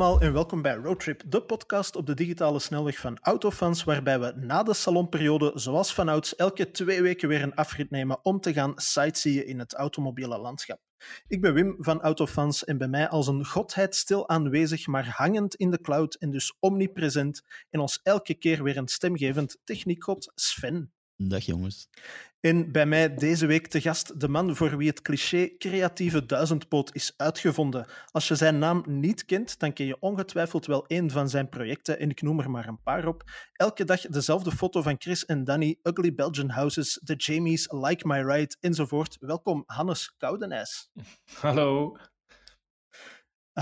allemaal 0.00 0.20
en 0.20 0.32
welkom 0.32 0.62
bij 0.62 0.74
Roadtrip, 0.74 1.22
de 1.26 1.42
podcast 1.42 1.96
op 1.96 2.06
de 2.06 2.14
digitale 2.14 2.58
snelweg 2.58 2.98
van 2.98 3.18
Autofans, 3.20 3.84
waarbij 3.84 4.20
we 4.20 4.32
na 4.36 4.62
de 4.62 4.74
salonperiode, 4.74 5.52
zoals 5.54 5.94
vanouds, 5.94 6.36
elke 6.36 6.70
twee 6.70 7.02
weken 7.02 7.28
weer 7.28 7.42
een 7.42 7.54
afrit 7.54 7.90
nemen 7.90 8.18
om 8.24 8.40
te 8.40 8.52
gaan 8.52 8.72
sightseeën 8.76 9.46
in 9.46 9.58
het 9.58 9.74
automobiele 9.74 10.38
landschap. 10.38 10.80
Ik 11.28 11.40
ben 11.40 11.54
Wim 11.54 11.76
van 11.78 12.00
Autofans 12.00 12.64
en 12.64 12.78
bij 12.78 12.88
mij 12.88 13.08
als 13.08 13.26
een 13.26 13.46
godheid 13.46 13.94
stil 13.94 14.28
aanwezig, 14.28 14.86
maar 14.86 15.08
hangend 15.16 15.54
in 15.54 15.70
de 15.70 15.80
cloud 15.80 16.14
en 16.14 16.30
dus 16.30 16.56
omnipresent 16.60 17.42
en 17.70 17.80
ons 17.80 18.00
elke 18.02 18.34
keer 18.34 18.62
weer 18.62 18.76
een 18.76 18.88
stemgevend 18.88 19.58
techniekgod 19.64 20.32
Sven. 20.34 20.92
Dag 21.16 21.44
jongens. 21.44 21.88
En 22.46 22.72
bij 22.72 22.86
mij 22.86 23.14
deze 23.14 23.46
week 23.46 23.66
te 23.66 23.80
gast 23.80 24.20
de 24.20 24.28
man 24.28 24.56
voor 24.56 24.76
wie 24.76 24.88
het 24.88 25.02
cliché 25.02 25.50
creatieve 25.58 26.26
duizendpoot 26.26 26.94
is 26.94 27.14
uitgevonden. 27.16 27.86
Als 28.10 28.28
je 28.28 28.34
zijn 28.34 28.58
naam 28.58 28.84
niet 28.86 29.24
kent, 29.24 29.58
dan 29.58 29.72
ken 29.72 29.86
je 29.86 29.96
ongetwijfeld 30.00 30.66
wel 30.66 30.86
één 30.86 31.10
van 31.10 31.28
zijn 31.28 31.48
projecten 31.48 31.98
en 31.98 32.10
ik 32.10 32.22
noem 32.22 32.40
er 32.40 32.50
maar 32.50 32.68
een 32.68 32.82
paar 32.82 33.06
op. 33.06 33.22
Elke 33.52 33.84
dag 33.84 34.00
dezelfde 34.00 34.50
foto 34.50 34.82
van 34.82 34.96
Chris 34.98 35.24
en 35.24 35.44
Danny, 35.44 35.78
Ugly 35.82 36.14
Belgian 36.14 36.50
Houses, 36.50 37.00
The 37.04 37.14
Jamies, 37.14 37.70
Like 37.70 38.06
My 38.06 38.20
Ride 38.20 38.56
enzovoort. 38.60 39.16
Welkom 39.20 39.62
Hannes 39.66 40.14
Koudenijs. 40.16 40.90
Hallo. 41.40 41.96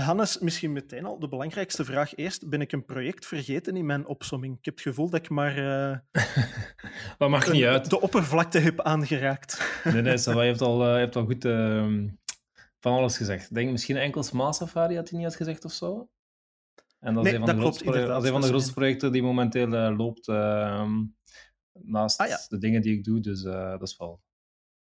Hannes, 0.03 0.39
misschien 0.39 0.71
meteen 0.71 1.05
al 1.05 1.19
de 1.19 1.27
belangrijkste 1.27 1.85
vraag 1.85 2.15
eerst. 2.15 2.49
Ben 2.49 2.61
ik 2.61 2.71
een 2.71 2.85
project 2.85 3.25
vergeten 3.25 3.75
in 3.75 3.85
mijn 3.85 4.05
opsomming? 4.05 4.57
Ik 4.57 4.65
heb 4.65 4.73
het 4.73 4.83
gevoel 4.83 5.09
dat 5.09 5.19
ik 5.19 5.29
maar 5.29 5.57
uh, 6.13 6.21
dat 7.17 7.29
maakt 7.29 7.51
niet 7.51 7.63
uit. 7.63 7.89
de 7.89 8.01
oppervlakte 8.01 8.59
heb 8.59 8.81
aangeraakt. 8.81 9.59
nee, 9.83 10.01
nee, 10.01 10.17
je 10.17 10.31
hebt 10.31 10.61
al, 10.61 10.87
uh, 10.87 10.93
je 10.93 10.99
hebt 10.99 11.15
al 11.15 11.25
goed 11.25 11.45
uh, 11.45 11.85
van 12.79 12.93
alles 12.93 13.17
gezegd. 13.17 13.53
Denk 13.53 13.71
misschien 13.71 13.97
enkel 13.97 14.23
Smart 14.23 14.55
Safari 14.55 14.95
had 14.95 15.09
hij 15.09 15.19
niet 15.19 15.35
gezegd 15.35 15.65
of 15.65 15.71
zo. 15.71 16.09
En 16.99 17.13
dat 17.13 17.25
is 17.25 17.31
een 17.31 17.37
van, 17.37 17.47
de, 17.47 17.61
klopt, 17.61 17.81
grootste, 17.81 18.05
dat 18.07 18.21
is 18.21 18.27
een 18.27 18.33
van 18.33 18.41
de 18.41 18.47
grootste 18.47 18.73
projecten 18.73 19.11
die 19.11 19.23
momenteel 19.23 19.73
uh, 19.73 19.97
loopt 19.97 20.27
ehm, 20.27 21.03
naast 21.71 22.19
ah, 22.19 22.27
ja. 22.27 22.37
de 22.47 22.57
dingen 22.57 22.81
die 22.81 22.97
ik 22.97 23.03
doe. 23.03 23.19
Dus 23.19 23.41
dat 23.41 23.81
is 23.81 23.97
wel 23.97 24.21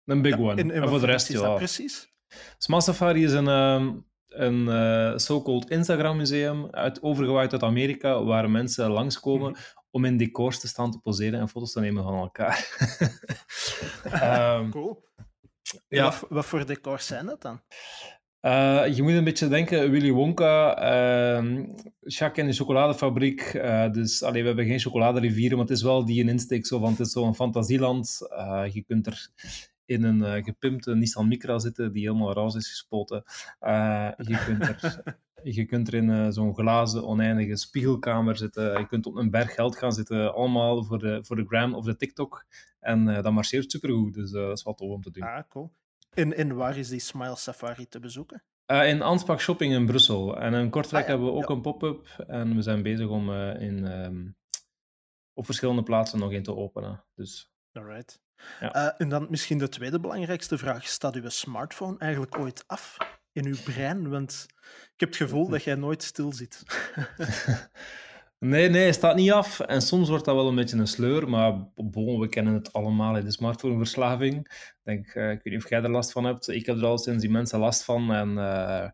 een 0.04 0.22
big 0.22 0.36
ja, 0.36 0.42
one. 0.42 0.60
En, 0.60 0.70
en, 0.70 0.82
en 0.82 0.88
voor 0.88 1.00
de 1.00 1.06
rest, 1.06 1.28
ja. 1.28 1.54
Precies? 1.54 2.12
Smart 2.58 2.82
Safari 2.82 3.24
is 3.24 3.32
een 3.32 3.48
ehm, 3.48 3.96
een 4.38 4.66
uh, 4.66 5.16
so-called 5.16 5.70
Instagram-museum 5.70 6.68
uit, 6.70 7.02
overgewaaid 7.02 7.52
uit 7.52 7.62
Amerika, 7.62 8.24
waar 8.24 8.50
mensen 8.50 8.90
langskomen 8.90 9.50
mm. 9.50 9.56
om 9.90 10.04
in 10.04 10.16
decors 10.16 10.60
te 10.60 10.68
staan 10.68 10.90
te 10.90 10.98
poseren 10.98 11.40
en 11.40 11.48
foto's 11.48 11.72
te 11.72 11.80
nemen 11.80 12.02
van 12.02 12.14
elkaar. 12.14 12.76
um, 14.60 14.70
cool. 14.76 15.06
Ja. 15.88 16.04
Wat, 16.04 16.26
wat, 16.28 16.46
voor 16.46 16.66
decors 16.66 17.06
zijn 17.06 17.26
dat 17.26 17.42
dan? 17.42 17.60
Uh, 18.40 18.96
je 18.96 19.02
moet 19.02 19.12
een 19.12 19.24
beetje 19.24 19.48
denken, 19.48 19.90
Willy 19.90 20.10
Wonka, 20.10 20.82
uh, 21.38 21.64
Jacques 22.00 22.44
in 22.44 22.50
de 22.50 22.56
chocoladefabriek. 22.56 23.54
Uh, 23.54 23.90
dus 23.92 24.22
allee, 24.22 24.40
we 24.40 24.46
hebben 24.46 24.66
geen 24.66 24.78
chocoladerivieren, 24.78 25.58
maar 25.58 25.66
het 25.66 25.76
is 25.76 25.82
wel 25.82 26.04
die 26.04 26.22
een 26.22 26.28
insteek 26.28 26.66
zo 26.66 26.78
van, 26.78 26.90
het 26.90 27.00
is 27.00 27.12
zo'n 27.12 27.34
fantasieland. 27.34 28.18
je 28.72 28.84
kunt 28.86 29.06
er 29.06 29.30
in 29.88 30.02
een 30.02 30.18
uh, 30.18 30.44
gepimpte 30.44 30.94
Nissan 30.94 31.28
Micra 31.28 31.58
zitten 31.58 31.92
die 31.92 32.06
helemaal 32.06 32.32
roze 32.32 32.58
is 32.58 32.68
gespoten. 32.68 33.22
Uh, 33.60 34.10
je, 34.16 34.44
kunt 34.44 34.62
er, 34.62 35.02
je 35.56 35.64
kunt 35.64 35.88
er 35.88 35.94
in 35.94 36.08
uh, 36.08 36.26
zo'n 36.28 36.54
glazen, 36.54 37.06
oneindige 37.06 37.56
spiegelkamer 37.56 38.36
zitten. 38.36 38.78
Je 38.78 38.86
kunt 38.86 39.06
op 39.06 39.16
een 39.16 39.30
berg 39.30 39.54
geld 39.54 39.76
gaan 39.76 39.92
zitten, 39.92 40.34
allemaal 40.34 40.84
voor 40.84 40.98
de, 40.98 41.18
voor 41.22 41.36
de 41.36 41.46
gram 41.46 41.74
of 41.74 41.84
de 41.84 41.96
TikTok. 41.96 42.44
En 42.80 43.04
dat 43.04 43.32
marcheert 43.32 43.70
supergoed, 43.70 44.14
dus 44.14 44.30
dat 44.30 44.56
is 44.56 44.62
wat 44.62 44.76
tof 44.76 44.90
om 44.90 45.02
te 45.02 45.10
doen. 45.10 45.22
Ah, 45.22 45.42
cool. 45.48 45.70
En, 46.14 46.36
en 46.36 46.54
waar 46.54 46.76
is 46.76 46.88
die 46.88 47.00
Smile 47.00 47.36
Safari 47.36 47.88
te 47.88 48.00
bezoeken? 48.00 48.42
in 48.66 49.02
Ansbach 49.02 49.40
Shopping 49.40 49.72
in 49.72 49.86
Brussel. 49.86 50.40
En 50.40 50.54
in 50.54 50.70
Kortrijk 50.70 51.02
Ah, 51.02 51.08
ja, 51.08 51.16
hebben 51.16 51.34
we 51.34 51.38
ook 51.38 51.48
ja. 51.48 51.54
een 51.54 51.60
pop-up. 51.60 52.24
En 52.26 52.54
we 52.54 52.62
zijn 52.62 52.82
bezig 52.82 53.08
om 53.08 53.32
in, 53.32 54.04
um, 54.04 54.36
op 55.32 55.44
verschillende 55.44 55.82
plaatsen 55.82 56.18
nog 56.18 56.32
in 56.32 56.42
te 56.42 56.56
openen. 56.56 57.04
Dus 57.14 57.52
Alright. 57.72 58.20
Ja. 58.60 58.76
Uh, 58.76 58.90
en 58.98 59.08
dan 59.08 59.26
misschien 59.30 59.58
de 59.58 59.68
tweede 59.68 60.00
belangrijkste 60.00 60.58
vraag. 60.58 60.86
Staat 60.86 61.14
uw 61.14 61.28
smartphone 61.28 61.98
eigenlijk 61.98 62.38
ooit 62.38 62.64
af 62.66 62.96
in 63.32 63.46
uw 63.46 63.56
brein? 63.64 64.08
Want 64.08 64.46
ik 64.94 65.00
heb 65.00 65.08
het 65.08 65.18
gevoel 65.18 65.48
dat 65.48 65.64
jij 65.64 65.74
nooit 65.74 66.02
stil 66.02 66.32
zit. 66.32 66.62
nee, 68.38 68.68
nee, 68.68 68.84
het 68.84 68.94
staat 68.94 69.16
niet 69.16 69.32
af. 69.32 69.60
En 69.60 69.82
soms 69.82 70.08
wordt 70.08 70.24
dat 70.24 70.34
wel 70.34 70.48
een 70.48 70.54
beetje 70.54 70.76
een 70.76 70.86
sleur, 70.86 71.28
maar 71.28 71.70
bon, 71.74 72.20
we 72.20 72.28
kennen 72.28 72.54
het 72.54 72.72
allemaal, 72.72 73.12
de 73.12 73.30
smartphoneverslaving. 73.30 74.36
Ik, 74.38 74.80
denk, 74.82 75.14
uh, 75.14 75.30
ik 75.30 75.42
weet 75.42 75.52
niet 75.54 75.64
of 75.64 75.70
jij 75.70 75.82
er 75.82 75.90
last 75.90 76.12
van 76.12 76.24
hebt. 76.24 76.48
Ik 76.48 76.66
heb 76.66 76.76
er 76.76 76.84
al 76.84 76.98
sinds 76.98 77.22
die 77.22 77.30
mensen 77.30 77.58
last 77.58 77.84
van. 77.84 78.12
En 78.12 78.30
uh, 78.30 78.88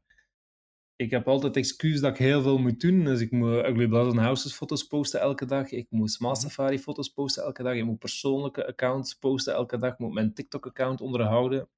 ik 0.97 1.11
heb 1.11 1.29
altijd 1.29 1.57
excuus 1.57 2.01
dat 2.01 2.11
ik 2.11 2.19
heel 2.19 2.43
veel 2.43 2.59
moet 2.59 2.81
doen. 2.81 3.05
Dus 3.05 3.21
ik 3.21 3.31
moet 3.31 3.65
Ugly 3.65 3.87
Blood 3.89 4.17
Houses 4.17 4.53
foto's 4.53 4.87
posten 4.87 5.21
elke 5.21 5.47
dag. 5.47 5.71
Ik 5.71 5.87
moet 5.91 6.11
Smart 6.11 6.39
Safari 6.39 6.79
foto's 6.79 7.09
posten 7.09 7.43
elke 7.43 7.63
dag. 7.63 7.75
Ik 7.75 7.85
moet 7.85 7.99
persoonlijke 7.99 8.67
accounts 8.67 9.15
posten 9.15 9.55
elke 9.55 9.79
dag. 9.79 9.93
Ik 9.93 9.99
moet 9.99 10.13
mijn 10.13 10.35
TikTok-account 10.35 11.01
onderhouden. 11.01 11.69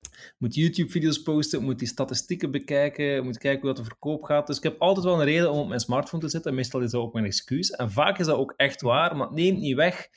Ik 0.00 0.34
moet 0.38 0.54
YouTube-video's 0.54 1.22
posten. 1.22 1.58
Ik 1.58 1.64
moet 1.64 1.78
die 1.78 1.88
statistieken 1.88 2.50
bekijken. 2.50 3.16
Ik 3.16 3.24
moet 3.24 3.38
kijken 3.38 3.60
hoe 3.60 3.74
dat 3.74 3.84
de 3.84 3.90
verkoop 3.90 4.22
gaat. 4.22 4.46
Dus 4.46 4.56
ik 4.56 4.62
heb 4.62 4.80
altijd 4.80 5.04
wel 5.04 5.18
een 5.18 5.24
reden 5.24 5.50
om 5.50 5.58
op 5.58 5.68
mijn 5.68 5.80
smartphone 5.80 6.22
te 6.22 6.28
zitten. 6.28 6.54
Meestal 6.54 6.80
is 6.80 6.90
dat 6.90 7.00
ook 7.00 7.12
mijn 7.12 7.24
excuus. 7.24 7.70
En 7.70 7.90
vaak 7.90 8.18
is 8.18 8.26
dat 8.26 8.38
ook 8.38 8.54
echt 8.56 8.80
waar. 8.80 9.16
Maar 9.16 9.26
het 9.26 9.36
neemt 9.36 9.58
niet 9.58 9.76
weg 9.76 10.08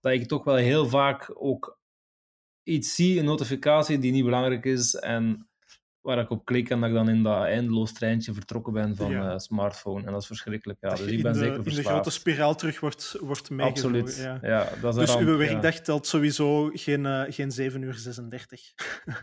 dat 0.00 0.12
ik 0.12 0.28
toch 0.28 0.44
wel 0.44 0.56
heel 0.56 0.88
vaak 0.88 1.30
ook 1.34 1.78
iets 2.62 2.94
zie, 2.94 3.18
een 3.18 3.24
notificatie 3.24 3.98
die 3.98 4.12
niet 4.12 4.24
belangrijk 4.24 4.64
is. 4.64 4.94
En 4.94 5.48
waar 6.08 6.18
ik 6.18 6.30
op 6.30 6.44
klik 6.44 6.70
en 6.70 6.80
dat 6.80 6.88
ik 6.88 6.94
dan 6.94 7.08
in 7.08 7.22
dat 7.22 7.44
eindeloos 7.44 7.92
treintje 7.92 8.32
vertrokken 8.32 8.72
ben 8.72 8.96
van 8.96 9.10
Ja. 9.10 9.32
uh, 9.32 9.38
smartphone. 9.38 10.06
En 10.06 10.12
dat 10.12 10.20
is 10.20 10.26
verschrikkelijk. 10.26 10.78
Ja, 10.80 10.88
dus 10.94 11.00
ik 11.00 11.22
ben 11.22 11.32
de, 11.32 11.38
zeker 11.38 11.52
in 11.56 11.62
de 11.62 11.70
verslaafd. 11.70 11.88
grote 11.88 12.10
spiraal 12.10 12.54
terug 12.54 12.80
wordt, 12.80 13.16
wordt 13.20 13.50
meegevoerd. 13.50 13.84
Absoluut. 14.02 14.16
Ja. 14.16 14.38
Ja. 14.42 14.68
dat 14.80 14.94
is 14.94 15.00
Dus 15.00 15.10
ramp, 15.14 15.26
uw 15.26 15.32
ja. 15.32 15.38
werkdag 15.38 15.74
telt 15.80 16.06
sowieso 16.06 16.70
geen, 16.74 17.04
uh, 17.04 17.22
geen 17.28 17.50
7 17.50 17.82
uur 17.82 17.94
36. 17.94 18.60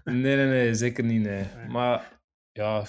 Nee, 0.04 0.36
nee, 0.36 0.48
nee, 0.48 0.74
zeker 0.74 1.04
niet. 1.04 1.22
Nee. 1.22 1.44
Nee. 1.58 1.68
Maar 1.70 2.20
ja, 2.52 2.84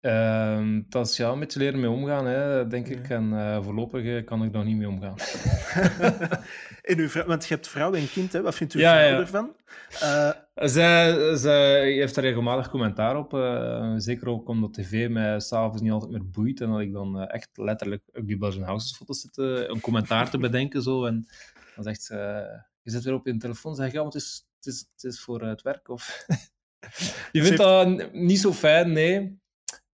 uh, 0.00 0.80
dat 0.88 1.08
is 1.08 1.16
ja, 1.16 1.30
een 1.30 1.40
beetje 1.40 1.58
leren 1.58 1.80
mee 1.80 1.90
omgaan, 1.90 2.26
hè, 2.26 2.66
denk 2.66 2.88
ik. 2.88 3.08
En 3.08 3.32
uh, 3.32 3.62
voorlopig 3.64 4.02
uh, 4.02 4.24
kan 4.24 4.44
ik 4.44 4.52
nog 4.52 4.64
niet 4.64 4.76
mee 4.76 4.88
omgaan. 4.88 5.16
en 6.90 6.98
uw 6.98 7.08
vrouw, 7.08 7.26
want 7.26 7.46
je 7.46 7.54
hebt 7.54 7.68
vrouw 7.68 7.94
en 7.94 8.10
kind, 8.10 8.32
hè? 8.32 8.42
wat 8.42 8.54
vindt 8.54 8.72
uw 8.72 8.80
Ja, 8.80 8.96
vrouw 8.98 9.10
ja. 9.10 9.18
ervan? 9.18 9.54
Uh, 10.02 10.30
zij, 10.54 11.36
zij 11.36 11.92
heeft 11.92 12.16
er 12.16 12.22
regelmatig 12.22 12.70
commentaar 12.70 13.16
op. 13.16 13.30
Zeker 14.00 14.28
ook 14.28 14.48
omdat 14.48 14.74
tv 14.74 15.08
mij 15.08 15.40
s'avonds 15.40 15.82
niet 15.82 15.92
altijd 15.92 16.10
meer 16.10 16.30
boeit. 16.30 16.60
En 16.60 16.70
dat 16.70 16.80
ik 16.80 16.92
dan 16.92 17.20
echt 17.20 17.48
letterlijk 17.54 18.02
Ugly 18.12 18.38
Belgian 18.38 18.64
Houses 18.64 18.96
foto's 18.96 19.20
zit 19.20 19.36
een 19.36 19.80
commentaar 19.80 20.30
te 20.30 20.38
bedenken. 20.38 20.82
Zo. 20.82 21.04
En 21.04 21.26
dan 21.74 21.84
zegt 21.84 22.02
ze, 22.02 22.14
je 22.82 22.90
zit 22.90 23.04
weer 23.04 23.14
op 23.14 23.26
je 23.26 23.36
telefoon. 23.36 23.74
Zeg 23.74 23.92
ja, 23.92 23.96
maar 23.96 24.12
het 24.12 24.14
is, 24.14 24.46
het 24.56 24.66
is, 24.66 24.88
het 24.92 25.04
is 25.04 25.20
voor 25.20 25.42
het 25.42 25.62
werk. 25.62 25.88
Of... 25.88 26.26
je 27.32 27.42
vindt 27.42 27.56
dat 27.56 28.12
niet 28.12 28.40
zo 28.40 28.52
fijn, 28.52 28.92
nee. 28.92 29.40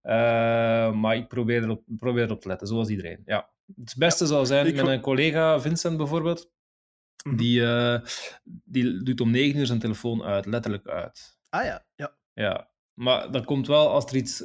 Uh, 0.07 0.93
maar 0.93 1.17
ik 1.17 1.29
probeer 1.29 1.63
erop, 1.63 1.83
probeer 1.99 2.25
erop 2.25 2.41
te 2.41 2.49
letten, 2.49 2.67
zoals 2.67 2.89
iedereen. 2.89 3.23
Ja. 3.25 3.53
Het 3.77 3.95
beste 3.99 4.27
zou 4.27 4.47
zijn 4.47 4.67
ik 4.67 4.75
met 4.75 4.87
een 4.87 5.01
collega, 5.01 5.61
Vincent 5.61 5.97
bijvoorbeeld. 5.97 6.51
Mhm. 7.25 7.37
Die, 7.37 7.61
uh, 7.61 8.01
die 8.45 9.03
doet 9.03 9.21
om 9.21 9.31
9 9.31 9.59
uur 9.61 9.67
zijn 9.67 9.79
telefoon 9.79 10.23
uit, 10.23 10.47
letterlijk 10.47 10.87
uit. 10.87 11.39
ah 11.49 11.65
ja, 11.65 11.87
ja. 11.95 12.17
Ja, 12.33 12.71
maar 12.95 13.31
dat 13.31 13.45
komt 13.45 13.67
wel 13.67 13.89
als 13.89 14.07
er 14.07 14.17
iets. 14.17 14.45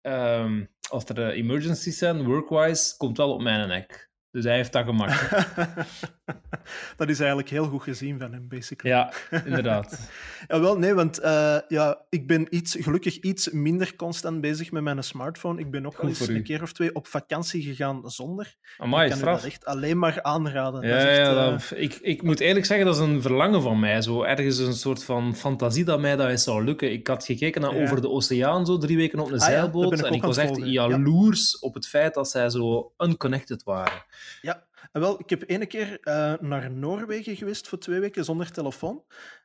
ehm, 0.00 0.64
als 0.88 1.04
er 1.04 1.18
uh, 1.18 1.36
emergencies 1.36 1.98
zijn, 1.98 2.24
workwise, 2.24 2.96
komt 2.96 3.16
wel 3.16 3.32
op 3.32 3.42
mijn 3.42 3.68
nek. 3.68 4.10
Dus 4.30 4.44
hij 4.44 4.56
heeft 4.56 4.72
dat 4.72 4.84
gemakkelijk. 4.84 5.86
dat 6.96 7.08
is 7.08 7.18
eigenlijk 7.18 7.48
heel 7.48 7.66
goed 7.66 7.82
gezien 7.82 8.18
van 8.18 8.32
hem, 8.32 8.48
basically. 8.48 8.94
ja, 8.96 9.12
inderdaad. 9.44 9.98
Ja, 10.48 10.60
wel, 10.60 10.78
nee, 10.78 10.94
want 10.94 11.20
uh, 11.20 11.58
ja, 11.68 12.04
ik 12.08 12.26
ben 12.26 12.46
iets, 12.56 12.76
gelukkig 12.80 13.16
iets 13.20 13.50
minder 13.50 13.96
constant 13.96 14.40
bezig 14.40 14.70
met 14.72 14.82
mijn 14.82 15.02
smartphone. 15.04 15.60
Ik 15.60 15.70
ben 15.70 15.86
ook 15.86 15.92
Goed 15.94 16.02
al 16.02 16.08
eens 16.08 16.28
u. 16.28 16.34
een 16.34 16.42
keer 16.42 16.62
of 16.62 16.72
twee 16.72 16.94
op 16.94 17.06
vakantie 17.06 17.62
gegaan 17.62 18.10
zonder. 18.10 18.54
Amai, 18.78 19.02
ik 19.04 19.10
kan 19.10 19.18
straf. 19.18 19.36
dat 19.36 19.44
echt 19.50 19.64
alleen 19.64 19.98
maar 19.98 20.22
aanraden. 20.22 20.82
Ja, 20.82 20.88
dat 20.88 21.02
is 21.02 21.08
echt, 21.08 21.16
ja, 21.18 21.30
uh, 21.30 21.50
dat- 21.50 21.72
ik, 21.76 21.94
ik 21.94 22.22
moet 22.22 22.40
eerlijk 22.40 22.66
zeggen, 22.66 22.86
dat 22.86 22.94
is 22.94 23.00
een 23.00 23.22
verlangen 23.22 23.62
van 23.62 23.80
mij. 23.80 24.02
Zo 24.02 24.22
ergens 24.22 24.58
een 24.58 24.74
soort 24.74 25.04
van 25.04 25.36
fantasie 25.36 25.84
dat 25.84 26.00
mij 26.00 26.16
dat 26.16 26.28
eens 26.28 26.44
zou 26.44 26.64
lukken. 26.64 26.92
Ik 26.92 27.06
had 27.06 27.24
gekeken 27.24 27.60
naar 27.60 27.74
Ja. 27.76 27.82
Over 27.82 28.00
de 28.00 28.08
Oceaan, 28.10 28.66
zo 28.66 28.78
drie 28.78 28.96
weken 28.96 29.18
op 29.18 29.26
een 29.30 29.38
Ah 29.40 29.46
zeilboot. 29.46 29.92
ik 29.92 30.04
en 30.06 30.12
ik 30.12 30.22
was 30.22 30.36
echt 30.36 30.48
volgen, 30.48 30.70
jaloers 30.70 31.58
op 31.58 31.74
het 31.74 31.88
feit 31.88 32.14
dat 32.14 32.30
zij 32.30 32.50
zo 32.50 32.92
unconnected 32.98 33.62
waren. 33.62 34.04
Ja, 34.42 34.64
en 34.92 35.00
wel, 35.00 35.20
ik 35.20 35.30
heb 35.30 35.42
ene 35.46 35.66
keer 35.66 36.00
eh, 36.00 36.34
naar 36.40 36.70
Noorwegen 36.70 37.36
geweest 37.36 37.68
voor 37.68 37.78
twee 37.78 38.00
weken 38.00 38.24
zonder 38.24 38.50
telefoon. 38.52 39.04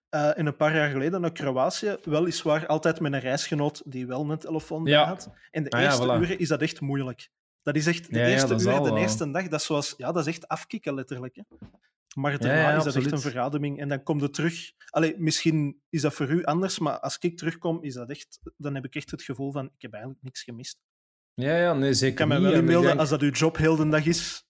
Eh, 0.10 0.38
en 0.38 0.46
een 0.46 0.56
paar 0.56 0.76
jaar 0.76 0.90
geleden 0.90 1.22
naar 1.22 1.32
Kroatië, 1.32 1.98
weliswaar 2.04 2.68
altijd 2.68 3.00
met 3.00 3.14
een 3.14 3.20
reisgenoot 3.20 3.82
die 3.86 4.08
wel 4.08 4.30
een 4.30 4.38
telefoon 4.38 4.84
bij 4.84 4.94
Ja. 4.94 5.06
had. 5.06 5.30
En 5.52 5.64
de 5.64 5.70
Ah 5.70 5.80
ja, 5.82 5.86
eerste 5.86 6.04
voilà. 6.04 6.22
uren 6.22 6.40
is 6.40 6.48
dat 6.48 6.62
echt 6.62 6.82
moeilijk. 6.82 7.30
Dat 7.64 7.76
is 7.76 7.88
echt, 7.88 8.14
de 8.14 8.20
Ja, 8.20 8.26
eerste 8.26 8.60
zal 8.60 8.84
de 8.84 8.90
wel. 8.90 8.98
eerste 8.98 9.32
dag, 9.32 9.48
dat 9.48 9.60
is, 9.60 9.66
zoals, 9.66 9.94
ja, 9.98 10.12
dat 10.12 10.28
is 10.28 10.34
echt 10.34 10.48
afkicken 10.48 10.94
letterlijk. 10.94 11.36
Hè. 11.36 11.42
Maar 12.16 12.38
daarna 12.40 12.78
is 12.78 12.84
dat 12.84 12.96
echt 12.96 13.12
een 13.12 13.20
verademing. 13.20 13.80
En 13.80 13.88
dan 13.88 14.04
kom 14.04 14.20
je 14.20 14.30
terug. 14.30 14.72
Allee, 14.90 15.16
misschien 15.18 15.82
is 15.90 16.02
dat 16.02 16.14
voor 16.14 16.30
u 16.30 16.44
anders, 16.44 16.80
maar 16.80 17.00
als 17.00 17.18
ik 17.20 17.38
terugkom, 17.38 17.84
is 17.84 17.94
dat 17.94 18.10
echt, 18.10 18.40
dan 18.58 18.76
heb 18.76 18.86
ik 18.86 18.96
echt 18.96 19.12
het 19.12 19.22
gevoel 19.24 19.52
van, 19.52 19.66
ik 19.66 19.82
heb 19.82 19.92
eigenlijk 19.94 20.24
niks 20.24 20.44
gemist. 20.44 20.78
Ja, 21.34 21.58
ja, 21.58 21.74
nee, 21.74 21.94
zeker 21.94 22.08
Ik 22.08 22.16
kan 22.16 22.28
me 22.28 22.40
wel 22.50 22.60
inbeelden, 22.60 22.88
denk- 22.88 23.00
als 23.00 23.10
dat 23.10 23.22
uw 23.22 23.30
job 23.32 23.58
heel 23.58 23.76
de 23.76 23.90
dag 23.90 24.06
is. 24.06 24.46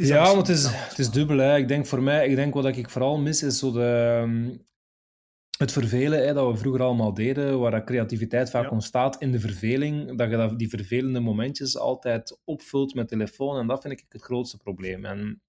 Is 0.00 0.08
ja, 0.08 0.24
want 0.34 0.46
het 0.46 0.56
is, 0.56 0.66
het 0.66 0.98
is 0.98 1.10
dubbel. 1.10 1.38
Hè. 1.38 1.56
Ik 1.56 1.68
denk 1.68 1.86
voor 1.86 2.02
mij, 2.02 2.28
ik 2.28 2.36
denk 2.36 2.54
wat 2.54 2.66
ik 2.76 2.90
vooral 2.90 3.18
mis, 3.18 3.42
is 3.42 3.58
zo 3.58 3.72
de, 3.72 4.18
ehm, 4.22 4.56
het 5.58 5.72
vervelen 5.72 6.26
hè, 6.26 6.32
dat 6.34 6.50
we 6.52 6.56
vroeger 6.58 6.82
allemaal 6.82 7.14
deden, 7.14 7.58
waar 7.58 7.70
dat 7.70 7.84
creativiteit 7.84 8.50
vaak 8.50 8.64
Ja. 8.64 8.70
ontstaat 8.70 9.20
in 9.20 9.32
de 9.32 9.40
verveling, 9.40 10.18
dat 10.18 10.30
je 10.30 10.36
dat, 10.36 10.58
die 10.58 10.68
vervelende 10.68 11.20
momentjes 11.20 11.76
altijd 11.78 12.40
opvult 12.44 12.94
met 12.94 13.08
telefoon. 13.08 13.58
En 13.58 13.66
dat 13.66 13.80
vind 13.80 13.92
ik 14.00 14.04
het 14.08 14.22
grootste 14.22 14.56
probleem. 14.56 15.04
En 15.04 15.42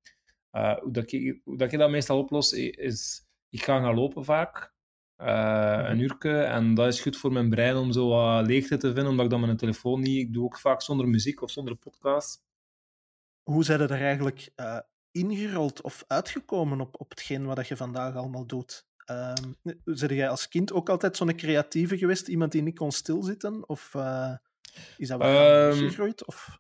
eh, 0.52 0.78
hoe, 0.78 0.92
dat 0.92 1.12
ik, 1.12 1.40
hoe 1.44 1.58
dat 1.58 1.72
ik 1.74 1.80
dat 1.80 1.90
meestal 1.90 2.18
oplos, 2.18 2.52
is 2.54 3.26
ik 3.50 3.64
ga 3.64 3.80
gaan 3.82 3.96
lopen 3.96 4.26
vaak. 4.26 4.74
eh, 5.16 5.86
Een 5.88 6.00
uurtje. 6.00 6.38
En 6.38 6.74
dat 6.74 6.88
is 6.88 7.02
goed 7.02 7.18
voor 7.18 7.32
mijn 7.32 7.50
brein 7.50 7.76
om 7.76 7.92
zo 7.92 8.08
wat 8.08 8.48
leegte 8.48 8.78
te 8.78 8.86
vinden, 8.94 9.08
omdat 9.08 9.26
ik 9.26 9.32
dan 9.32 9.44
een 9.44 9.58
telefoon 9.58 10.02
niet... 10.02 10.18
Ik 10.18 10.34
doe 10.34 10.44
ook 10.44 10.60
vaak 10.60 10.82
zonder 10.82 11.08
muziek 11.08 11.42
of 11.42 11.52
zonder 11.52 11.76
podcast. 11.76 12.44
Hoe 13.44 13.64
zijn 13.64 13.80
er 13.80 13.92
eigenlijk 13.92 14.50
eh, 14.56 14.78
ingerold 15.12 15.82
of 15.82 16.04
uitgekomen 16.08 16.82
op, 16.82 17.00
op 17.00 17.10
hetgeen 17.10 17.46
wat 17.46 17.68
je 17.68 17.78
vandaag 17.78 18.16
allemaal 18.16 18.46
doet? 18.46 18.90
Um, 19.06 19.56
zijn 19.86 20.14
jij 20.14 20.30
als 20.30 20.48
kind 20.48 20.74
ook 20.74 20.90
altijd 20.90 21.18
zo'n 21.18 21.36
creatieve 21.36 21.98
geweest? 21.98 22.28
Iemand 22.28 22.52
die 22.52 22.62
niet 22.62 22.78
kon 22.78 22.92
stilzitten? 22.92 23.70
Of 23.70 23.94
uh, 23.94 24.34
is 24.98 25.08
dat 25.08 25.18
wat 25.18 25.28
Ehm, 25.28 25.78
gegroeid? 25.78 26.26
Of... 26.26 26.60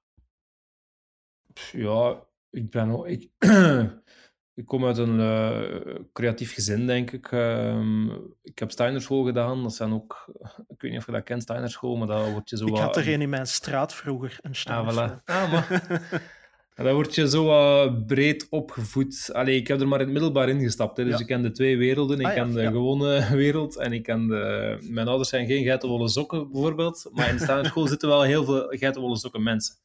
Ja, 1.71 2.23
ik 2.49 2.69
ben 2.69 2.89
ook... 2.89 3.07
Ik, 3.07 3.29
ik 4.59 4.65
kom 4.65 4.85
uit 4.85 4.97
een 4.97 5.19
uh, 5.19 5.95
creatief 6.13 6.53
gezin, 6.53 6.87
denk 6.87 7.11
ik. 7.11 7.31
Um, 7.31 8.35
ik 8.41 8.59
heb 8.59 8.71
Steinerschool 8.71 9.23
gedaan. 9.23 9.63
Dat 9.63 9.75
zijn 9.75 9.93
ook... 9.93 10.25
Ik 10.73 10.81
weet 10.81 10.91
niet 10.91 10.99
of 10.99 11.05
je 11.05 11.11
dat 11.11 11.23
kent, 11.23 11.41
Steinerschool, 11.41 11.95
maar 11.95 12.07
daar 12.07 12.31
word 12.31 12.49
je 12.49 12.57
zo 12.57 12.65
Ik 12.65 12.71
wat... 12.71 12.81
had 12.81 12.97
er 12.97 13.07
een 13.07 13.21
in 13.21 13.29
mijn 13.29 13.47
straat 13.47 13.93
vroeger, 13.93 14.39
een 14.41 14.55
Steinerschool. 14.55 15.03
Ah, 15.03 15.11
voilà. 15.11 15.23
Ah, 15.23 15.51
maar... 15.51 15.89
En 16.81 16.87
dan 16.87 16.95
word 16.95 17.15
je 17.15 17.29
zo 17.29 17.47
uh, 17.47 18.05
breed 18.05 18.47
opgevoed. 18.49 19.29
Allee, 19.33 19.55
ik 19.55 19.67
heb 19.67 19.81
er 19.81 19.87
maar 19.87 19.99
in 19.99 20.05
het 20.05 20.13
middelbaar 20.13 20.49
ingestapt. 20.49 20.97
Hè. 20.97 21.03
Dus 21.03 21.13
Ja. 21.13 21.19
ik 21.19 21.25
ken 21.27 21.41
de 21.41 21.51
twee 21.51 21.77
werelden. 21.77 22.19
Ik 22.19 22.25
Ah, 22.25 22.35
ja, 22.35 22.43
ken 22.43 22.53
de 22.53 22.61
ja. 22.61 22.71
gewone 22.71 23.27
wereld 23.35 23.77
en 23.77 23.91
ik 23.93 24.03
ken 24.03 24.27
de... 24.27 24.77
Mijn 24.89 25.07
ouders 25.07 25.29
zijn 25.29 25.45
geen 25.47 25.63
geitenwolle 25.63 26.09
sokken, 26.09 26.51
bijvoorbeeld. 26.51 27.09
Maar 27.11 27.29
in 27.29 27.35
de 27.35 27.41
Steinerschool 27.41 27.87
zitten 27.87 28.09
wel 28.09 28.21
heel 28.21 28.43
veel 28.43 28.67
geitenwolle 28.67 29.17
sokken 29.17 29.43
mensen. 29.43 29.75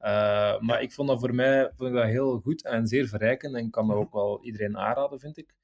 Uh, 0.00 0.60
maar 0.60 0.82
ik 0.82 0.92
vond 0.92 1.08
dat 1.08 1.20
voor 1.20 1.34
mij 1.34 1.70
vond 1.76 1.88
ik 1.90 1.96
dat 1.96 2.04
heel 2.04 2.40
goed 2.40 2.64
en 2.64 2.86
zeer 2.86 3.08
verrijkend. 3.08 3.54
En 3.54 3.64
ik 3.64 3.70
kan 3.70 3.86
dat 3.88 3.96
ook 3.96 4.12
wel 4.12 4.40
iedereen 4.44 4.78
aanraden, 4.78 5.20
vind 5.20 5.38
ik. 5.38 5.54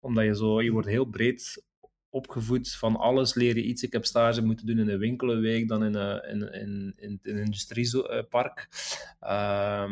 Omdat 0.00 0.24
je 0.24 0.36
zo... 0.36 0.62
Je 0.62 0.70
wordt 0.72 0.88
heel 0.88 1.04
breed 1.04 1.62
opgevoed. 2.10 2.74
Van 2.74 2.96
alles 2.96 3.34
leer 3.34 3.56
je 3.56 3.62
iets. 3.62 3.82
Ik 3.82 3.92
heb 3.92 4.04
stage 4.04 4.42
moeten 4.42 4.66
doen 4.66 4.78
in 4.78 4.88
een 4.88 4.98
winkel 4.98 5.32
een 5.32 5.40
week, 5.40 5.68
dan 5.68 5.84
in 5.84 5.94
een, 5.94 6.22
in, 6.30 6.52
in, 6.52 6.94
in, 6.96 7.20
een 7.22 7.38
industriepark. 7.38 8.68
Uh, 9.22 9.90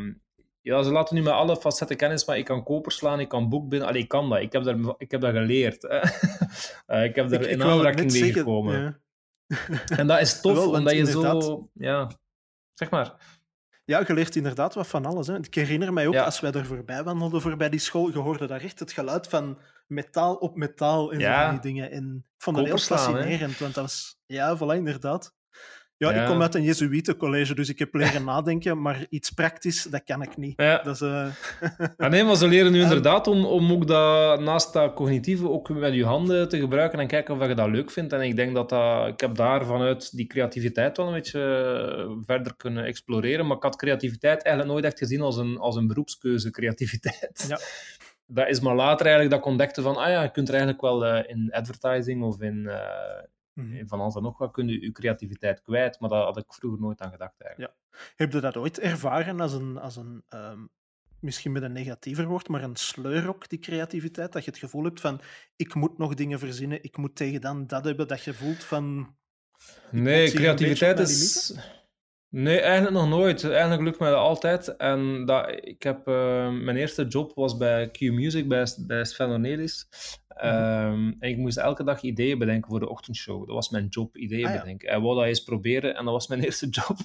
ja, 0.64 0.82
ze 0.82 0.90
laten 0.92 1.14
nu 1.14 1.22
met 1.22 1.32
alle 1.32 1.56
facetten 1.56 1.96
kennis, 1.96 2.24
maar 2.24 2.38
ik 2.38 2.44
kan 2.44 2.62
koper 2.64 2.92
slaan, 2.92 3.20
ik 3.20 3.28
kan 3.28 3.48
boek 3.48 3.68
binnen. 3.68 3.88
Allee, 3.88 4.02
ik 4.02 4.08
kan 4.08 4.28
dat. 4.30 4.40
Ik 4.40 4.52
heb 4.52 4.64
dat, 4.64 4.94
ik 4.98 5.10
heb 5.10 5.20
dat 5.20 5.32
geleerd. 5.32 5.82
Hè. 5.82 5.96
uh, 6.98 7.04
ik 7.08 7.14
heb 7.14 7.28
daar 7.28 7.40
Ik- 7.42 7.48
in 7.50 7.62
aanraking 7.62 8.10
mee 8.12 8.20
zeggen, 8.20 8.34
gekomen. 8.38 8.80
ja. 8.80 8.98
En 9.98 10.06
dat 10.06 10.20
is 10.20 10.40
tof, 10.40 10.54
Wel, 10.56 10.70
omdat 10.70 10.92
je 10.92 10.98
inderdaad- 10.98 11.44
zo... 11.44 11.70
Ja, 11.74 12.10
zeg 12.74 12.90
maar. 12.90 13.12
Ja, 13.84 14.02
je 14.06 14.14
leert 14.14 14.36
inderdaad 14.36 14.74
wat 14.74 14.86
van 14.86 15.06
alles. 15.06 15.26
Hè. 15.26 15.38
Ik 15.38 15.54
herinner 15.54 15.92
mij 15.92 16.06
ook, 16.06 16.14
Ja. 16.14 16.24
als 16.24 16.40
wij 16.40 16.52
er 16.52 16.66
voorbij 16.66 17.02
wandelden, 17.04 17.40
voorbij 17.40 17.68
die 17.68 17.80
school, 17.80 18.08
je 18.10 18.18
hoorde 18.18 18.46
daar 18.46 18.60
echt 18.60 18.78
het 18.78 18.92
geluid 18.92 19.28
van 19.28 19.58
metaal 19.86 20.34
op 20.34 20.56
metaal 20.56 21.12
en 21.12 21.20
zo 21.20 21.26
Ja. 21.26 21.42
van 21.44 21.60
die 21.60 21.72
dingen. 21.72 21.90
En 21.90 22.24
ik 22.36 22.42
vond 22.42 22.56
dat 22.56 22.64
heel 22.66 22.74
Koperslaan, 22.74 23.14
hè. 23.14 23.20
fascinerend, 23.20 23.58
want 23.58 23.74
dat 23.74 23.84
was... 23.84 24.18
Ja, 24.26 24.56
voilà, 24.58 24.76
inderdaad. 24.76 25.34
Ja, 25.96 26.10
Ja. 26.12 26.20
ik 26.22 26.26
kom 26.28 26.42
uit 26.42 26.54
een 26.54 26.62
Jezuïetencollege, 26.62 27.54
dus 27.54 27.68
ik 27.68 27.78
heb 27.78 27.94
leren 27.94 28.24
nadenken, 28.34 28.80
maar 28.80 29.06
iets 29.08 29.30
praktisch, 29.30 29.82
dat 29.82 30.04
kan 30.04 30.22
ik 30.22 30.36
niet. 30.36 30.52
Ja. 30.56 30.82
Dat 30.82 30.94
is, 30.94 31.00
Ah, 31.96 32.10
nee, 32.10 32.24
maar 32.24 32.36
ze 32.36 32.48
leren 32.48 32.72
nu 32.72 32.80
inderdaad 32.88 33.26
om, 33.26 33.44
om 33.44 33.72
ook 33.72 33.86
dat, 33.86 34.40
naast 34.40 34.72
dat 34.72 34.94
cognitieve 34.94 35.48
ook 35.50 35.68
met 35.68 35.94
je 35.94 36.04
handen 36.04 36.48
te 36.48 36.58
gebruiken 36.58 36.98
en 36.98 37.06
kijken 37.06 37.34
of 37.34 37.46
je 37.46 37.54
dat 37.54 37.68
leuk 37.68 37.90
vindt. 37.90 38.12
En 38.12 38.20
ik 38.20 38.36
denk 38.36 38.54
dat, 38.54 38.68
dat 38.68 39.08
ik 39.08 39.20
heb 39.20 39.34
daar 39.34 39.64
vanuit 39.64 40.16
die 40.16 40.26
creativiteit 40.26 40.96
wel 40.96 41.06
een 41.06 41.12
beetje 41.12 41.40
eh, 41.98 42.10
verder 42.26 42.56
kunnen 42.56 42.84
exploreren. 42.84 43.46
Maar 43.46 43.56
ik 43.56 43.62
had 43.62 43.76
creativiteit 43.76 44.42
eigenlijk 44.42 44.74
nooit 44.74 44.84
echt 44.92 44.98
gezien 44.98 45.20
als 45.20 45.36
een, 45.36 45.58
als 45.58 45.76
een 45.76 45.86
beroepskeuze, 45.86 46.50
creativiteit. 46.50 47.44
Ja. 47.48 47.58
Dat 48.26 48.48
is 48.48 48.60
maar 48.60 48.74
later 48.74 49.06
eigenlijk 49.06 49.30
dat 49.34 49.44
ik 49.44 49.50
ontdekte 49.50 49.82
van, 49.82 49.96
ah 49.96 50.08
ja, 50.08 50.22
je 50.22 50.30
kunt 50.30 50.48
er 50.48 50.54
eigenlijk 50.54 50.82
wel 50.82 51.04
eh, 51.04 51.30
in 51.30 51.48
advertising 51.52 52.22
of 52.22 52.40
in, 52.40 52.70
mhm. 53.54 53.86
van 53.86 54.00
alles 54.00 54.14
en 54.14 54.22
nog 54.22 54.38
wat, 54.38 54.52
kun 54.52 54.68
je 54.68 54.80
je 54.80 54.92
creativiteit 54.92 55.62
kwijt. 55.62 56.00
Maar 56.00 56.10
daar 56.10 56.22
had 56.22 56.36
ik 56.36 56.52
vroeger 56.52 56.80
nooit 56.80 57.00
aan 57.00 57.10
gedacht 57.10 57.40
eigenlijk. 57.40 57.74
Heb 58.16 58.32
je 58.32 58.40
dat 58.40 58.56
ooit 58.56 58.78
ervaren 58.78 59.40
als 59.40 59.52
een, 59.52 59.78
als 59.78 59.96
een 59.96 60.22
ehm, 60.28 60.60
misschien 61.20 61.52
met 61.52 61.62
een 61.62 61.72
negatiever 61.72 62.26
woord, 62.26 62.48
maar 62.48 62.62
een 62.62 62.76
sleur 62.76 63.28
ook, 63.28 63.48
die 63.48 63.58
creativiteit? 63.58 64.32
Dat 64.32 64.44
je 64.44 64.50
het 64.50 64.60
gevoel 64.60 64.84
hebt 64.84 65.00
van, 65.00 65.20
ik 65.56 65.74
moet 65.74 65.98
nog 65.98 66.14
dingen 66.14 66.38
verzinnen, 66.38 66.82
ik 66.82 66.96
moet 66.96 67.16
tegen 67.16 67.40
dan 67.40 67.66
dat 67.66 67.84
hebben, 67.84 68.08
dat 68.08 68.24
je 68.24 68.34
voelt 68.34 68.64
van... 68.64 69.16
Nee, 69.90 70.30
creativiteit 70.30 70.98
is. 70.98 71.54
Nee, 72.36 72.60
eigenlijk 72.60 72.94
nog 72.94 73.08
nooit. 73.08 73.44
Eigenlijk 73.44 73.82
lukt 73.82 73.98
mij 73.98 74.10
dat 74.10 74.18
altijd. 74.18 74.76
En 74.76 75.24
dat, 75.24 75.58
ik 75.60 75.82
heb, 75.82 76.08
eh, 76.08 76.50
mijn 76.50 76.76
eerste 76.76 77.06
job 77.06 77.34
was 77.34 77.56
bij 77.56 77.90
Q 77.90 78.00
Music, 78.00 78.48
bij, 78.48 78.66
bij 78.86 79.04
Sven 79.04 79.30
Ornelis. 79.30 79.88
Ehm, 80.28 81.12
en 81.18 81.28
ik 81.28 81.36
moest 81.36 81.56
elke 81.56 81.84
dag 81.84 82.02
ideeën 82.02 82.38
bedenken 82.38 82.70
voor 82.70 82.80
de 82.80 82.88
ochtendshow. 82.88 83.46
Dat 83.46 83.54
was 83.54 83.68
mijn 83.68 83.86
job, 83.86 84.16
ideeën 84.16 84.46
Ah, 84.46 84.54
ja. 84.54 84.60
bedenken. 84.60 84.88
En 84.88 85.02
wou 85.02 85.16
dat 85.16 85.24
eens 85.24 85.42
proberen 85.42 85.94
en 85.96 86.04
dat 86.04 86.14
was 86.14 86.26
mijn 86.26 86.40
eerste 86.44 86.68
job. 86.68 86.96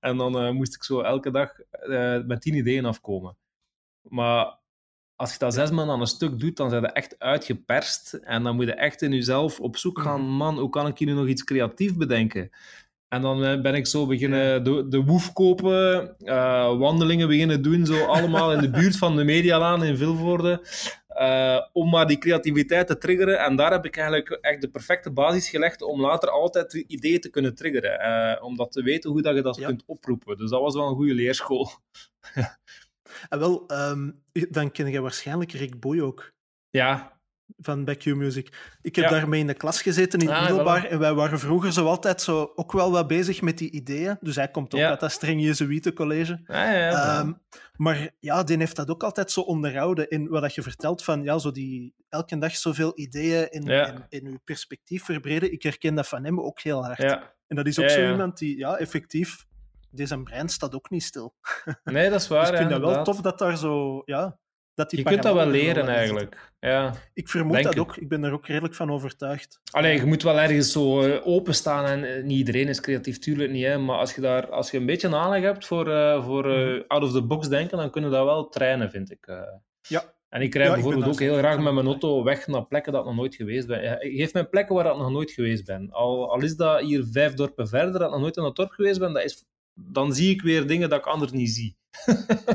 En 0.00 0.16
dan 0.16 0.38
eh, 0.38 0.50
moest 0.50 0.74
ik 0.74 0.84
zo 0.84 1.00
elke 1.00 1.30
dag 1.30 1.60
eh, 1.60 2.22
met 2.24 2.40
tien 2.40 2.54
ideeën 2.54 2.84
afkomen. 2.84 3.36
Maar 4.02 4.58
als 5.16 5.32
je 5.32 5.38
dat 5.38 5.54
zes 5.54 5.70
maanden 5.70 5.94
aan 5.94 6.00
een 6.00 6.06
stuk 6.06 6.38
doet, 6.38 6.56
dan 6.56 6.70
zijn 6.70 6.82
je 6.82 6.88
echt 6.88 7.18
uitgeperst. 7.18 8.12
En 8.12 8.42
dan 8.42 8.56
moet 8.56 8.66
je 8.66 8.74
echt 8.74 9.02
in 9.02 9.12
jezelf 9.12 9.60
op 9.60 9.76
zoek 9.76 10.00
gaan. 10.00 10.20
Mhm. 10.20 10.30
Man, 10.36 10.58
hoe 10.58 10.70
kan 10.70 10.86
ik 10.86 10.98
hier 10.98 11.08
nu 11.08 11.14
nog 11.14 11.26
iets 11.26 11.44
creatief 11.44 11.96
bedenken? 11.96 12.50
En 13.08 13.22
dan 13.22 13.44
eh, 13.44 13.60
ben 13.60 13.74
ik 13.74 13.86
zo 13.86 14.06
beginnen 14.06 14.64
de, 14.64 14.88
de 14.88 15.02
woef 15.04 15.32
kopen, 15.32 16.16
eh, 16.18 16.78
wandelingen 16.78 17.28
beginnen 17.28 17.62
doen, 17.62 17.86
zo 17.86 18.04
allemaal 18.04 18.52
in 18.52 18.60
de 18.60 18.70
buurt 18.70 18.96
van 18.96 19.16
de 19.16 19.24
Medialaan 19.24 19.84
in 19.84 19.96
Vilvoorde. 19.96 20.62
eh, 21.08 21.60
om 21.72 21.90
maar 21.90 22.06
die 22.06 22.18
creativiteit 22.18 22.86
te 22.86 22.98
triggeren. 22.98 23.38
En 23.38 23.56
daar 23.56 23.70
heb 23.72 23.84
ik 23.84 23.96
eigenlijk 23.96 24.30
echt 24.30 24.60
de 24.60 24.68
perfecte 24.68 25.10
basis 25.10 25.48
gelegd 25.48 25.82
om 25.82 26.00
later 26.00 26.30
altijd 26.30 26.72
ideeën 26.74 27.20
te 27.20 27.30
kunnen 27.30 27.54
triggeren. 27.54 27.98
eh, 28.00 28.44
om 28.44 28.56
dat 28.56 28.72
te 28.72 28.82
weten 28.82 29.10
hoe 29.10 29.22
dat 29.22 29.34
je 29.34 29.42
dat 29.42 29.56
Ja. 29.56 29.66
kunt 29.66 29.82
oproepen. 29.86 30.36
Dus 30.36 30.50
dat 30.50 30.60
was 30.60 30.74
wel 30.74 30.88
een 30.88 30.94
goede 30.94 31.14
leerschool. 31.14 31.68
En 33.28 33.38
wel, 33.44 33.66
ehm, 33.66 34.10
dan 34.50 34.70
ken 34.70 34.90
je 34.90 35.00
waarschijnlijk 35.00 35.52
Rick 35.52 35.80
Boy 35.80 36.00
ook. 36.00 36.32
Ja, 36.70 37.17
van 37.60 37.84
bij 37.84 37.96
Q-Music. 37.96 38.76
Ik 38.82 38.96
heb 38.96 39.04
Ja. 39.04 39.10
daarmee 39.10 39.40
in 39.40 39.46
de 39.46 39.54
klas 39.54 39.82
gezeten 39.82 40.18
in 40.18 40.26
het 40.26 40.36
Ah, 40.36 40.46
middelbaar 40.46 40.86
voilà. 40.86 40.90
en 40.90 40.98
wij 40.98 41.14
waren 41.14 41.38
vroeger 41.38 41.72
zo 41.72 41.86
altijd 41.86 42.20
zo 42.22 42.52
ook 42.54 42.72
wel 42.72 42.90
wat 42.90 43.06
bezig 43.06 43.42
met 43.42 43.58
die 43.58 43.70
ideeën. 43.70 44.16
Dus 44.20 44.36
hij 44.36 44.48
komt 44.50 44.74
ook 44.74 44.80
Ja. 44.80 44.88
uit 44.88 45.00
dat 45.00 45.10
streng 45.12 45.40
Jezuïetencollege. 45.42 46.40
ja. 46.46 46.90
Ehm, 47.20 47.32
maar 47.76 48.10
ja, 48.20 48.42
die 48.42 48.56
heeft 48.56 48.76
dat 48.76 48.90
ook 48.90 49.02
altijd 49.02 49.30
zo 49.30 49.40
onderhouden 49.40 50.08
in 50.08 50.28
wat 50.28 50.42
dat 50.42 50.54
je 50.54 50.62
vertelt 50.62 51.04
van 51.04 51.22
ja, 51.22 51.38
zo 51.38 51.50
die 51.50 51.94
elke 52.08 52.38
dag 52.38 52.56
zoveel 52.56 52.92
ideeën 52.94 53.50
in, 53.50 53.66
in, 54.08 54.26
uw 54.26 54.38
perspectief 54.44 55.04
verbreden. 55.04 55.52
Ik 55.52 55.62
herken 55.62 55.94
dat 55.94 56.08
van 56.08 56.24
hem 56.24 56.40
ook 56.40 56.60
heel 56.60 56.84
hard. 56.84 57.02
ja. 57.02 57.36
En 57.46 57.56
dat 57.56 57.66
is 57.66 57.78
ook 57.78 57.88
zo 57.90 58.10
iemand 58.10 58.38
die, 58.38 58.58
ja, 58.58 58.76
effectief, 58.76 59.44
deze 59.90 60.22
brein 60.22 60.48
staat 60.48 60.74
ook 60.74 60.90
niet 60.90 61.02
stil. 61.02 61.34
Nee, 61.84 62.10
dat 62.10 62.20
is 62.20 62.28
waar. 62.28 62.40
dus 62.50 62.50
ik 62.50 62.56
vind 62.56 62.70
ja, 62.70 62.78
dat 62.78 62.94
wel 62.94 63.04
tof 63.04 63.20
dat 63.20 63.38
daar 63.38 63.56
zo, 63.56 64.02
ja, 64.04 64.38
dat 64.78 64.90
die 64.90 64.98
Je 64.98 65.04
kunt 65.04 65.22
dat 65.22 65.34
wel 65.34 65.46
leren 65.46 65.88
eigenlijk. 65.88 66.52
Ja. 66.60 66.94
Ik 67.14 67.28
vermoed 67.28 67.52
Denk 67.52 67.64
dat 67.64 67.74
het. 67.74 67.82
ook. 67.82 67.96
Ik 67.96 68.08
ben 68.08 68.24
er 68.24 68.32
ook 68.32 68.46
redelijk 68.46 68.74
van 68.74 68.90
overtuigd. 68.90 69.60
Allee, 69.70 69.96
je 69.96 70.04
moet 70.04 70.22
wel 70.22 70.40
ergens 70.40 70.72
zo 70.72 71.00
eh, 71.02 71.26
openstaan 71.26 71.84
en 71.84 72.04
eh, 72.16 72.22
niet 72.24 72.38
iedereen 72.38 72.68
is 72.68 72.80
creatief, 72.80 73.18
tuurlijk 73.18 73.50
niet. 73.50 73.64
Hè, 73.64 73.78
maar 73.78 73.98
als 73.98 74.14
je, 74.14 74.20
daar, 74.20 74.50
als 74.50 74.70
je 74.70 74.76
een 74.78 74.86
beetje 74.86 75.16
aanleg 75.16 75.42
hebt 75.42 75.66
voor, 75.66 75.90
eh, 75.92 76.24
voor 76.24 76.46
Mhm. 76.46 76.82
out 76.86 77.02
of 77.02 77.12
the 77.12 77.22
box 77.22 77.48
denken, 77.48 77.78
dan 77.78 77.90
kunnen 77.90 78.10
dat 78.10 78.24
wel 78.24 78.48
trainen, 78.48 78.90
vind 78.90 79.10
ik. 79.10 79.26
Ja. 79.88 80.16
En 80.28 80.42
ik 80.42 80.54
Ja, 80.54 80.62
ben 80.62 80.72
bijvoorbeeld 80.72 81.06
ook 81.06 81.20
heel 81.20 81.36
graag 81.36 81.58
met 81.58 81.72
mijn 81.72 81.86
auto 81.86 82.22
weg 82.22 82.46
naar 82.46 82.66
plekken 82.66 82.92
dat 82.92 83.00
ik 83.00 83.06
nog 83.06 83.16
nooit 83.16 83.34
geweest 83.34 83.66
ben. 83.66 83.96
Geef 84.00 84.32
mij 84.32 84.44
plekken 84.46 84.74
waar 84.74 84.86
ik 84.86 84.96
nog 84.96 85.10
nooit 85.10 85.30
geweest 85.30 85.64
ben. 85.64 85.90
Al, 85.90 86.32
al 86.32 86.42
is 86.42 86.56
dat 86.56 86.80
hier 86.80 87.04
vijf 87.12 87.34
dorpen 87.34 87.68
verder, 87.68 87.92
dat 87.92 88.02
ik 88.02 88.10
nog 88.10 88.20
nooit 88.20 88.36
in 88.36 88.42
dat 88.42 88.56
dorp 88.56 88.70
geweest 88.70 88.98
ben, 88.98 89.12
dat 89.12 89.24
is, 89.24 89.44
dan 89.74 90.12
zie 90.12 90.30
ik 90.30 90.42
weer 90.42 90.66
dingen 90.66 90.88
dat 90.88 90.98
ik 90.98 91.06
anders 91.06 91.32
niet 91.32 91.50
zie. 91.50 91.76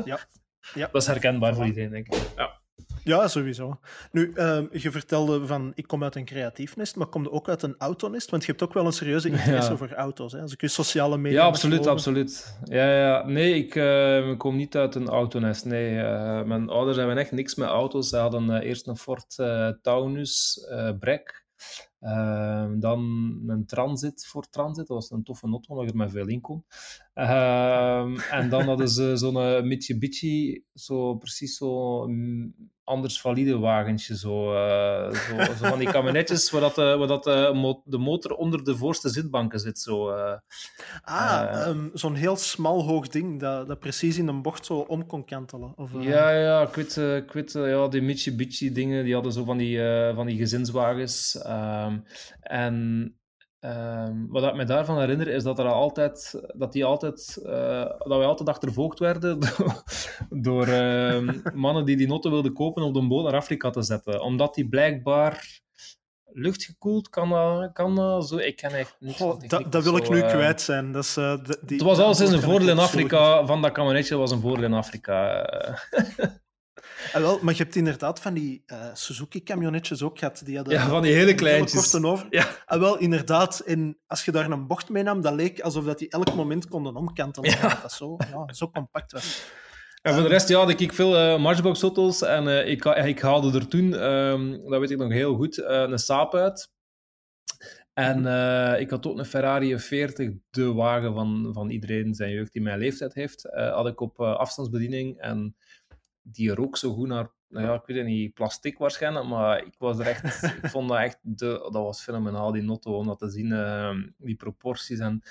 Ja. 0.04 0.18
Ja. 0.74 0.88
Dat 0.92 1.02
is 1.02 1.08
herkenbaar 1.08 1.54
voor 1.54 1.64
iedereen, 1.66 1.90
denk 1.90 2.06
ik. 2.14 2.30
Ja. 2.36 2.62
Ja, 3.04 3.28
sowieso. 3.28 3.78
Nu, 4.12 4.32
ehm, 4.34 4.66
je 4.72 4.90
vertelde 4.90 5.46
van, 5.46 5.72
ik 5.74 5.86
kom 5.86 6.02
uit 6.02 6.14
een 6.16 6.24
creatief 6.24 6.76
nest, 6.76 6.96
maar 6.96 7.06
kom 7.06 7.22
je 7.22 7.30
ook 7.30 7.48
uit 7.48 7.62
een 7.62 7.74
autonest? 7.78 8.30
Want 8.30 8.44
je 8.44 8.50
hebt 8.50 8.62
ook 8.62 8.72
wel 8.72 8.86
een 8.86 8.92
serieuze 8.92 9.28
interesse 9.30 9.70
Ja. 9.70 9.76
voor 9.76 9.92
auto's. 9.92 10.32
Hè? 10.32 10.40
Als 10.40 10.52
ik 10.52 10.60
je 10.60 10.68
sociale 10.68 11.16
media 11.18 11.40
Ja, 11.40 11.46
absoluut, 11.46 11.72
geloven. 11.78 11.92
absoluut. 11.92 12.58
Ja, 12.64 12.90
ja. 12.98 13.26
Nee, 13.26 13.54
ik 13.54 13.74
eh, 13.74 14.36
kom 14.36 14.56
niet 14.56 14.76
uit 14.76 14.94
een 14.94 15.08
autonest. 15.08 15.64
Nee, 15.64 15.98
Eh, 16.00 16.42
mijn 16.42 16.68
ouders 16.68 16.96
hebben 16.96 17.18
echt 17.18 17.32
niks 17.32 17.54
met 17.54 17.68
auto's. 17.68 18.08
Ze 18.08 18.16
hadden 18.16 18.50
eh, 18.50 18.68
eerst 18.68 18.86
een 18.86 18.96
Ford 18.96 19.38
eh, 19.38 19.68
Taunus 19.82 20.58
eh 20.70 20.90
Brek. 20.98 21.42
Ehm, 22.00 22.78
dan 22.78 23.00
een 23.46 23.66
transit 23.66 24.26
voor 24.26 24.48
transit. 24.50 24.86
Dat 24.86 24.96
was 24.96 25.10
een 25.10 25.22
toffe 25.22 25.46
auto, 25.46 25.74
omdat 25.74 25.90
er 25.90 25.96
met 25.96 26.10
veel 26.10 26.26
in 26.28 26.40
kon. 26.40 26.64
Ehm, 27.14 28.18
en 28.30 28.48
dan 28.48 28.62
hadden 28.62 28.88
ze 28.88 29.16
zo'n 29.16 29.68
Mitsubishi, 29.68 30.64
zo 30.74 31.14
precies 31.14 31.56
zo 31.56 32.06
mm, 32.06 32.54
anders 32.84 33.20
valide 33.20 33.58
wagentje. 33.58 34.16
Zo, 34.16 34.54
uh, 34.54 35.12
zo, 35.12 35.44
zo, 35.44 35.68
van 35.68 35.78
die 35.78 35.90
kabinetjes 35.90 36.50
waar, 36.50 36.60
dat, 36.60 36.76
waar 36.76 37.06
dat, 37.06 37.24
de 37.84 37.98
motor 37.98 38.32
onder 38.32 38.64
de 38.64 38.76
voorste 38.76 39.08
zitbanken 39.08 39.60
zit. 39.60 39.78
Zo, 39.78 40.10
uh, 40.10 40.36
ah, 41.02 41.66
um, 41.68 41.90
zo'n 41.92 42.14
heel 42.14 42.36
smal 42.36 42.82
hoog 42.82 43.08
ding 43.08 43.40
dat, 43.40 43.66
dat 43.66 43.78
precies 43.78 44.18
in 44.18 44.28
een 44.28 44.42
bocht 44.42 44.66
zo 44.66 44.78
om 44.78 45.06
kon 45.06 45.24
kantelen. 45.24 45.72
Of, 45.76 45.92
uh... 45.92 46.02
Ja, 46.02 46.30
ja, 46.30 46.62
ik 46.62 46.74
weet, 46.74 46.96
ik 46.96 47.32
weet 47.32 47.52
ja, 47.52 47.88
die 47.88 48.02
Mitsubishi 48.02 48.72
dingen, 48.72 49.04
die 49.04 49.14
hadden 49.14 49.32
zo 49.32 49.44
van 49.44 49.56
die, 49.56 49.78
van 50.14 50.26
die 50.26 50.36
gezinswagens. 50.36 51.44
Um, 51.46 52.04
en 52.40 53.16
Um, 53.64 54.26
wat 54.28 54.44
ik 54.44 54.54
me 54.54 54.64
daarvan 54.64 54.98
herinner 54.98 55.28
is 55.28 55.42
dat, 55.42 55.58
er 55.58 55.66
altijd, 55.66 56.42
dat, 56.54 56.72
die 56.72 56.84
altijd, 56.84 57.42
uh, 57.46 57.84
dat 57.84 58.18
wij 58.18 58.26
altijd 58.26 58.48
achtervolgd 58.48 58.98
werden 58.98 59.38
door 60.48 60.68
uh, 60.68 61.30
mannen 61.54 61.84
die 61.84 61.96
die 61.96 62.06
noten 62.06 62.30
wilden 62.30 62.52
kopen 62.52 62.82
om 62.82 62.92
de 62.92 63.06
boot 63.06 63.24
naar 63.24 63.34
Afrika 63.34 63.70
te 63.70 63.82
zetten. 63.82 64.22
Omdat 64.22 64.54
die 64.54 64.68
blijkbaar 64.68 65.60
luchtgekoeld 66.32 67.08
kan, 67.08 67.70
kan 67.72 68.22
zo. 68.22 68.36
Ik 68.36 68.56
ken 68.56 68.70
echt 68.70 68.96
niet. 68.98 69.20
Oh, 69.20 69.40
dat, 69.46 69.72
dat 69.72 69.84
wil 69.84 69.96
ik 69.96 70.10
nu 70.10 70.20
kwijt 70.20 70.60
zijn. 70.60 70.92
Dat 70.92 71.04
is, 71.04 71.14
die, 71.14 71.76
het 71.76 71.82
was 71.82 71.98
al 71.98 72.14
sinds 72.14 72.32
een 72.32 72.42
voordeel 72.42 72.68
in 72.68 72.78
Afrika. 72.78 73.46
Van 73.46 73.62
dat 73.62 73.72
kabinetje 73.72 74.16
was 74.16 74.30
een 74.30 74.40
voordeel 74.40 74.64
in 74.64 74.74
Afrika. 74.74 75.46
Ah, 77.12 77.20
wel, 77.20 77.38
maar 77.42 77.54
je 77.54 77.62
hebt 77.62 77.76
inderdaad 77.76 78.20
van 78.20 78.34
die 78.34 78.62
uh, 78.66 78.78
Suzuki-camionetjes 78.92 80.02
ook 80.02 80.18
gehad. 80.18 80.42
Die 80.44 80.56
hadden, 80.56 80.74
ja, 80.74 80.88
van 80.88 81.02
die 81.02 81.12
hele 81.12 81.34
kleintjes. 81.34 81.94
over. 81.94 82.26
Ja. 82.30 82.46
Ah, 82.66 82.80
wel, 82.80 82.98
inderdaad. 82.98 83.58
En 83.60 83.98
als 84.06 84.24
je 84.24 84.32
daar 84.32 84.50
een 84.50 84.66
bocht 84.66 84.88
mee 84.88 85.02
nam, 85.02 85.20
dat 85.20 85.34
leek 85.34 85.60
alsof 85.60 85.84
dat 85.84 85.98
die 85.98 86.08
elk 86.08 86.34
moment 86.34 86.68
konden 86.68 86.96
omkantelen. 86.96 87.50
Ja. 87.50 87.78
Dat 87.82 87.92
zo, 87.92 88.16
ja, 88.30 88.54
zo 88.54 88.70
compact 88.70 89.12
was. 89.12 89.42
En 90.04 90.14
voor 90.14 90.22
de 90.22 90.28
rest, 90.28 90.48
ja, 90.48 90.68
ik 90.68 90.92
veel 90.92 91.16
uh, 91.16 91.40
Matchbox-auto's. 91.40 92.22
En 92.22 92.44
uh, 92.44 92.68
ik, 92.68 92.84
ik 92.84 93.20
haalde 93.20 93.58
er 93.58 93.68
toen, 93.68 93.92
um, 93.92 94.68
dat 94.68 94.80
weet 94.80 94.90
ik 94.90 94.98
nog 94.98 95.12
heel 95.12 95.34
goed, 95.34 95.58
uh, 95.58 95.66
een 95.66 95.98
Saab 95.98 96.34
uit. 96.34 96.72
En 97.92 98.22
uh, 98.24 98.80
ik 98.80 98.90
had 98.90 99.06
ook 99.06 99.18
een 99.18 99.24
Ferrari 99.24 99.78
40, 99.78 100.30
de 100.50 100.72
wagen 100.72 101.14
van, 101.14 101.50
van 101.52 101.70
iedereen 101.70 102.14
zijn 102.14 102.30
jeugd 102.30 102.52
die 102.52 102.62
mijn 102.62 102.78
leeftijd 102.78 103.14
heeft. 103.14 103.48
Had 103.52 103.86
ik 103.86 104.00
op 104.00 104.20
afstandsbediening. 104.20 105.20
En 105.20 105.56
die 106.24 106.54
rook 106.54 106.76
zo 106.76 106.92
goed 106.92 107.08
naar, 107.08 107.30
nou 107.48 107.66
ja, 107.66 107.74
ik 107.74 107.86
weet 107.86 107.96
het 107.96 108.06
niet, 108.06 108.34
plastic 108.34 108.78
waarschijnlijk, 108.78 109.26
maar 109.26 109.66
ik 109.66 109.74
was 109.78 109.98
er 109.98 110.06
echt, 110.06 110.42
ik 110.62 110.70
vond 110.70 110.88
dat 110.88 110.98
echt, 110.98 111.18
de, 111.22 111.46
dat 111.48 111.72
was 111.72 112.02
fenomenaal, 112.02 112.52
die 112.52 112.62
Notto, 112.62 112.96
om 112.96 113.06
dat 113.06 113.18
te 113.18 113.30
zien, 113.30 113.46
uh, 113.46 113.96
die 114.18 114.36
proporties 114.36 114.98
en... 114.98 115.22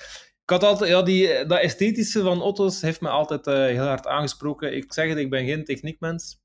Ik 0.43 0.49
had 0.49 0.63
altijd, 0.63 0.89
ja, 0.89 1.01
die, 1.01 1.45
dat 1.45 1.59
esthetische 1.59 2.21
van 2.21 2.41
auto's 2.41 2.81
heeft 2.81 3.01
me 3.01 3.09
altijd 3.09 3.47
uh, 3.47 3.53
heel 3.53 3.85
hard 3.85 4.07
aangesproken. 4.07 4.75
Ik 4.75 4.93
zeg 4.93 5.09
het, 5.09 5.17
ik 5.17 5.29
ben 5.29 5.45
geen 5.45 5.63
techniekmens. 5.63 6.41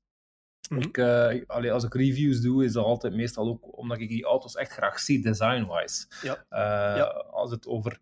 Mm 0.69 0.77
-hmm. 0.77 0.87
ik, 0.87 0.97
uh, 0.97 1.47
allee, 1.47 1.71
als 1.71 1.83
ik 1.83 1.93
reviews 1.93 2.41
doe, 2.41 2.63
is 2.63 2.73
dat 2.73 2.85
altijd 2.85 3.13
meestal 3.13 3.47
ook 3.47 3.77
omdat 3.77 3.99
ik 3.99 4.09
die 4.09 4.25
auto's 4.25 4.55
echt 4.55 4.71
graag 4.71 4.99
zie, 4.99 5.21
design-wise. 5.21 6.05
Ja. 6.21 6.45
ja. 6.95 7.03
Als 7.31 7.51
het 7.51 7.67
over 7.67 7.99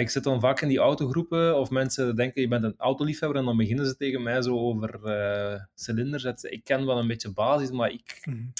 ik 0.00 0.10
zit 0.10 0.24
dan 0.24 0.40
vaak 0.40 0.60
in 0.60 0.68
die 0.68 0.78
autogroepen, 0.78 1.58
of 1.58 1.70
mensen 1.70 2.16
denken 2.16 2.42
je 2.42 2.48
bent 2.48 2.64
een 2.64 2.74
autoliefhebber, 2.76 3.38
en 3.38 3.44
dan 3.44 3.56
beginnen 3.56 3.86
ze 3.86 3.96
tegen 3.96 4.22
mij 4.22 4.42
zo 4.42 4.58
over 4.58 5.00
uh, 5.04 5.60
cilinders. 5.74 6.24
Ik 6.42 6.64
ken 6.64 6.86
wel 6.86 6.98
een 6.98 7.06
beetje 7.06 7.32
basis, 7.32 7.70
maar 7.70 7.90
ik, 7.90 8.22
mm. 8.24 8.52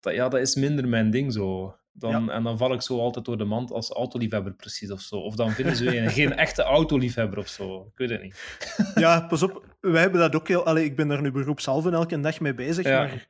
dat, 0.00 0.14
ja, 0.14 0.28
dat 0.28 0.40
is 0.40 0.54
minder 0.54 0.88
mijn 0.88 1.10
ding 1.10 1.32
zo. 1.32 1.76
Dan, 1.96 2.24
ja. 2.24 2.32
En 2.32 2.42
dan 2.42 2.58
val 2.58 2.72
ik 2.72 2.82
zo 2.82 2.98
altijd 2.98 3.24
door 3.24 3.38
de 3.38 3.44
mand 3.44 3.70
als 3.70 3.90
autoliefhebber, 3.90 4.54
precies 4.54 4.90
of 4.90 5.00
zo. 5.00 5.16
Of 5.16 5.34
dan 5.34 5.50
vinden 5.50 5.76
ze 5.76 5.98
een, 5.98 6.10
geen 6.10 6.36
echte 6.36 6.62
autoliefhebber 6.62 7.38
of 7.38 7.48
zo. 7.48 7.80
Ik 7.80 7.98
weet 7.98 8.10
het 8.10 8.22
niet. 8.22 8.58
Ja, 8.94 9.20
pas 9.20 9.42
op. 9.42 9.76
Wij 9.80 10.00
hebben 10.00 10.20
dat 10.20 10.34
ook 10.34 10.48
heel... 10.48 10.64
Allee, 10.64 10.84
ik 10.84 10.96
ben 10.96 11.08
daar 11.08 11.22
nu 11.22 11.30
beroepshalve 11.30 11.90
elke 11.90 12.20
dag 12.20 12.40
mee 12.40 12.54
bezig, 12.54 12.84
ja. 12.84 12.98
maar 12.98 13.28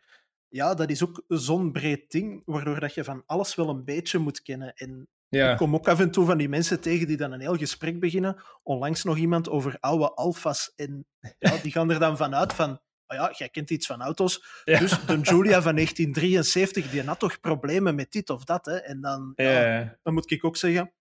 ja, 0.49 0.75
dat 0.75 0.91
is 0.91 1.03
ook 1.03 1.25
zo'n 1.29 1.73
breed 1.73 2.11
ding, 2.11 2.43
waardoor 2.45 2.81
dat 2.81 2.95
je 2.95 3.05
van 3.05 3.23
alles 3.27 3.55
wel 3.55 3.69
een 3.69 3.85
beetje 3.85 4.19
moet 4.19 4.43
kennen. 4.43 4.75
En 4.75 5.09
ja. 5.35 5.51
Ik 5.51 5.57
kom 5.57 5.75
ook 5.75 5.89
af 5.89 6.01
en 6.01 6.11
toe 6.11 6.25
van 6.25 6.39
die 6.39 6.49
mensen 6.49 6.81
tegen 6.81 7.07
die 7.07 7.17
dan 7.17 7.33
een 7.33 7.41
heel 7.41 7.57
gesprek 7.57 8.01
beginnen. 8.01 8.43
Onlangs 8.63 9.05
nog 9.05 9.17
iemand 9.17 9.49
over 9.49 9.77
oude 9.81 10.15
alfa's. 10.15 10.73
En 10.77 11.07
ja, 11.39 11.57
die 11.63 11.73
gaan 11.73 11.91
er 11.91 11.99
dan 11.99 12.17
vanuit 12.17 12.53
van... 12.53 12.71
Oh 13.07 13.17
ja, 13.17 13.35
jij 13.37 13.49
kent 13.49 13.71
iets 13.71 13.87
van 13.87 14.03
auto's. 14.03 14.63
Ja. 14.65 14.79
Dus 14.79 14.91
de 14.91 15.19
Julia 15.21 15.63
van 15.63 15.75
1973, 15.75 16.91
die 16.91 17.03
had 17.03 17.19
toch 17.19 17.41
problemen 17.41 17.95
met 17.95 18.13
dit 18.13 18.31
of 18.31 18.45
dat. 18.45 18.67
Hè? 18.67 18.77
En 18.77 19.01
dan, 19.01 19.33
ja. 19.35 19.97
dan 20.03 20.15
moet 20.15 20.31
ik 20.31 20.45
ook 20.45 20.57
zeggen... 20.57 20.93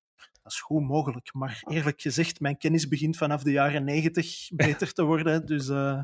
Dat 0.44 0.52
is 0.52 0.62
goed 0.62 0.88
mogelijk. 0.88 1.34
Maar 1.34 1.63
eerlijk 1.68 2.02
gezegd, 2.02 2.40
mijn 2.40 2.58
kennis 2.58 2.88
begint 2.88 3.18
vanaf 3.18 3.44
de 3.44 3.52
jaren 3.52 3.84
90 3.84 4.48
beter 4.56 4.94
te 4.94 5.04
worden. 5.04 5.46
Dus... 5.46 5.68
Uh... 5.68 6.00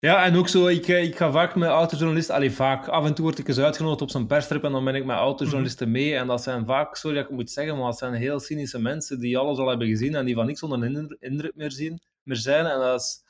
Ja, 0.00 0.24
en 0.24 0.36
ook 0.36 0.48
zo, 0.48 0.66
ik, 0.66 0.86
ik 0.86 1.16
ga 1.16 1.30
vaak 1.30 1.54
met 1.54 1.68
autojournalisten, 1.68 2.34
allee, 2.34 2.52
vaak, 2.52 2.88
af 2.88 3.04
en 3.04 3.14
toe 3.14 3.24
word 3.24 3.38
ik 3.38 3.48
eens 3.48 3.58
uitgenodigd 3.58 4.02
op 4.02 4.10
zo'n 4.10 4.26
perstrip 4.26 4.64
en 4.64 4.72
dan 4.72 4.84
ben 4.84 4.94
ik 4.94 5.04
met 5.04 5.16
autojournalisten 5.16 5.90
mee. 5.90 6.16
En 6.16 6.26
dat 6.26 6.42
zijn 6.42 6.66
vaak, 6.66 6.96
sorry 6.96 7.16
dat 7.16 7.24
ik 7.24 7.30
het 7.30 7.38
moet 7.38 7.50
zeggen, 7.50 7.76
maar 7.76 7.84
dat 7.84 7.98
zijn 7.98 8.14
heel 8.14 8.40
cynische 8.40 8.78
mensen 8.78 9.18
die 9.20 9.38
alles 9.38 9.58
al 9.58 9.68
hebben 9.68 9.86
gezien 9.86 10.14
en 10.14 10.24
die 10.24 10.34
van 10.34 10.46
niks 10.46 10.62
onder 10.62 11.16
indruk 11.20 11.54
meer, 11.54 11.72
zien, 11.72 12.00
meer 12.22 12.36
zijn. 12.36 12.66
En 12.66 12.78
dat 12.78 13.00
is, 13.00 13.22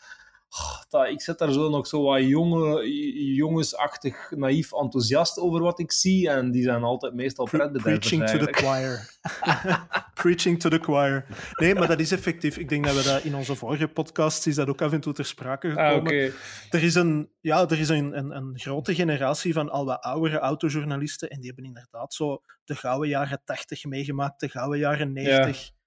dat, 0.89 1.09
ik 1.09 1.21
zit 1.21 1.39
daar 1.39 1.53
zo 1.53 1.69
nog 1.69 1.87
zo 1.87 2.03
wat 2.03 2.23
jonge, 2.23 2.93
jongensachtig, 3.35 4.31
naïef 4.31 4.73
enthousiast 4.73 5.39
over 5.39 5.61
wat 5.61 5.79
ik 5.79 5.93
zie. 5.93 6.29
En 6.31 6.51
die 6.51 6.63
zijn 6.63 6.83
altijd 6.83 7.15
meestal 7.15 7.45
pretbedervers 7.45 8.09
Preaching 8.09 8.29
to 8.29 8.47
the 8.47 8.53
choir. 8.53 9.19
Preaching 10.23 10.61
to 10.61 10.69
the 10.69 10.79
choir. 10.79 11.27
Nee, 11.55 11.75
maar 11.75 11.89
dat 11.89 12.01
is 12.01 12.13
effectief. 12.13 12.57
Ik 12.57 12.69
denk 12.69 12.85
dat 12.85 12.95
we 12.95 13.03
dat 13.03 13.25
in 13.25 13.35
onze 13.35 13.55
vorige 13.55 13.89
podcast 13.89 14.47
is 14.47 14.55
dat 14.55 14.69
ook 14.69 14.83
af 14.83 14.93
en 14.93 15.01
toe 15.01 15.13
ter 15.13 15.25
sprake 15.25 15.69
gekomen. 15.69 15.93
Ah, 15.93 16.01
okay. 16.01 16.33
Er 16.71 16.83
is, 16.83 16.95
een, 16.95 17.31
ja, 17.41 17.69
er 17.69 17.79
is 17.79 17.89
een, 17.89 18.19
een, 18.19 18.37
een, 18.37 18.59
grote 18.59 18.95
generatie 18.95 19.53
van 19.53 19.71
al 19.71 19.85
wat 19.85 20.01
oudere 20.01 20.39
autojournalisten 20.39 21.31
en 21.31 21.37
die 21.37 21.47
hebben 21.47 21.65
inderdaad 21.65 22.15
zo 22.15 22.43
de 22.65 22.75
gouden 22.75 23.09
jaren 23.09 23.43
80 23.45 23.85
meegemaakt, 23.85 24.41
de 24.41 24.49
gouden 24.49 24.79
jaren 24.79 25.13
90. 25.13 25.67
Ja 25.67 25.79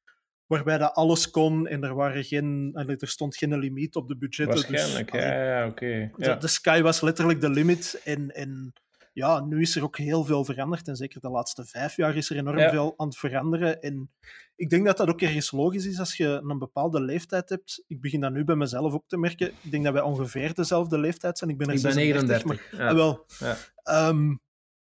waarbij 0.53 0.77
dat 0.77 0.93
alles 0.93 1.29
kon 1.29 1.67
en 1.67 1.83
er, 1.83 1.95
waren 1.95 2.24
geen, 2.24 2.72
er 3.00 3.07
stond 3.07 3.38
geen 3.38 3.57
limiet 3.57 3.95
op 3.95 4.07
de 4.07 4.17
budgetten. 4.17 4.55
Dus 4.55 4.67
Waarschijnlijk, 4.69 5.12
dus, 5.12 5.22
ja, 5.22 5.43
ja 5.43 5.67
oké. 5.67 5.83
Okay. 5.83 6.27
Ja. 6.27 6.36
De 6.36 6.48
sky 6.48 6.81
was 6.81 7.01
letterlijk 7.01 7.41
de 7.41 7.50
limit 7.50 8.01
en, 8.03 8.29
en 8.31 8.74
ja, 9.13 9.39
nu 9.39 9.62
is 9.62 9.75
er 9.75 9.83
ook 9.83 9.98
heel 9.98 10.24
veel 10.24 10.45
veranderd 10.45 10.88
en 10.88 10.95
zeker 10.95 11.22
de 11.22 11.29
laatste 11.29 11.65
vijf 11.65 11.95
jaar 11.95 12.15
is 12.15 12.29
er 12.29 12.38
enorm 12.38 12.57
ja. 12.57 12.69
veel 12.69 12.93
aan 12.98 13.07
het 13.07 13.17
veranderen 13.17 13.81
en 13.81 14.10
ik 14.55 14.69
denk 14.69 14.86
dat 14.86 14.98
dat 14.98 15.10
ook 15.10 15.22
ergens 15.22 15.51
logisch 15.51 15.86
is 15.86 16.00
als 16.00 16.17
je 16.17 16.41
een 16.43 16.57
bepaalde 16.57 17.01
leeftijd 17.01 17.50
hebt. 17.50 17.83
Ik 17.88 18.01
begin 18.01 18.19
dat 18.19 18.31
nu 18.31 18.43
bij 18.43 18.55
mezelf 18.55 18.93
ook 18.93 19.07
te 19.07 19.17
merken. 19.17 19.48
Ik 19.62 19.72
denk 19.72 19.83
dat 19.83 19.93
wij 19.93 20.01
ongeveer 20.01 20.53
dezelfde 20.53 20.98
leeftijd 20.98 21.38
zijn. 21.38 21.50
Ik 21.50 21.57
ben, 21.57 21.67
er 21.67 21.75
ik 21.75 21.81
ben 21.81 21.95
39. 21.95 22.45
Maar, 22.45 22.67
ja. 22.72 22.88
ah, 22.88 22.95
wel. 22.95 23.25
Ja. 23.39 24.07
Um, 24.07 24.41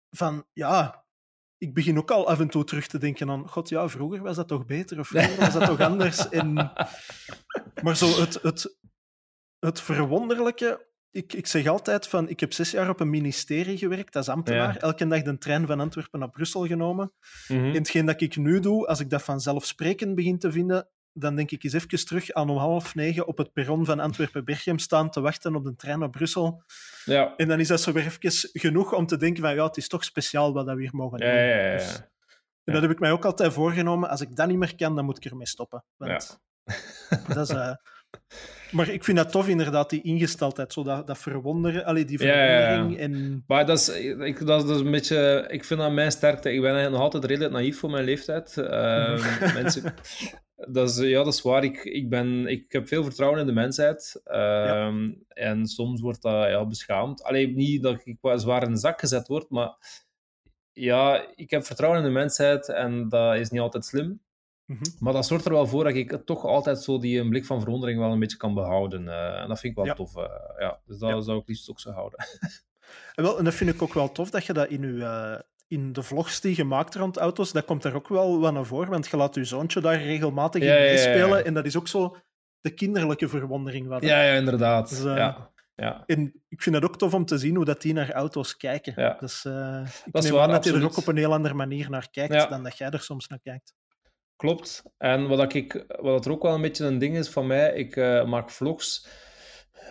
van, 0.10 0.46
ja, 0.54 1.06
ik 1.60 1.74
begin 1.74 1.98
ook 1.98 2.12
al 2.12 2.28
af 2.28 2.40
en 2.40 2.50
toe 2.50 2.64
terug 2.64 2.88
te 2.88 2.98
denken 2.98 3.30
aan, 3.30 3.50
god 3.50 3.70
ja, 3.70 3.90
vroeger 3.90 4.22
was 4.22 4.36
dat 4.36 4.48
toch 4.48 4.66
beter 4.66 5.00
of 5.00 5.08
vroeger 5.08 5.40
was 5.40 5.54
dat 5.54 5.66
toch 5.66 5.80
anders. 5.80 6.30
En, 6.40 6.54
maar 7.84 7.98
zo 7.98 8.20
het, 8.20 8.40
het, 8.42 8.78
het 9.60 9.82
verwonderlijke, 9.82 10.88
ik, 11.12 11.34
ik 11.34 11.48
zeg 11.48 11.68
altijd 11.68 12.08
van, 12.08 12.30
ik 12.30 12.40
heb 12.40 12.54
zes 12.54 12.72
jaar 12.72 12.90
op 12.90 13.00
een 13.00 13.10
ministerie 13.10 13.78
gewerkt 13.78 14.16
als 14.16 14.30
ambtenaar, 14.30 14.74
ja. 14.74 14.80
elke 14.80 15.08
dag 15.08 15.22
de 15.22 15.38
trein 15.38 15.68
van 15.68 15.80
Antwerpen 15.80 16.20
naar 16.20 16.30
Brussel 16.30 16.68
genomen. 16.68 17.14
Mm 17.48 17.58
-hmm. 17.58 17.66
En 17.66 17.74
hetgeen 17.74 18.06
dat 18.06 18.22
ik 18.22 18.38
nu 18.38 18.60
doe, 18.60 18.88
als 18.88 19.00
ik 19.00 19.10
dat 19.10 19.24
vanzelfsprekend 19.24 20.16
begin 20.16 20.40
te 20.40 20.52
vinden, 20.52 20.90
dan 21.20 21.36
denk 21.36 21.52
ik 21.52 21.64
eens 21.64 21.74
even 21.74 22.06
terug 22.06 22.32
aan 22.32 22.50
om 22.50 22.58
half 22.58 22.96
negen 22.96 23.28
op 23.28 23.38
het 23.38 23.54
perron 23.54 23.86
van 23.86 24.00
Antwerpen-Berchem 24.00 24.80
staan 24.80 25.10
te 25.10 25.22
wachten 25.22 25.56
op 25.56 25.64
de 25.64 25.76
trein 25.76 26.00
naar 26.00 26.10
Brussel. 26.10 26.64
Ja. 27.06 27.34
En 27.38 27.48
dan 27.48 27.60
is 27.60 27.68
dat 27.68 27.82
zo 27.82 27.92
weer 27.92 28.06
even 28.06 28.50
genoeg 28.54 28.94
om 28.94 29.06
te 29.06 29.18
denken 29.18 29.44
van 29.44 29.56
ja, 29.56 29.66
het 29.66 29.78
is 29.78 29.88
toch 29.88 30.04
speciaal 30.04 30.54
wat 30.54 30.66
we 30.66 30.80
hier 30.80 30.96
mogen 30.96 31.20
doen. 31.20 31.28
Ja, 31.28 31.34
ja, 31.34 31.66
ja. 31.66 31.78
Dus, 31.78 32.02
en 32.64 32.74
dat 32.74 32.82
heb 32.82 32.92
ik 32.92 33.00
mij 33.00 33.12
ook 33.12 33.26
altijd 33.26 33.54
voorgenomen. 33.54 34.10
Als 34.10 34.22
ik 34.22 34.36
dat 34.36 34.48
niet 34.48 34.58
meer 34.58 34.76
kan, 34.76 34.96
dan 34.96 35.06
moet 35.06 35.18
ik 35.18 35.26
ermee 35.26 35.48
stoppen. 35.48 35.84
Want 35.98 36.40
dat 37.34 37.50
is... 37.50 37.56
Uh, 37.56 37.74
maar 38.72 38.90
ik 38.90 39.04
vind 39.04 39.18
dat 39.18 39.32
tof, 39.32 39.48
inderdaad, 39.48 39.90
die 39.90 40.02
ingesteldheid, 40.02 40.74
zo 40.74 40.84
dat, 40.84 41.08
dat 41.08 41.18
verwonderen, 41.18 41.86
allee, 41.86 42.06
die 42.06 42.18
verwondering. 42.18 42.92
Ja, 42.92 42.98
ja, 42.98 43.04
En... 43.04 43.44
Maar 43.48 43.66
dat 43.66 43.80
is, 43.80 43.90
ik, 44.20 44.46
dat 44.46 44.70
is 44.70 44.80
een 44.80 44.92
beetje, 44.92 45.46
ik 45.50 45.66
vind 45.66 45.80
dat 45.80 45.92
mijn 45.92 46.12
sterkte. 46.12 46.54
Ik 46.54 46.62
ben 46.62 46.92
nog 46.92 47.02
altijd 47.02 47.26
redelijk 47.26 47.54
naïef 47.54 47.80
voor 47.80 47.90
mijn 47.90 48.04
leeftijd. 48.04 48.56
Uh, 48.58 49.54
mensen, 49.54 49.84
dat 50.68 50.90
is, 50.90 50.98
ja, 50.98 51.24
dat 51.24 51.34
is 51.34 51.42
waar. 51.42 51.64
Ik, 51.64 51.84
ik, 51.84 52.10
ben, 52.10 52.48
ik 52.48 52.72
heb 52.72 52.88
veel 52.88 53.04
vertrouwen 53.04 53.40
in 53.40 53.46
de 53.46 53.52
mensheid. 53.52 54.22
Uh, 54.26 54.34
ja. 54.36 54.94
En 55.28 55.68
soms 55.68 56.02
wordt 56.02 56.22
dat 56.22 56.50
ja, 56.50 56.66
beschaamd. 56.66 57.24
Alleen 57.24 57.56
niet 57.56 57.84
dat 57.84 58.02
ik 58.04 58.18
zwaar 58.22 58.64
in 58.64 58.72
de 58.72 58.78
zak 58.78 59.00
gezet 59.00 59.28
word, 59.28 59.50
maar 59.50 59.76
ja, 60.74 61.28
ik 61.36 61.50
heb 61.50 61.66
vertrouwen 61.66 62.02
in 62.02 62.06
de 62.06 62.14
mensheid 62.14 62.70
en 62.70 63.10
dat 63.10 63.36
is 63.36 63.50
niet 63.50 63.62
altijd 63.62 63.86
slim. 63.86 64.22
Mm 64.66 64.78
-hmm. 64.78 64.96
Maar 65.00 65.14
dat 65.14 65.26
zorgt 65.26 65.46
er 65.46 65.52
wel 65.52 65.68
voor 65.68 65.84
dat 65.84 65.94
ik 65.94 66.22
toch 66.26 66.46
altijd 66.46 66.80
zo 66.80 67.00
die 67.00 67.20
een 67.20 67.30
blik 67.30 67.46
van 67.46 67.62
verwondering 67.62 68.00
wel 68.00 68.12
een 68.12 68.20
beetje 68.20 68.38
kan 68.38 68.54
behouden. 68.54 69.04
Uh, 69.04 69.42
en 69.42 69.48
dat 69.48 69.60
vind 69.60 69.72
ik 69.72 69.78
wel 69.78 69.86
ja. 69.86 69.94
tof. 69.94 70.16
Uh, 70.16 70.24
ja. 70.58 70.80
Dus 70.86 70.98
dat 70.98 71.26
zou 71.26 71.40
ik 71.40 71.48
liefst 71.48 71.70
ook 71.70 71.80
zo 71.80 71.92
houden. 71.92 72.20
en, 73.16 73.24
wel, 73.24 73.38
en 73.38 73.44
dat 73.44 73.54
vind 73.54 73.70
ik 73.70 73.82
ook 73.82 73.94
wel 73.94 74.12
tof 74.12 74.30
dat 74.30 74.46
je 74.46 74.54
dat 74.54 74.70
in 74.70 74.82
je, 74.82 75.44
in 75.70 75.94
de 75.94 76.04
vlogs 76.04 76.42
die 76.42 76.56
gemaakt 76.56 76.96
rond 76.96 77.18
auto's, 77.18 77.52
dat 77.52 77.66
komt 77.66 77.84
er 77.84 77.96
ook 77.96 78.08
wel 78.08 78.40
wat 78.40 78.54
naar 78.54 78.66
voren, 78.66 78.90
want 78.90 79.08
je 79.08 79.18
laat 79.18 79.36
je 79.36 79.44
zoontje 79.44 79.82
daar 79.82 80.02
regelmatig 80.02 80.64
Ja, 80.64 80.68
in 80.70 80.74
ja, 80.74 80.80
ja, 80.84 80.86
ja. 80.90 80.94
meespelen 80.94 81.46
en 81.46 81.54
dat 81.54 81.66
is 81.66 81.78
ook 81.78 81.88
zo 81.88 82.16
de 82.62 82.70
kinderlijke 82.70 83.28
verwondering. 83.28 83.88
Wat 83.88 84.04
Ja, 84.04 84.22
ja, 84.24 84.34
inderdaad. 84.34 84.90
Dus, 84.90 85.04
eh, 85.04 85.16
ja. 85.16 85.52
Ja. 85.76 86.04
En 86.06 86.44
ik 86.48 86.62
vind 86.62 86.76
het 86.76 86.84
ook 86.84 86.98
tof 86.98 87.14
om 87.14 87.26
te 87.26 87.38
zien 87.38 87.56
hoe 87.56 87.66
dat 87.66 87.82
die 87.82 87.94
naar 87.94 88.12
auto's 88.12 88.58
kijken. 88.58 88.94
Ja. 88.96 89.16
Dus 89.20 89.46
eh 89.46 89.82
ik 90.06 90.12
Dat 90.12 90.24
is 90.24 90.30
waar, 90.30 90.48
dat 90.48 90.64
hij 90.64 90.74
er 90.74 90.84
ook 90.84 90.98
op 90.98 91.08
een 91.08 91.18
heel 91.18 91.34
andere 91.34 91.54
manier 91.54 91.90
naar 91.90 92.08
kijkt 92.12 92.34
Ja. 92.34 92.46
dan 92.46 92.64
dat 92.64 92.78
jij 92.78 92.90
er 92.90 93.00
soms 93.02 93.28
naar 93.28 93.40
kijkt. 93.40 93.74
Klopt. 94.36 94.84
En 94.98 95.28
wat, 95.28 95.54
ik, 95.54 95.86
wat 95.88 96.26
er 96.26 96.32
ook 96.32 96.44
wel 96.44 96.54
een 96.54 96.62
beetje 96.62 96.86
een 96.86 96.98
ding 96.98 97.18
is 97.18 97.30
van 97.30 97.48
mij, 97.48 97.74
ik 97.74 97.96
eh, 97.96 98.26
maak 98.26 98.50
vlogs 98.50 99.08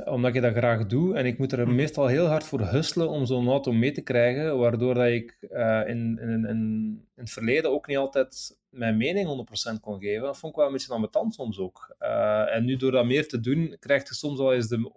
omdat 0.05 0.35
ik 0.35 0.43
dat 0.43 0.55
graag 0.55 0.87
doe. 0.87 1.15
En 1.17 1.27
ik 1.27 1.39
moet 1.39 1.53
er 1.53 1.67
Mhm. 1.67 1.75
meestal 1.77 2.07
heel 2.07 2.27
hard 2.27 2.45
voor 2.45 2.61
hustelen 2.61 3.09
om 3.09 3.27
zo'n 3.27 3.49
auto 3.49 3.73
mee 3.73 3.93
te 3.93 4.01
krijgen, 4.03 4.59
waardoor 4.59 4.95
dat 4.95 5.07
ik 5.07 5.37
eh, 5.51 5.83
in, 5.87 6.19
in, 6.21 6.31
in, 6.31 6.47
in 6.47 7.07
het 7.15 7.31
verleden 7.31 7.71
ook 7.71 7.87
niet 7.87 7.97
altijd 7.97 8.57
mijn 8.69 8.97
mening 8.97 9.27
100% 9.29 9.81
kon 9.81 10.01
geven. 10.01 10.23
Dat 10.23 10.39
vond 10.39 10.53
ik 10.53 10.59
wel 10.59 10.67
een 10.67 10.73
beetje 10.73 10.93
ambetant 10.93 11.35
soms 11.35 11.59
ook. 11.59 11.95
Eh, 11.99 12.55
en 12.55 12.65
nu 12.65 12.77
door 12.77 12.91
dat 12.91 13.05
meer 13.07 13.29
te 13.29 13.41
doen, 13.41 13.77
krijg 13.79 14.09
je 14.09 14.15
soms 14.15 14.39
wel 14.39 14.55
eens 14.55 14.69
de... 14.69 14.93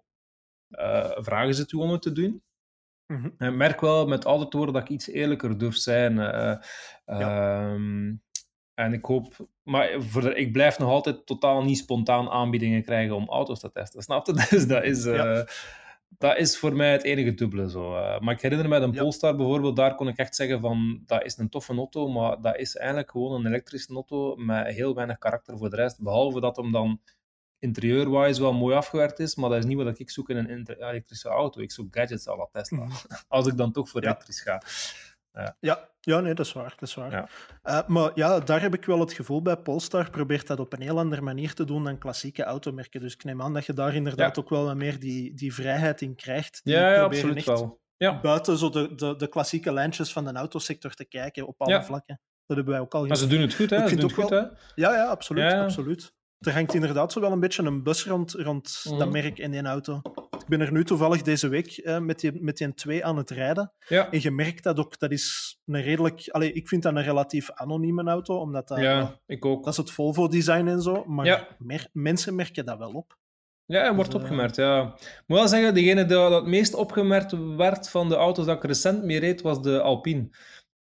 eh, 0.70 1.12
vragen 1.16 1.56
ze 1.56 1.66
toe 1.66 1.82
om 1.82 1.92
het 1.92 2.02
te 2.02 2.12
doen. 2.12 2.44
Mhm. 3.08 3.30
En 3.38 3.50
ik 3.52 3.56
merk 3.56 3.82
wel 3.82 4.08
met 4.08 4.22
te 4.22 4.28
worden 4.58 4.74
dat 4.74 4.84
ik 4.84 4.90
iets 4.90 5.08
eerlijker 5.08 5.58
durf 5.58 5.76
zijn. 5.76 6.20
eh, 6.20 6.58
ehm, 7.06 8.14
en 8.74 8.94
ik 8.94 9.06
hoop... 9.06 9.48
Maar 9.64 10.02
voor 10.02 10.36
ik 10.36 10.52
blijf 10.52 10.80
nog 10.80 10.90
altijd 10.90 11.26
totaal 11.26 11.64
niet 11.64 11.78
spontaan 11.78 12.30
aanbiedingen 12.30 12.84
krijgen 12.84 13.16
om 13.16 13.30
auto's 13.30 13.60
te 13.60 13.72
testen. 13.72 14.02
Snap 14.12 14.26
je? 14.26 14.48
Dus 14.50 14.68
dat 14.68 14.84
is... 14.84 15.06
eh, 15.06 15.16
Ja. 15.16 15.46
Dat 16.18 16.38
is 16.38 16.58
voor 16.58 16.76
mij 16.76 16.92
het 16.92 17.04
enige 17.04 17.34
dubbele. 17.34 17.70
Zo. 17.70 17.96
eh. 17.96 18.20
maar 18.20 18.34
ik 18.34 18.42
herinner 18.42 18.70
me 18.70 18.76
een 18.76 18.92
Ja. 18.92 19.00
Polestar 19.00 19.36
bijvoorbeeld, 19.36 19.76
daar 19.76 19.96
kon 19.96 20.08
ik 20.08 20.18
echt 20.18 20.36
zeggen 20.36 20.60
van, 20.60 21.04
dat 21.06 21.24
is 21.24 21.38
een 21.38 21.50
toffe 21.50 21.74
auto, 21.76 22.08
maar 22.10 22.42
dat 22.42 22.58
is 22.58 22.76
eigenlijk 22.76 23.12
gewoon 23.12 23.34
een 23.40 23.46
elektrische 23.48 23.94
auto 23.94 24.36
met 24.36 24.68
heel 24.68 24.96
weinig 24.96 25.18
karakter 25.18 25.58
voor 25.58 25.70
de 25.70 25.76
rest. 25.76 26.02
Behalve 26.02 26.40
dat 26.40 26.56
hem 26.56 26.72
dan 26.72 27.02
interieurwise 27.60 28.42
wel 28.42 28.54
mooi 28.54 28.76
afgewerkt 28.76 29.20
is, 29.20 29.36
maar 29.36 29.50
dat 29.50 29.58
is 29.60 29.66
niet 29.66 29.78
wat 29.78 30.00
ik 30.00 30.10
zoek 30.10 30.30
in 30.30 30.38
een 30.38 30.68
elektrische 30.80 31.30
auto. 31.30 31.62
Ik 31.62 31.72
zoek 31.72 31.88
gadgets 31.96 32.28
à 32.28 32.36
la 32.36 32.48
Tesla. 32.52 32.84
Mhm. 32.84 32.94
Als 33.28 33.48
ik 33.48 33.58
dan 33.58 33.72
toch 33.72 33.90
voor 33.90 34.02
Ja. 34.02 34.08
elektrisch 34.08 34.42
ga. 34.42 34.62
Ja, 35.60 35.90
ja, 36.00 36.20
nee, 36.20 36.34
dat 36.34 36.46
is 36.46 36.54
waar. 36.54 36.70
Dat 36.80 36.90
is 36.90 36.96
waar. 36.96 37.12
Ja. 37.12 37.28
Eh, 37.64 37.88
maar 37.88 38.12
ja, 38.16 38.40
daar 38.40 38.62
heb 38.62 38.74
ik 38.74 38.86
wel 38.86 39.00
het 39.00 39.14
gevoel 39.14 39.42
bij. 39.42 39.58
Polestar 39.58 40.10
probeert 40.10 40.48
dat 40.48 40.60
op 40.60 40.74
een 40.74 40.82
heel 40.82 40.98
andere 40.98 41.22
manier 41.22 41.54
te 41.54 41.64
doen 41.66 41.84
dan 41.84 41.98
klassieke 41.98 42.44
automerken. 42.44 43.02
Dus 43.02 43.14
ik 43.14 43.24
neem 43.24 43.42
aan 43.42 43.54
dat 43.54 43.66
je 43.66 43.74
daar 43.74 43.96
inderdaad 43.96 44.36
Ja. 44.36 44.42
ook 44.42 44.50
wel 44.50 44.66
wat 44.66 44.76
meer 44.76 45.00
die, 45.00 45.34
die 45.34 45.54
vrijheid 45.54 46.02
in 46.02 46.16
krijgt. 46.16 46.60
Die 46.64 46.74
Ja, 46.74 46.94
ja, 46.94 47.02
absoluut 47.02 47.36
echt 47.36 47.46
wel. 47.46 47.80
Ja. 47.98 48.20
Buiten 48.22 48.58
zo 48.58 48.70
de, 48.70 48.96
de, 48.96 49.16
de 49.16 49.28
klassieke 49.28 49.74
lijntjes 49.74 50.12
van 50.14 50.26
de 50.26 50.32
autosector 50.34 50.94
te 50.94 51.06
kijken 51.06 51.48
op 51.48 51.62
alle 51.62 51.72
Ja. 51.74 51.84
vlakken. 51.84 52.20
Dat 52.46 52.58
hebben 52.58 52.74
wij 52.76 52.84
ook 52.84 52.94
al 52.94 53.00
Maar 53.02 53.10
gezien. 53.10 53.30
ze 53.30 53.36
doen 53.36 53.44
het 53.44 53.54
goed, 53.56 53.70
hè? 53.70 53.76
Ik 53.76 53.82
Ze 53.82 53.88
vind 53.88 54.02
doen 54.02 54.10
het 54.10 54.20
ook 54.20 54.26
goed, 54.28 54.38
hè? 54.40 54.82
Ja, 54.84 54.94
ja, 54.96 55.06
absoluut. 55.06 55.44
Ja, 55.44 55.50
ja. 55.50 55.64
absoluut. 55.64 56.14
Er 56.42 56.54
hangt 56.54 56.74
inderdaad 56.74 57.12
zo 57.12 57.20
wel 57.20 57.32
een 57.32 57.40
beetje 57.40 57.64
een 57.64 57.84
bus 57.84 58.06
rond, 58.06 58.32
rond 58.32 58.82
Mhm. 58.88 58.98
dat 58.98 59.12
merk 59.12 59.40
en 59.40 59.52
die 59.52 59.62
auto. 59.64 60.02
Ik 60.32 60.48
ben 60.48 60.62
er 60.62 60.72
nu 60.72 60.84
toevallig 60.84 61.22
deze 61.22 61.48
week 61.48 61.68
eh, 61.78 62.00
met, 62.00 62.20
die, 62.20 62.32
met 62.42 62.58
die 62.58 62.74
twee 62.74 63.06
aan 63.06 63.18
het 63.18 63.30
rijden. 63.30 63.72
Ja. 63.88 64.12
En 64.12 64.20
je 64.22 64.32
merkt 64.32 64.64
dat 64.64 64.80
ook, 64.80 65.00
dat 65.00 65.12
is 65.12 65.58
een 65.66 65.82
redelijk... 65.82 66.28
Allee, 66.30 66.52
ik 66.54 66.68
vind 66.68 66.84
dat 66.84 66.96
een 66.96 67.04
relatief 67.04 67.52
anonieme 67.52 68.04
auto, 68.04 68.36
omdat 68.40 68.68
dat, 68.68 68.80
Ja, 68.80 69.20
ik 69.26 69.46
ook. 69.46 69.64
dat 69.64 69.74
is 69.74 69.78
het 69.78 69.92
Volvo-design 69.92 70.68
en 70.68 70.82
zo. 70.82 71.04
Maar 71.08 71.26
Ja. 71.26 71.48
mer- 71.58 71.88
mensen 71.94 72.36
merken 72.36 72.66
dat 72.66 72.78
wel 72.78 72.92
op. 72.92 73.18
Ja, 73.66 73.84
en 73.84 73.96
wordt 73.96 74.12
Dus, 74.12 74.20
eh, 74.20 74.26
opgemerkt, 74.26 74.56
ja. 74.56 74.82
Ik 74.98 75.24
moet 75.28 75.38
wel 75.38 75.48
zeggen, 75.48 75.74
degene 75.74 76.06
die 76.06 76.16
dat 76.18 76.32
het 76.32 76.46
meest 76.46 76.74
opgemerkt 76.74 77.56
werd 77.58 77.90
van 77.90 78.10
de 78.10 78.16
auto's 78.16 78.46
dat 78.46 78.56
ik 78.58 78.64
recent 78.64 79.04
mee 79.04 79.20
reed, 79.20 79.42
was 79.42 79.62
de 79.62 79.82
Alpine. 79.82 80.30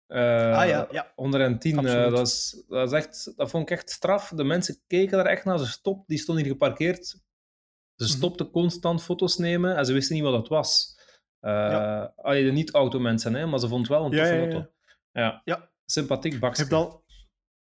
Eh, 0.06 0.58
ah 0.58 0.68
ja, 0.68 0.88
ja. 0.90 1.12
110, 1.14 1.73
eh, 1.73 1.78
Absoluut. 1.78 2.11
dat, 2.11 2.26
is, 2.26 2.64
dat, 2.68 2.92
is 2.92 2.99
echt, 3.04 3.32
dat 3.37 3.50
vond 3.50 3.62
ik 3.71 3.76
echt 3.78 3.90
straf. 3.90 4.28
De 4.28 4.45
mensen 4.45 4.80
keken 4.86 5.17
daar 5.17 5.26
echt 5.26 5.45
naar. 5.45 5.58
Ze 5.58 5.67
stop, 5.67 6.06
die 6.06 6.19
stonden 6.19 6.45
hier 6.45 6.52
geparkeerd. 6.52 7.06
Ze 7.06 8.04
Mhm. 8.04 8.06
stopten 8.12 8.50
constant 8.50 9.02
foto's 9.02 9.36
nemen 9.36 9.76
en 9.76 9.84
ze 9.84 9.93
wisten 9.93 10.14
niet 10.14 10.25
wat 10.25 10.32
het 10.38 10.49
was. 10.49 10.93
Ja. 11.40 12.12
allee, 12.17 12.45
de 12.45 12.50
niet-automensen, 12.52 13.34
hè, 13.34 13.47
maar 13.47 13.58
ze 13.58 13.69
vond 13.69 13.80
het 13.80 13.90
wel 13.97 14.04
een 14.04 14.10
toffe 14.10 14.26
ja, 14.26 14.40
ja. 14.40 14.40
auto. 14.52 14.71
Ja. 15.12 15.40
Ja. 15.45 15.71
Sympathiek 15.86 16.40
bakje. 16.40 16.64
Heb. 16.64 17.02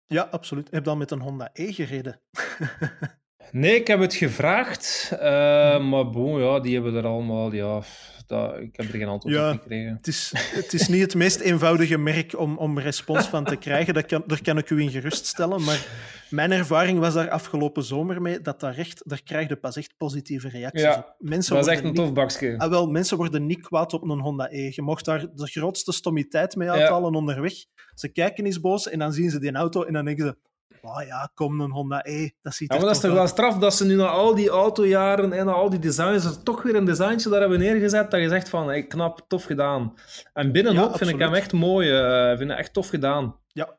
Ja, 0.07 0.21
absoluut. 0.23 0.71
Heb 0.71 0.83
je 0.83 0.89
al 0.89 0.95
met 0.95 1.11
een 1.11 1.21
Honda 1.21 1.49
E 1.53 1.71
gereden? 1.71 2.21
Nee, 3.53 3.75
ik 3.75 3.87
heb 3.87 3.99
het 3.99 4.13
gevraagd, 4.13 5.11
eh, 5.19 5.19
maar 5.89 6.09
bon, 6.09 6.39
ja, 6.41 6.59
die 6.59 6.73
hebben 6.73 6.95
er 6.95 7.05
allemaal, 7.05 7.53
ja, 7.53 7.81
dat, 8.27 8.57
ik 8.57 8.75
heb 8.75 8.85
er 8.85 8.91
geen 8.99 9.07
antwoord 9.07 9.35
Ja. 9.35 9.51
op 9.51 9.59
gekregen. 9.61 9.95
Het 9.95 10.07
is, 10.07 10.33
het 10.35 10.73
is 10.73 10.87
niet 10.87 11.01
het 11.01 11.15
meest 11.15 11.39
eenvoudige 11.39 11.97
merk 11.97 12.39
om, 12.39 12.57
om 12.57 12.79
respons 12.79 13.27
van 13.27 13.43
te 13.43 13.55
krijgen. 13.55 13.93
Dat 13.93 14.05
kan, 14.05 14.23
daar 14.27 14.41
kan 14.41 14.57
ik 14.57 14.69
u 14.69 14.81
in 14.81 14.89
geruststellen. 14.91 15.63
Maar 15.63 15.87
mijn 16.29 16.51
ervaring 16.51 16.99
was 16.99 17.13
daar 17.13 17.29
afgelopen 17.29 17.83
zomer 17.83 18.21
mee 18.21 18.41
dat 18.41 18.59
daar 18.59 18.77
echt, 18.77 19.01
daar 19.05 19.23
krijg 19.23 19.47
je 19.49 19.55
pas 19.55 19.75
echt 19.77 19.93
positieve 19.97 20.49
reacties 20.49 20.81
Ja, 20.81 20.97
op. 20.97 21.15
Mensen 21.17 21.55
Dat 21.55 21.67
is 21.67 21.71
worden 21.71 21.73
echt 21.73 21.83
een 21.83 22.05
tof 22.05 22.13
bakje. 22.13 22.57
Ah, 22.57 22.69
wel, 22.69 22.87
mensen 22.87 23.17
worden 23.17 23.45
niet 23.45 23.61
kwaad 23.61 23.93
op 23.93 24.03
een 24.09 24.19
Honda 24.19 24.47
E. 24.51 24.71
Je 24.75 24.81
mocht 24.81 25.05
daar 25.05 25.19
de 25.35 25.47
grootste 25.47 25.91
stommiteit 25.91 26.55
mee 26.55 26.69
uithalen 26.71 27.15
onderweg. 27.15 27.53
Ze 27.95 28.07
kijken 28.11 28.45
eens 28.45 28.59
boos 28.59 28.89
en 28.89 28.99
dan 28.99 29.13
zien 29.13 29.29
ze 29.29 29.39
die 29.39 29.51
auto 29.51 29.83
en 29.83 29.93
dan 29.93 30.05
denken 30.05 30.25
ze... 30.25 30.37
Oh 30.85 31.05
ja, 31.05 31.31
kom, 31.33 31.61
een 31.61 31.71
Honda 31.71 32.05
E. 32.05 32.29
Dat 32.41 32.53
ziet 32.53 32.71
Ja, 32.71 32.77
maar 32.77 32.85
dat 32.85 32.95
is 32.95 33.01
toch 33.01 33.13
wel 33.13 33.27
straf 33.27 33.57
dat 33.57 33.75
ze 33.75 33.85
nu 33.85 33.95
na 33.95 34.07
al 34.07 34.35
die 34.35 34.49
autojaren 34.49 35.33
en 35.33 35.45
na 35.45 35.51
al 35.51 35.69
die 35.69 35.79
designs 35.79 36.25
er 36.25 36.43
toch 36.43 36.63
weer 36.63 36.75
een 36.75 36.85
designtje 36.85 37.29
daar 37.29 37.39
hebben 37.39 37.59
neergezet 37.59 38.11
dat 38.11 38.21
je 38.21 38.29
zegt 38.29 38.49
van, 38.49 38.67
hey, 38.67 38.83
knap, 38.87 39.25
tof 39.27 39.43
gedaan. 39.43 39.93
En 40.33 40.51
binnenop 40.51 40.91
Ja, 40.91 40.97
vind 40.97 41.09
ik 41.09 41.19
hem 41.19 41.33
echt 41.33 41.53
mooi, 41.53 41.91
eh, 41.91 42.37
vind 42.37 42.51
ik 42.51 42.57
echt 42.57 42.73
tof 42.73 42.89
gedaan. 42.89 43.39
Ja. 43.47 43.75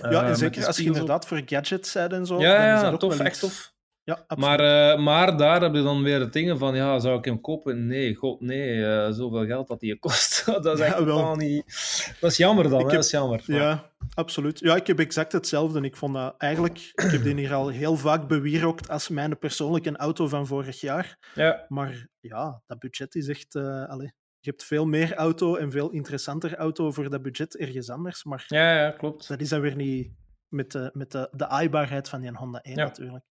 Eh, 0.00 0.10
Ja, 0.10 0.24
en 0.24 0.36
zeker 0.36 0.66
als 0.66 0.76
je 0.76 0.84
inderdaad 0.84 1.26
voor 1.26 1.42
gadgets 1.46 1.92
bent 1.92 2.12
en 2.12 2.26
zo. 2.26 2.40
Ja, 2.40 2.56
dan 2.56 2.74
is 2.76 2.80
ja, 2.80 2.90
dat 2.90 2.92
ook 2.92 3.10
tof, 3.10 3.20
echt 3.20 3.40
tof. 3.40 3.72
Ja, 4.08 4.24
absoluut. 4.26 4.58
Maar, 4.58 4.90
eh, 4.92 4.98
maar 5.04 5.36
daar 5.36 5.62
heb 5.62 5.74
je 5.74 5.82
dan 5.82 6.02
weer 6.02 6.20
het 6.20 6.32
dingen 6.32 6.58
van, 6.58 6.74
ja, 6.74 6.98
zou 6.98 7.18
ik 7.18 7.24
hem 7.24 7.40
kopen? 7.40 7.86
Nee, 7.86 8.14
god, 8.14 8.40
nee, 8.40 8.84
eh, 8.86 9.10
zoveel 9.12 9.46
geld 9.46 9.68
dat 9.68 9.80
hij 9.80 9.96
kost. 9.96 10.44
dat 10.62 10.66
is 10.66 10.80
echt 10.80 10.98
Ja, 10.98 11.04
wel. 11.04 11.36
niet... 11.36 11.64
Dat 12.20 12.30
is 12.30 12.36
jammer 12.36 12.68
dan, 12.68 12.72
Ik 12.72 12.78
hè, 12.78 12.82
heb- 12.84 12.94
dat 12.94 13.04
is 13.04 13.10
jammer. 13.10 13.42
Ja, 13.46 13.92
absoluut. 14.14 14.58
Ja, 14.58 14.76
ik 14.76 14.86
heb 14.86 14.98
exact 14.98 15.32
hetzelfde. 15.32 15.80
Ik 15.80 15.96
vond 15.96 16.14
dat 16.14 16.34
eigenlijk... 16.38 16.78
Ik 16.94 17.10
heb 17.10 17.22
die 17.22 17.34
hier 17.34 17.54
al 17.54 17.68
heel 17.68 17.96
vaak 17.96 18.28
bewierookt 18.28 18.88
als 18.88 19.08
mijn 19.08 19.38
persoonlijke 19.38 19.96
auto 19.96 20.28
van 20.28 20.46
vorig 20.46 20.80
jaar. 20.80 21.18
Ja, 21.34 21.64
Maar 21.68 22.06
ja, 22.20 22.62
dat 22.66 22.78
budget 22.78 23.14
is 23.14 23.28
echt... 23.28 23.54
eh 23.54 23.88
allee, 23.88 24.12
je 24.40 24.50
hebt 24.50 24.64
veel 24.64 24.86
meer 24.86 25.14
auto 25.14 25.56
en 25.56 25.70
veel 25.70 25.90
interessanter 25.90 26.54
auto 26.56 26.90
voor 26.92 27.10
dat 27.10 27.22
budget 27.22 27.56
ergens 27.56 27.90
anders. 27.90 28.24
Maar 28.24 28.44
ja, 28.48 28.78
ja, 28.80 28.90
klopt. 28.90 29.28
dat 29.28 29.40
is 29.40 29.48
dan 29.48 29.60
weer 29.60 29.76
niet 29.76 30.10
met 30.48 30.72
de, 30.72 30.90
met 30.92 31.12
de, 31.12 31.28
de 31.32 31.46
aaibaarheid 31.48 32.08
van 32.08 32.20
die 32.20 32.30
Honda 32.34 32.60
1 32.60 32.76
Ja. 32.76 32.84
natuurlijk. 32.84 33.24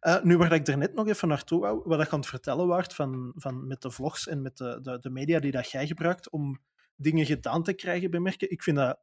Eh, 0.00 0.22
nu, 0.22 0.36
waar 0.36 0.52
ik 0.52 0.66
er 0.66 0.78
net 0.78 0.94
nog 0.94 1.08
even 1.08 1.28
naartoe 1.28 1.60
wou, 1.60 1.82
wat 1.84 2.00
ik 2.00 2.12
aan 2.12 2.18
het 2.18 2.28
vertellen 2.28 2.66
waard 2.66 2.94
van, 2.94 3.32
van 3.36 3.66
met 3.66 3.82
de 3.82 3.90
vlogs 3.90 4.28
en 4.28 4.42
met 4.42 4.56
de, 4.56 4.98
de, 5.00 5.10
media 5.10 5.38
die 5.38 5.52
dat 5.52 5.70
jij 5.70 5.86
gebruikt 5.86 6.30
om 6.30 6.60
dingen 6.96 7.26
gedaan 7.26 7.62
te 7.62 7.72
krijgen 7.72 8.10
bij 8.10 8.20
merken, 8.20 8.50
ik 8.50 8.62
vind 8.62 8.76
dat 8.76 8.98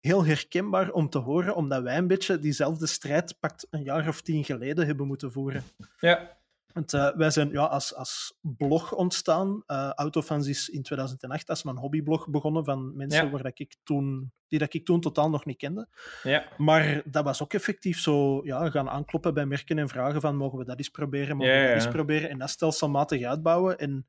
heel 0.00 0.24
herkenbaar 0.24 0.90
om 0.90 1.08
te 1.08 1.18
horen, 1.18 1.54
omdat 1.54 1.82
wij 1.82 1.96
een 1.96 2.06
beetje 2.06 2.38
diezelfde 2.38 2.86
strijd 2.86 3.36
pakt 3.40 3.66
een 3.70 3.82
jaar 3.82 4.08
of 4.08 4.20
tien 4.20 4.44
geleden 4.44 4.86
hebben 4.86 5.06
moeten 5.06 5.32
voeren. 5.32 5.62
Ja, 6.00 6.36
Want 6.72 6.92
eh, 6.92 7.08
wij 7.16 7.30
zijn 7.30 7.50
ja, 7.50 7.64
als, 7.64 7.94
als 7.94 8.38
blog 8.40 8.92
ontstaan. 8.94 9.62
Eh 9.66 9.90
Autofans 9.94 10.46
is 10.46 10.68
in 10.68 10.82
2008 10.82 11.48
als 11.50 11.62
mijn 11.62 11.76
hobbyblog 11.76 12.28
begonnen 12.28 12.64
van 12.64 12.96
mensen 12.96 13.24
Ja. 13.24 13.30
waar 13.30 13.42
dat 13.42 13.58
ik 13.58 13.76
toen, 13.82 14.32
die 14.48 14.58
dat 14.58 14.74
ik 14.74 14.84
toen 14.84 15.00
totaal 15.00 15.30
nog 15.30 15.44
niet 15.44 15.56
kende. 15.56 15.88
ja, 16.22 16.44
Maar 16.56 17.02
dat 17.04 17.24
was 17.24 17.42
ook 17.42 17.52
effectief 17.52 17.98
zo 17.98 18.40
ja, 18.44 18.70
gaan 18.70 18.88
aankloppen 18.90 19.34
bij 19.34 19.46
merken 19.46 19.78
en 19.78 19.88
vragen 19.88 20.20
van 20.20 20.36
mogen 20.36 20.58
we 20.58 20.64
dat 20.64 20.78
eens 20.78 20.88
proberen, 20.88 21.36
mogen 21.36 21.52
we 21.60 21.66
dat 21.66 21.74
eens 21.74 21.88
proberen 21.88 22.30
en 22.30 22.38
dat 22.38 22.50
stelselmatig 22.50 23.22
uitbouwen. 23.24 23.78
En 23.78 24.06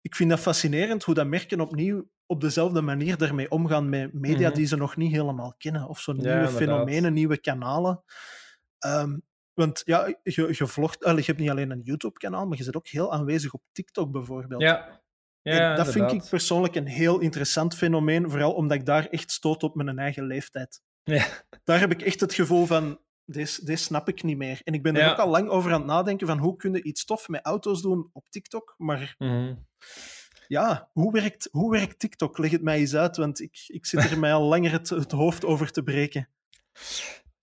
ik 0.00 0.14
vind 0.16 0.30
dat 0.30 0.40
fascinerend 0.40 1.02
hoe 1.02 1.14
dat 1.14 1.26
merken 1.26 1.60
opnieuw 1.60 2.08
op 2.26 2.40
dezelfde 2.40 2.80
manier 2.80 3.16
daarmee 3.16 3.50
omgaan 3.50 3.88
met 3.88 4.12
media 4.12 4.48
Mhm. 4.48 4.56
die 4.56 4.66
ze 4.66 4.76
nog 4.76 4.96
niet 4.96 5.12
helemaal 5.12 5.54
kennen. 5.58 5.88
Of 5.88 6.00
zo 6.00 6.12
Ja, 6.12 6.18
nieuwe 6.20 6.48
fenomenen, 6.48 7.12
nieuwe 7.12 7.38
kanalen. 7.38 8.02
Ehm, 8.78 9.18
want 9.54 9.82
ja, 9.84 10.06
je, 10.22 10.48
je, 10.58 10.66
vlogt, 10.66 10.96
je 11.04 11.22
hebt 11.26 11.38
niet 11.38 11.50
alleen 11.50 11.70
een 11.70 11.80
YouTube-kanaal, 11.82 12.46
maar 12.46 12.58
je 12.58 12.64
zit 12.64 12.76
ook 12.76 12.88
heel 12.88 13.12
aanwezig 13.12 13.52
op 13.52 13.62
TikTok 13.72 14.12
bijvoorbeeld. 14.12 14.62
ja. 14.62 15.00
Ja 15.44 15.74
dat 15.74 15.90
vind 15.92 16.12
ik 16.12 16.28
persoonlijk 16.28 16.74
een 16.74 16.86
heel 16.86 17.18
interessant 17.18 17.74
fenomeen, 17.76 18.30
vooral 18.30 18.52
omdat 18.52 18.78
ik 18.78 18.86
daar 18.86 19.06
echt 19.06 19.30
stoot 19.30 19.62
op 19.62 19.74
mijn 19.74 19.98
eigen 19.98 20.26
leeftijd. 20.26 20.82
Ja. 21.02 21.26
Daar 21.64 21.80
heb 21.80 21.90
ik 21.90 22.02
echt 22.02 22.20
het 22.20 22.34
gevoel 22.34 22.66
van, 22.66 23.00
deze, 23.24 23.64
deze 23.64 23.84
snap 23.84 24.08
ik 24.08 24.22
niet 24.22 24.36
meer. 24.36 24.60
En 24.64 24.74
ik 24.74 24.82
ben 24.82 24.94
er 24.96 25.02
Ja. 25.02 25.10
ook 25.10 25.18
al 25.18 25.28
lang 25.28 25.48
over 25.48 25.72
aan 25.72 25.78
het 25.78 25.86
nadenken 25.88 26.26
van 26.26 26.38
hoe 26.38 26.56
kun 26.56 26.72
je 26.72 26.82
iets 26.82 27.04
tof 27.04 27.28
met 27.28 27.44
auto's 27.44 27.82
doen 27.82 28.10
op 28.12 28.28
TikTok, 28.30 28.74
maar 28.78 29.14
Mhm. 29.18 29.54
ja, 30.48 30.88
hoe 30.92 31.12
werkt, 31.12 31.48
hoe 31.50 31.70
werkt 31.70 31.98
TikTok? 31.98 32.38
Leg 32.38 32.50
het 32.50 32.62
mij 32.62 32.78
eens 32.78 32.94
uit, 32.94 33.16
want 33.16 33.40
ik, 33.40 33.64
ik 33.66 33.86
zit 33.86 34.10
er 34.10 34.18
mij 34.18 34.32
al 34.32 34.42
langer 34.48 34.72
het, 34.72 34.88
het 34.88 35.12
hoofd 35.12 35.44
over 35.44 35.70
te 35.70 35.82
breken. 35.82 36.28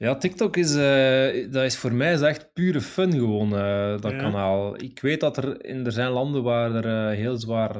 Ja, 0.02 0.16
TikTok 0.16 0.58
is, 0.58 0.76
uh, 0.76 1.52
dat 1.52 1.64
is 1.64 1.78
voor 1.78 1.94
mij 1.94 2.14
is 2.14 2.22
echt 2.22 2.54
pure 2.54 2.82
fun 2.82 3.12
gewoon, 3.12 3.54
uh, 3.54 4.02
dat 4.02 4.16
kanaal. 4.16 4.82
Ik 4.82 5.00
weet 5.00 5.20
dat 5.20 5.38
er, 5.38 5.66
in, 5.66 5.86
er 5.86 5.92
zijn 5.92 6.12
landen 6.12 6.44
waar 6.44 6.76
er 6.76 7.12
uh, 7.12 7.18
heel 7.18 7.38
zwaar 7.38 7.74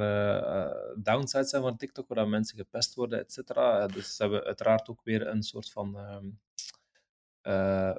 downsides 1.02 1.50
zijn 1.50 1.62
van 1.62 1.76
TikTok, 1.76 2.08
waar 2.08 2.28
mensen 2.28 2.56
gepest 2.56 2.94
worden, 2.94 3.18
et 3.18 3.32
cetera. 3.32 3.86
Dus 3.86 4.16
ze 4.16 4.22
hebben 4.22 4.44
uiteraard 4.44 4.88
ook 4.88 5.00
weer 5.04 5.26
een 5.26 5.42
soort 5.42 5.70
van, 5.70 5.96
um, 5.96 6.38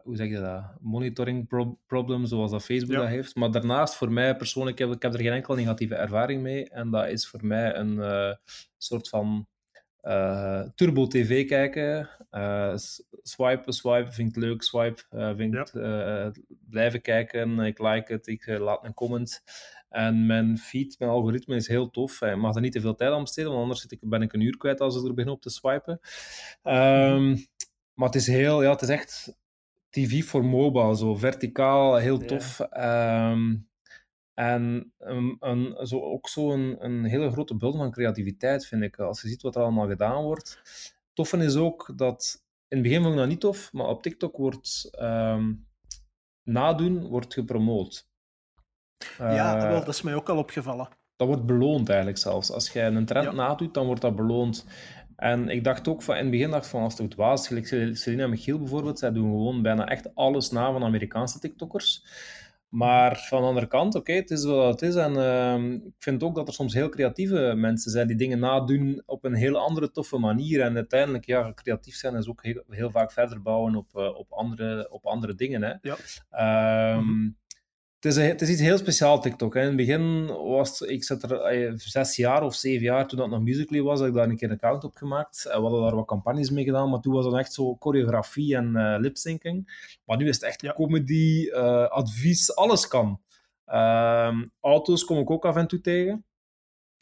hoe 0.04 0.16
zeg 0.16 0.30
je 0.30 0.40
dat, 0.40 0.64
monitoring 0.80 1.48
pro 1.48 1.80
problem, 1.86 2.26
zoals 2.26 2.52
dat 2.52 2.64
Facebook 2.64 2.96
ja. 2.96 3.00
dat 3.00 3.10
heeft. 3.10 3.36
Maar 3.36 3.52
daarnaast, 3.52 3.96
voor 3.96 4.12
mij 4.12 4.36
persoonlijk, 4.36 4.80
heb 4.80 4.92
ik 4.92 5.02
heb 5.02 5.14
er 5.14 5.22
geen 5.22 5.32
enkele 5.32 5.58
negatieve 5.58 5.96
ervaring 5.96 6.42
mee. 6.42 6.70
En 6.70 6.90
dat 6.90 7.08
is 7.08 7.28
voor 7.28 7.46
mij 7.46 7.76
een 7.76 8.38
soort 8.78 9.10
van 9.10 9.48
uh, 10.04 10.62
Turbo 10.76 11.08
TV 11.08 11.48
kijken. 11.48 12.10
Uh, 12.32 12.74
swipe, 13.24 13.72
swipe, 13.72 14.12
vind 14.12 14.30
ik 14.30 14.44
leuk. 14.44 14.64
Swipe, 14.64 15.02
uh, 15.12 15.36
vind 15.36 15.56
ik 15.56 15.74
ja. 15.74 16.32
blijven 16.70 17.02
kijken. 17.02 17.60
Ik 17.60 17.80
like 17.80 18.14
het, 18.14 18.28
ik 18.28 18.48
laat 18.48 18.84
een 18.84 18.94
comment. 18.94 19.44
En 19.90 20.26
mijn 20.26 20.58
feed, 20.58 20.96
mijn 21.00 21.12
algoritme 21.12 21.56
is 21.56 21.68
heel 21.68 21.90
tof. 21.90 22.22
Ik 22.22 22.36
mag 22.36 22.56
er 22.56 22.62
niet 22.62 22.72
te 22.72 22.82
veel 22.82 22.96
tijd 22.96 23.12
aan 23.12 23.22
besteden, 23.22 23.50
want 23.50 23.62
anders 23.62 23.82
zit 23.82 23.92
ik, 23.92 24.00
ben 24.02 24.22
ik 24.22 24.34
een 24.34 24.42
uur 24.42 24.58
kwijt 24.58 24.80
als 24.80 24.96
ik 24.96 25.08
er 25.08 25.14
begin 25.14 25.32
op 25.32 25.42
te 25.42 25.50
swipen. 25.50 26.00
Um, 26.64 27.48
maar 27.94 28.08
het 28.08 28.16
is 28.16 28.28
heel, 28.28 28.64
ja, 28.64 28.72
het 28.72 28.82
is 28.82 28.90
echt 28.90 29.38
TV 29.90 30.26
voor 30.26 30.46
mobile, 30.46 30.98
zo 30.98 31.16
verticaal, 31.16 31.96
heel 31.96 32.18
tof. 32.18 32.58
Ja. 32.58 33.32
Um, 33.32 33.70
en 34.42 34.94
een, 34.98 35.38
een, 35.40 35.88
zo, 35.88 36.02
ook 36.02 36.30
zo 36.30 36.52
een, 36.52 36.86
een 36.86 37.04
hele 37.04 37.32
grote 37.32 37.56
bult 37.56 37.76
van 37.76 37.92
creativiteit, 37.92 38.66
vind 38.66 38.82
ik. 38.82 39.00
Als 39.00 39.22
je 39.22 39.28
ziet 39.28 39.42
wat 39.42 39.56
er 39.56 39.62
allemaal 39.62 39.88
gedaan 39.88 40.24
wordt. 40.24 40.62
Toffe 41.14 41.38
is 41.38 41.56
ook 41.56 41.94
dat... 41.96 42.44
In 42.68 42.78
het 42.78 42.88
begin 42.88 43.02
vond 43.02 43.14
ik 43.14 43.20
dat 43.20 43.28
niet 43.28 43.40
tof, 43.40 43.74
maar 43.74 43.88
op 43.88 44.04
TikTok 44.04 44.38
wordt... 44.38 44.90
Um, 45.02 45.68
nadoen 46.44 47.08
wordt 47.08 47.34
gepromoot. 47.34 48.10
Ja, 49.18 49.56
uh, 49.56 49.62
wel, 49.62 49.80
dat 49.80 49.88
is 49.88 50.02
mij 50.02 50.16
ook 50.16 50.30
al 50.30 50.38
opgevallen. 50.38 50.90
Dat 51.16 51.28
wordt 51.28 51.46
beloond 51.46 51.90
eigenlijk 51.90 52.18
zelfs. 52.18 52.52
Als 52.52 52.72
jij 52.72 52.88
een 52.88 53.06
trend 53.06 53.26
ja. 53.26 53.32
nadoet, 53.32 53.74
dan 53.74 53.86
wordt 53.86 54.02
dat 54.02 54.16
beloond. 54.16 54.66
En 55.16 55.50
ik 55.50 55.64
dacht 55.64 55.88
ook 55.88 56.02
van, 56.02 56.16
in 56.16 56.22
het 56.22 56.32
begin 56.32 56.50
dacht 56.50 56.68
van, 56.68 56.82
als 56.82 56.94
het 56.94 57.02
goed 57.02 57.16
was, 57.16 57.48
gelijk 57.48 57.96
Selina 57.98 58.28
Michiel 58.28 58.58
bijvoorbeeld, 58.58 59.00
zij 59.00 59.12
doen 59.12 59.30
gewoon 59.30 59.62
bijna 59.62 59.88
echt 59.88 60.16
alles 60.16 60.52
na 60.52 60.72
van 60.72 60.84
Amerikaanse 60.84 61.40
TikTokkers. 61.40 62.06
Maar 62.72 63.18
van 63.18 63.42
de 63.42 63.48
andere 63.48 63.68
kant, 63.68 63.96
oké, 63.96 64.14
het 64.14 64.32
is 64.32 64.46
wat 64.46 64.82
het 64.82 64.82
is. 64.82 64.96
En 64.96 65.14
uh, 65.14 65.74
ik 65.86 65.94
vind 65.98 66.24
ook 66.24 66.36
dat 66.36 66.48
er 66.48 66.54
soms 66.54 66.74
heel 66.74 66.90
creatieve 66.90 67.54
mensen 67.56 67.92
zijn 67.92 68.08
die 68.08 68.16
dingen 68.16 68.40
nadoen 68.40 69.04
op 69.06 69.24
een 69.24 69.34
heel 69.34 69.58
andere 69.58 69.92
toffe 69.92 70.18
manier. 70.18 70.62
En 70.62 70.76
uiteindelijk, 70.76 71.26
ja, 71.26 71.54
creatief 71.54 71.96
zijn 71.96 72.16
is 72.16 72.28
ook 72.28 72.44
heel, 72.44 72.64
heel 72.70 72.92
vaak 72.92 73.12
verder 73.12 73.42
bouwen 73.42 73.76
op, 73.76 73.88
uh, 73.96 74.18
op, 74.18 74.32
andere, 74.32 74.92
op 74.92 75.06
andere 75.06 75.36
dingen. 75.36 75.62
Hè. 75.62 75.74
Ja. 75.82 75.98
Um, 76.94 77.04
mm 77.04 77.08
-hmm. 77.08 77.38
Het 78.02 78.18
is, 78.18 78.28
het 78.28 78.42
is 78.42 78.50
iets 78.50 78.62
heel 78.62 78.78
speciaal, 78.78 79.22
TikTok. 79.22 79.54
Hè. 79.54 79.62
In 79.62 79.68
het 79.68 79.76
begin 79.76 80.26
was 80.26 80.82
ik 80.82 81.04
zat 81.04 81.24
er 81.24 81.42
eh, 81.42 81.72
zes 81.76 82.16
jaar 82.16 82.44
of 82.44 82.56
zeven 82.56 82.84
jaar, 82.84 83.08
toen 83.08 83.18
dat 83.18 83.30
nog 83.30 83.42
Musical.ly 83.42 83.82
was, 83.82 84.00
heb 84.00 84.10
ik 84.10 84.14
daar 84.16 84.30
een 84.30 84.38
keer 84.38 84.50
een 84.50 84.56
account 84.56 84.84
op 84.84 84.96
gemaakt. 84.96 85.44
We 85.44 85.50
hadden 85.50 85.82
daar 85.82 85.96
wat 85.96 86.06
campagnes 86.06 86.50
mee 86.50 86.64
gedaan, 86.64 86.90
maar 86.90 87.00
toen 87.00 87.14
was 87.14 87.26
het 87.26 87.34
echt 87.34 87.54
zo 87.54 87.76
choreografie 87.80 88.56
en 88.56 88.74
uh, 88.76 88.96
lipsyncing. 89.00 89.88
Maar 90.06 90.18
nu 90.18 90.28
is 90.28 90.36
het 90.36 90.44
echt 90.44 90.62
ja. 90.62 90.74
comedy, 90.74 91.46
uh, 91.46 91.88
advies, 91.88 92.56
alles 92.56 92.88
kan. 92.88 93.22
Uh, 93.68 94.42
auto's 94.62 95.06
kom 95.06 95.18
ik 95.18 95.30
ook 95.30 95.46
af 95.46 95.56
en 95.56 95.68
toe 95.68 95.82
tegen. 95.82 96.26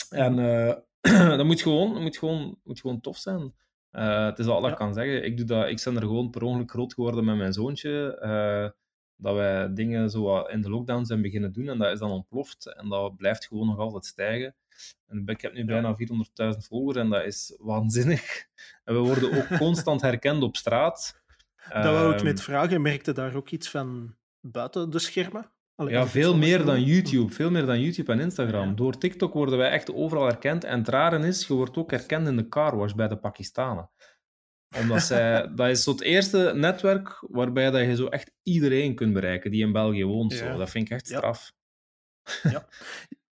En 0.10 0.36
dat 1.38 1.46
moet 1.46 1.62
gewoon, 1.62 1.94
dat 1.94 2.02
moet 2.02 2.18
gewoon, 2.18 2.58
moet 2.64 2.80
gewoon 2.80 3.02
tof 3.02 3.18
zijn. 3.18 3.54
het 3.92 4.40
is 4.40 4.48
al 4.48 4.62
dat 4.62 4.66
ja. 4.66 4.70
ik 4.70 4.78
kan 4.78 4.94
zeggen. 4.94 5.26
Ik, 5.26 5.38
doe 5.38 5.46
dat, 5.46 5.68
ik 5.68 5.82
ben 5.84 5.96
er 5.96 6.02
gewoon 6.02 6.30
per 6.30 6.44
ongeluk 6.44 6.72
groot 6.72 6.94
geworden 6.94 7.26
met 7.26 7.38
mijn 7.38 7.54
zoontje 7.54 8.18
dat 9.22 9.36
wij 9.36 9.74
dingen 9.74 10.10
zo 10.10 10.40
in 10.40 10.62
de 10.62 10.70
lockdown 10.70 11.04
zijn 11.04 11.22
beginnen 11.22 11.52
doen 11.52 11.70
en 11.70 11.78
dat 11.78 11.92
is 11.92 12.00
dan 12.00 12.12
ontploft 12.12 12.74
en 12.74 12.90
dat 12.90 13.16
blijft 13.16 13.48
gewoon 13.48 13.68
nog 13.68 13.78
altijd 13.78 14.06
stijgen. 14.06 14.56
En 15.08 15.24
ik 15.26 15.42
heb 15.42 15.54
nu 15.54 15.66
bijna 15.66 15.96
400.000 15.96 16.58
volgers 16.58 16.98
en 16.98 17.10
dat 17.10 17.26
is 17.26 17.56
waanzinnig. 17.60 18.22
En 18.84 18.94
we 18.96 19.00
worden 19.00 19.38
ook 19.38 19.58
constant 19.58 20.02
herkend 20.02 20.44
op 20.44 20.56
straat. 20.56 21.22
Dat 21.70 21.84
wou 21.84 22.14
ik 22.14 22.24
net 22.24 22.36
ehm, 22.36 22.44
vragen. 22.44 22.82
Merkte 22.82 23.12
daar 23.12 23.36
ook 23.36 23.50
iets 23.50 23.70
van 23.70 24.16
buiten 24.40 24.90
de 24.90 25.00
schermen? 25.00 25.52
Allee, 25.76 25.94
ja, 25.94 26.08
veel 26.08 26.38
meer 26.38 26.66
dan 26.66 26.84
YouTube. 26.84 27.34
Veel 27.34 27.52
meer 27.52 27.66
dan 27.66 27.82
YouTube 27.82 28.12
en 28.12 28.20
Instagram. 28.20 28.76
Door 28.76 28.98
TikTok 28.98 29.34
worden 29.34 29.58
wij 29.58 29.70
echt 29.70 29.94
overal 29.94 30.26
herkend. 30.26 30.64
En 30.64 30.80
het 30.80 30.88
rare 30.88 31.28
is, 31.28 31.48
je 31.48 31.54
wordt 31.54 31.78
ook 31.78 31.92
herkend 31.92 32.28
in 32.28 32.36
de 32.36 32.48
carwash 32.48 32.94
bij 32.94 33.08
de 33.08 33.18
Pakistanen 33.18 33.90
omdat 34.78 35.02
zij, 35.02 35.48
dat 35.56 35.68
is 35.68 35.84
zo 35.84 35.92
het 35.92 36.02
eerste 36.02 36.52
netwerk 36.56 37.26
waarbij 37.30 37.72
dat 37.72 37.82
je 37.82 37.96
zo 37.96 38.08
echt 38.08 38.32
iedereen 38.44 38.96
kunt 38.96 39.14
bereiken 39.14 39.52
die 39.52 39.66
in 39.66 39.72
België 39.72 40.06
woont. 40.06 40.34
Zo. 40.34 40.58
Dat 40.58 40.70
vind 40.70 40.86
ik 40.86 40.92
echt 40.92 41.08
straf. 41.08 41.52
Ja. 42.44 42.68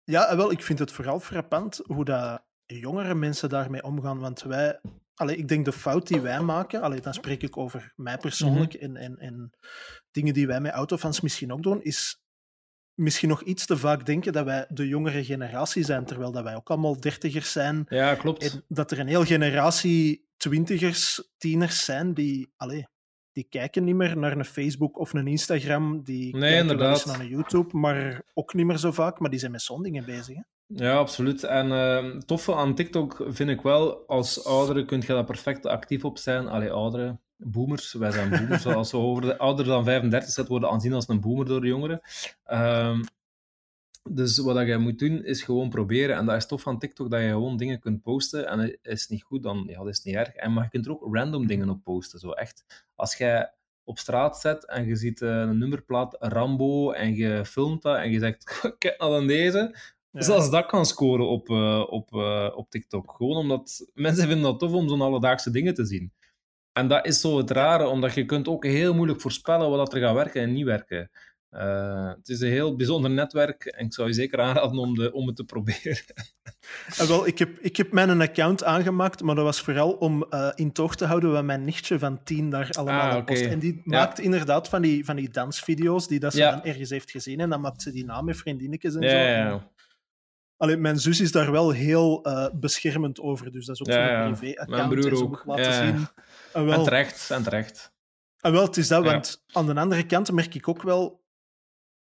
ja, 0.04 0.36
wel, 0.36 0.52
ik 0.52 0.64
vind 0.64 0.80
het 0.80 0.92
vooral 0.92 1.20
frappant 1.20 1.82
hoe 1.86 2.06
dat 2.06 2.44
jongere 2.66 3.16
mensen 3.16 3.50
daarmee 3.50 3.84
omgaan. 3.84 4.20
Want 4.20 4.42
wij, 4.42 4.80
allee, 5.16 5.38
ik 5.38 5.48
denk 5.48 5.66
de 5.66 5.72
fout 5.72 6.08
die 6.08 6.22
wij 6.22 6.42
maken, 6.42 6.82
allee, 6.82 7.02
dan 7.02 7.14
spreek 7.14 7.44
ik 7.44 7.58
over 7.58 7.94
mij 7.96 8.18
persoonlijk 8.18 8.74
mm 8.74 8.80
-hmm. 8.80 8.96
en, 8.96 9.02
en, 9.04 9.18
en 9.18 9.52
dingen 10.12 10.34
die 10.34 10.48
wij 10.48 10.62
met 10.62 10.72
autofans 10.72 11.22
misschien 11.22 11.54
ook 11.54 11.64
doen, 11.64 11.84
is 11.84 12.22
misschien 12.94 13.30
nog 13.30 13.42
iets 13.42 13.66
te 13.66 13.78
vaak 13.78 14.06
denken 14.06 14.34
dat 14.34 14.46
wij 14.46 14.66
de 14.70 14.88
jongere 14.88 15.24
generatie 15.24 15.84
zijn, 15.84 16.06
terwijl 16.06 16.32
dat 16.32 16.44
wij 16.44 16.56
ook 16.56 16.70
allemaal 16.70 17.00
dertigers 17.00 17.52
zijn. 17.52 17.86
Ja, 17.90 18.16
klopt. 18.16 18.52
En 18.52 18.64
dat 18.68 18.92
er 18.92 19.00
een 19.00 19.08
hele 19.08 19.26
generatie 19.26 20.29
twintigers, 20.40 21.30
tieners 21.38 21.86
zijn 21.86 22.14
die, 22.14 22.54
allee, 22.58 22.88
die 23.32 23.48
kijken 23.50 23.84
niet 23.84 23.96
meer 23.96 24.18
naar 24.18 24.38
een 24.38 24.46
Facebook 24.46 25.00
of 25.00 25.14
een 25.14 25.28
Instagram, 25.28 26.04
die 26.04 26.38
nee, 26.38 26.66
kijken 26.66 26.90
eens 26.90 27.06
naar 27.06 27.20
een 27.20 27.28
YouTube, 27.28 27.78
maar 27.78 28.22
ook 28.34 28.54
niet 28.54 28.66
meer 28.66 28.78
zo 28.78 28.92
vaak, 28.92 29.20
maar 29.20 29.30
die 29.30 29.40
zijn 29.40 29.52
met 29.52 29.62
zo'n 29.62 29.84
dingen 29.84 30.06
bezig. 30.06 30.36
Hè? 30.36 30.42
Ja, 30.74 30.98
absoluut. 30.98 31.44
En 31.44 31.68
uh, 31.68 32.20
toffe 32.20 32.56
aan 32.56 32.76
TikTok 32.76 33.26
vind 33.28 33.50
ik 33.50 33.62
wel, 33.62 34.08
als 34.08 34.46
ouderen 34.46 34.86
kun 34.86 35.02
je 35.02 35.08
daar 35.08 35.24
perfect 35.24 35.66
actief 35.66 36.06
op 36.06 36.18
zijn. 36.18 36.48
Allee, 36.48 36.72
ouderen, 36.72 37.22
boomers, 37.36 37.94
wij 37.94 38.12
zijn 38.12 38.30
boomers. 38.30 38.66
als 38.76 38.92
we 38.92 38.98
over 38.98 39.22
de, 39.22 39.38
ouder 39.38 39.66
dan 39.66 39.84
35 39.84 40.30
zijn, 40.30 40.48
worden 40.48 40.70
aanzien 40.70 40.94
als 40.94 41.08
een 41.08 41.22
boomer 41.22 41.46
door 41.46 41.62
de 41.62 41.68
jongeren. 41.68 42.02
Uh, 42.48 43.00
dus 44.04 44.38
wat 44.38 44.68
je 44.68 44.78
moet 44.78 45.00
doen, 45.00 45.24
is 45.24 45.44
gewoon 45.44 45.70
proberen. 45.70 46.16
En 46.16 46.26
dat 46.26 46.36
is 46.36 46.48
tof 46.48 46.62
van 46.62 46.80
TikTok, 46.80 47.10
dat 47.10 47.22
je 47.22 47.28
gewoon 47.28 47.58
dingen 47.58 47.80
kunt 47.80 48.02
posten. 48.02 48.48
En 48.48 48.60
het 48.60 48.78
is 48.82 49.08
niet 49.08 49.24
goed, 49.24 49.44
dan 49.44 49.64
ja, 49.68 49.78
dat 49.78 49.88
is 49.88 50.04
niet 50.04 50.16
erg. 50.16 50.34
En 50.34 50.54
maar 50.54 50.64
je 50.64 50.70
kunt 50.70 50.86
er 50.86 50.92
ook 50.92 51.16
random 51.16 51.48
dingen 51.48 51.70
op 51.70 51.84
posten. 51.84 52.20
Zo 52.20 52.32
echt. 52.32 52.86
Als 52.96 53.16
jij 53.16 53.54
op 53.84 53.98
straat 53.98 54.40
zet 54.40 54.66
en 54.66 54.86
je 54.86 54.96
ziet 54.96 55.22
eh, 55.22 55.30
een 55.30 55.58
nummerplaat 55.58 56.16
Rambo 56.20 56.92
en 56.92 57.16
je 57.16 57.46
filmt 57.46 57.82
dat 57.82 57.98
en 57.98 58.12
je 58.12 58.20
zegt, 58.20 58.72
kijk 58.78 59.00
naar 59.00 59.10
dan 59.10 59.28
deze. 59.28 59.78
Ja. 60.12 60.22
Zelfs 60.22 60.50
dat 60.50 60.66
kan 60.66 60.86
scoren 60.86 61.28
op, 61.28 61.50
uh, 61.50 61.86
op, 61.90 62.14
uh, 62.14 62.50
op 62.56 62.70
TikTok. 62.70 63.12
Gewoon 63.12 63.38
omdat 63.38 63.90
mensen 63.94 64.28
vinden 64.28 64.44
dat 64.44 64.60
tof 64.60 64.72
om 64.72 64.90
zo'n 64.90 65.02
alledaagse 65.02 65.52
dingen 65.52 65.74
te 65.74 65.86
zien. 65.86 66.12
En 66.74 66.88
dat 66.88 67.06
is 67.06 67.22
zo 67.22 67.38
het 67.38 67.52
rare, 67.52 67.88
omdat 67.88 68.14
je 68.14 68.26
kunt 68.26 68.48
ook 68.48 68.66
heel 68.66 68.94
moeilijk 68.94 69.22
voorspellen 69.22 69.70
wat 69.70 69.94
er 69.94 70.00
gaat 70.00 70.16
werken 70.16 70.42
en 70.42 70.54
niet 70.54 70.66
werken. 70.66 71.10
Uh, 71.52 72.08
het 72.08 72.30
is 72.30 72.42
een 72.42 72.50
heel 72.50 72.76
bijzonder 72.76 73.12
netwerk 73.12 73.66
en 73.66 73.86
ik 73.86 73.94
zou 73.94 74.08
je 74.08 74.14
zeker 74.14 74.40
aanraden 74.40 74.80
om, 74.80 74.96
de, 74.96 75.14
om 75.14 75.28
het 75.28 75.36
te 75.36 75.44
proberen. 75.44 76.04
Uh, 77.02 77.08
wel, 77.08 77.28
ik 77.28 77.40
heb, 77.40 77.60
ik 77.60 77.78
heb 77.78 77.92
mijn 77.92 78.22
account 78.22 78.64
aangemaakt, 78.64 79.22
maar 79.22 79.36
dat 79.36 79.44
was 79.44 79.62
vooral 79.62 79.92
om 79.92 80.26
uh, 80.30 80.52
in 80.56 80.72
toog 80.72 80.96
te 80.96 81.06
houden 81.06 81.32
wat 81.32 81.44
mijn 81.44 81.64
nichtje 81.64 82.00
van 82.00 82.24
tien 82.24 82.50
daar 82.50 82.70
allemaal 82.72 83.10
ah, 83.10 83.18
okay. 83.18 83.22
post. 83.22 83.42
En 83.42 83.60
die 83.60 83.74
ja. 83.74 83.82
maakt 83.86 84.20
inderdaad 84.20 84.70
van 84.70 84.82
die, 84.82 85.06
van 85.06 85.16
die 85.16 85.30
dansvideo's 85.30 86.08
die 86.08 86.20
dat 86.20 86.34
ze 86.34 86.40
ja. 86.40 86.52
dan 86.52 86.64
ergens 86.64 86.90
heeft 86.90 87.12
gezien. 87.12 87.40
En 87.40 87.50
dan 87.50 87.62
maakt 87.62 87.82
ze 87.82 87.92
die 87.92 88.06
naam 88.06 88.26
met 88.26 88.38
vriendinnetjes 88.38 88.96
en 88.96 89.02
ja, 89.02 89.10
zo. 89.10 89.16
Ja, 89.16 89.72
Allee, 90.58 90.78
mijn 90.78 91.00
zus 91.00 91.20
is 91.20 91.32
daar 91.32 91.52
wel 91.52 91.72
heel 91.72 92.26
beschermend 92.54 93.20
over, 93.20 93.52
dus 93.52 93.66
dat 93.66 93.76
is 93.76 93.82
ook 93.82 93.94
zo'n 93.94 94.34
privé-account. 94.34 94.90
Mijn 94.90 95.00
broer 95.00 95.24
ook. 95.24 95.44
laten 95.46 95.74
zien. 95.74 96.08
En, 96.54 96.66
wel, 96.66 96.74
en 96.74 96.84
terecht, 96.84 97.32
en 97.32 97.44
terecht. 97.44 97.94
En 98.40 98.52
wel, 98.52 98.66
het 98.66 98.78
is 98.78 98.88
dat, 98.88 99.04
want 99.04 99.44
aan 99.52 99.66
de 99.66 99.76
andere 99.76 100.06
kant 100.06 100.32
merk 100.32 100.56
ik 100.56 100.68
ook 100.68 100.82
wel 100.82 101.20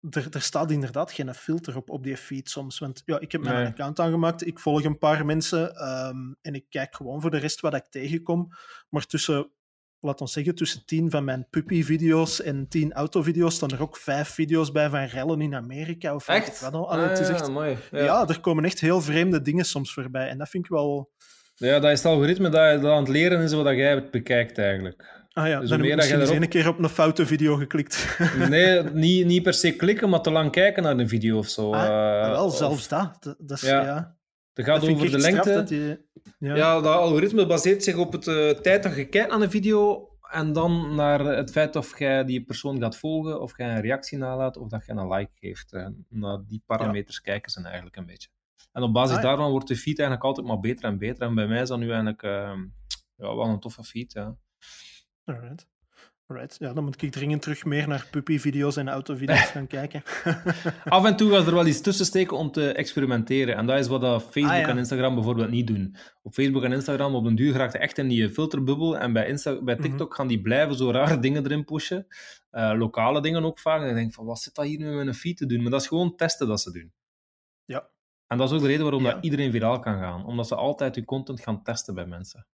er, 0.09 0.27
er, 0.31 0.41
staat 0.41 0.71
inderdaad 0.71 1.11
geen 1.11 1.33
filter 1.33 1.75
op, 1.77 1.89
op 1.89 2.03
die 2.03 2.17
feed 2.17 2.49
soms. 2.49 2.79
Want 2.79 3.01
ja, 3.05 3.19
ik 3.19 3.31
heb 3.31 3.41
mijn 3.41 3.55
Nee. 3.55 3.65
account 3.65 3.99
aangemaakt, 3.99 4.47
ik 4.47 4.59
volg 4.59 4.83
een 4.83 4.97
paar 4.97 5.25
mensen 5.25 5.75
ehm, 5.75 6.17
en 6.41 6.53
ik 6.53 6.65
kijk 6.69 6.95
gewoon 6.95 7.21
voor 7.21 7.31
de 7.31 7.37
rest 7.37 7.59
wat 7.61 7.73
ik 7.73 7.85
tegenkom. 7.89 8.49
Maar 8.89 9.05
tussen, 9.05 9.51
laat 9.99 10.21
ons 10.21 10.33
zeggen, 10.33 10.55
tussen 10.55 10.85
tien 10.85 11.09
van 11.11 11.23
mijn 11.23 11.47
puppy-video's 11.49 12.41
en 12.41 12.67
tien 12.67 12.93
autovideo's 12.93 13.55
staan 13.55 13.69
er 13.71 13.81
ook 13.81 13.97
vijf 13.97 14.27
video's 14.29 14.71
bij 14.71 14.89
van 14.89 15.03
rellen 15.03 15.41
in 15.41 15.55
Amerika. 15.55 16.15
Of 16.15 16.27
Echt? 16.27 16.61
wat 16.61 16.73
al. 16.73 16.91
Allee, 16.91 17.07
het 17.07 17.19
is 17.19 17.27
Ah, 17.27 17.33
echt, 17.33 17.45
ja, 17.45 17.51
mooi. 17.51 17.77
ja. 17.91 18.03
Ja. 18.03 18.27
er 18.27 18.39
komen 18.39 18.65
echt 18.65 18.79
heel 18.79 19.01
vreemde 19.01 19.41
dingen 19.41 19.65
soms 19.65 19.93
voorbij. 19.93 20.27
En 20.29 20.37
dat 20.37 20.49
vind 20.49 20.63
ik 20.65 20.71
wel... 20.71 21.11
ja, 21.55 21.79
dat 21.79 21.91
is 21.91 21.97
het 22.03 22.11
algoritme 22.11 22.49
dat 22.49 22.81
je 22.81 22.89
aan 22.89 22.97
het 22.99 23.07
leren 23.07 23.41
is 23.41 23.53
wat 23.53 23.75
jij 23.75 24.09
bekijkt 24.09 24.57
eigenlijk. 24.57 25.19
Ah 25.33 25.47
ja, 25.47 25.59
Dus 25.59 25.69
dan 25.69 25.79
meer 25.79 25.95
dat 25.95 26.07
je 26.07 26.15
erop- 26.21 26.41
een 26.41 26.49
keer 26.49 26.67
op 26.67 26.79
een 26.79 26.89
foute 26.89 27.25
video 27.25 27.55
geklikt. 27.55 28.17
Nee, 28.49 28.83
niet, 28.83 29.25
niet 29.25 29.43
per 29.43 29.53
se 29.53 29.71
klikken, 29.75 30.09
maar 30.09 30.21
te 30.21 30.31
lang 30.31 30.51
kijken 30.51 30.83
naar 30.83 30.97
een 30.97 31.07
video 31.09 31.37
of 31.37 31.47
zo. 31.47 31.73
Ah, 31.73 31.83
eh, 32.25 32.31
wel, 32.31 32.45
of- 32.45 32.55
zelfs 32.55 32.87
dat. 32.87 33.17
Dat, 33.23 33.35
dat 33.39 33.57
is, 33.57 33.69
Ja. 33.69 33.81
ja. 33.83 34.15
Het 34.53 34.65
gaat 34.65 34.75
Dat 34.75 34.85
vind 34.85 34.97
over 34.97 35.11
de 35.11 35.17
lengte. 35.17 35.53
dat 35.53 35.67
die- 35.67 35.97
ja. 36.39 36.55
Ja, 36.55 36.73
dat 36.81 36.95
algoritme 36.95 37.45
baseert 37.45 37.83
zich 37.83 37.95
op 37.97 38.11
het 38.11 38.27
eh, 38.27 38.49
tijd 38.49 38.83
dat 38.83 38.95
je 38.95 39.05
kijkt 39.05 39.31
naar 39.31 39.41
een 39.41 39.49
video 39.51 40.09
en 40.21 40.53
dan 40.53 40.95
naar 40.95 41.19
het 41.19 41.51
feit 41.51 41.75
of 41.75 41.99
jij 41.99 42.25
die 42.25 42.43
persoon 42.43 42.79
gaat 42.79 42.97
volgen, 42.97 43.41
of 43.41 43.57
jij 43.57 43.69
een 43.75 43.81
reactie 43.81 44.17
nalaat, 44.17 44.57
of 44.57 44.67
dat 44.69 44.85
je 44.85 44.91
een 44.91 45.07
like 45.11 45.31
geeft. 45.39 45.73
Uh, 45.73 45.87
naar 46.09 46.37
die 46.47 46.63
parameters 46.65 47.21
kijken 47.21 47.51
ze 47.51 47.61
eigenlijk 47.63 47.95
een 47.95 48.05
beetje. 48.05 48.29
En 48.71 48.81
op 48.83 48.93
basis 48.93 49.15
ah, 49.17 49.23
daarvan 49.23 49.51
wordt 49.51 49.67
de 49.67 49.75
feed 49.75 49.99
eigenlijk 49.99 50.23
altijd 50.27 50.47
maar 50.47 50.59
beter 50.59 50.85
en 50.85 50.97
beter. 50.97 51.27
En 51.27 51.35
bij 51.35 51.47
mij 51.47 51.61
is 51.61 51.67
dat 51.67 51.79
nu 51.79 51.85
eigenlijk 51.87 52.23
uh, 52.23 52.31
ja, 53.15 53.35
wel 53.35 53.45
een 53.45 53.59
toffe 53.59 53.83
feed, 53.83 54.11
ja. 54.13 54.35
Alright. 55.31 55.69
Right. 56.31 56.55
Ja, 56.59 56.73
dan 56.73 56.83
moet 56.83 57.01
ik 57.01 57.11
dringend 57.11 57.41
terug 57.41 57.65
meer 57.65 57.87
naar 57.87 58.07
puppy-video's 58.11 58.77
en 58.77 58.89
autovideo's 58.89 59.49
gaan 59.55 59.67
kijken. 59.67 60.03
Af 60.85 61.05
en 61.05 61.15
toe 61.15 61.31
gaat 61.31 61.47
er 61.47 61.53
wel 61.53 61.65
iets 61.65 61.81
tussen 61.81 62.05
steken 62.05 62.37
om 62.37 62.51
te 62.51 62.71
experimenteren. 62.71 63.55
En 63.55 63.65
dat 63.65 63.79
is 63.79 63.87
wat 63.87 64.01
dat 64.01 64.21
Facebook 64.21 64.63
ah, 64.63 64.69
en 64.69 64.77
Instagram 64.77 65.15
bijvoorbeeld 65.15 65.49
niet 65.49 65.67
doen. 65.67 65.95
Op 66.21 66.33
Facebook 66.33 66.63
en 66.63 66.71
Instagram 66.71 67.15
op 67.15 67.25
een 67.25 67.35
duur 67.35 67.53
raakt 67.53 67.75
echt 67.75 67.97
in 67.97 68.07
die 68.07 68.29
filterbubbel. 68.29 68.97
En 68.97 69.13
bij, 69.13 69.27
Insta 69.27 69.61
bij 69.61 69.75
mhm. 69.75 69.83
TikTok 69.83 70.15
gaan 70.15 70.27
die 70.27 70.41
blijven 70.41 70.75
zo 70.75 70.91
rare 70.91 71.19
dingen 71.25 71.43
erin 71.45 71.65
pushen. 71.65 72.07
Uh, 72.51 72.73
lokale 72.75 73.21
dingen 73.21 73.43
ook 73.43 73.59
vaak. 73.59 73.81
En 73.81 73.89
ik 73.89 73.95
denk 73.95 74.13
van, 74.13 74.25
wat 74.25 74.39
zit 74.39 74.55
dat 74.55 74.65
hier 74.65 74.79
nu 74.79 74.95
met 74.95 75.07
een 75.07 75.13
feed 75.13 75.37
te 75.37 75.45
doen? 75.45 75.61
Maar 75.61 75.71
dat 75.71 75.81
is 75.81 75.87
gewoon 75.87 76.15
testen 76.15 76.47
dat 76.47 76.61
ze 76.61 76.71
doen. 76.71 76.93
Ja. 77.65 77.89
En 78.27 78.37
dat 78.37 78.49
is 78.49 78.55
ook 78.55 78.61
de 78.61 78.67
reden 78.67 78.83
waarom 78.83 79.03
dat 79.03 79.17
iedereen 79.21 79.51
viraal 79.51 79.79
kan 79.79 79.99
gaan. 79.99 80.25
Omdat 80.25 80.47
ze 80.47 80.55
altijd 80.55 80.95
je 80.95 81.05
content 81.05 81.41
gaan 81.41 81.63
testen 81.63 81.93
bij 81.93 82.05
mensen. 82.05 82.47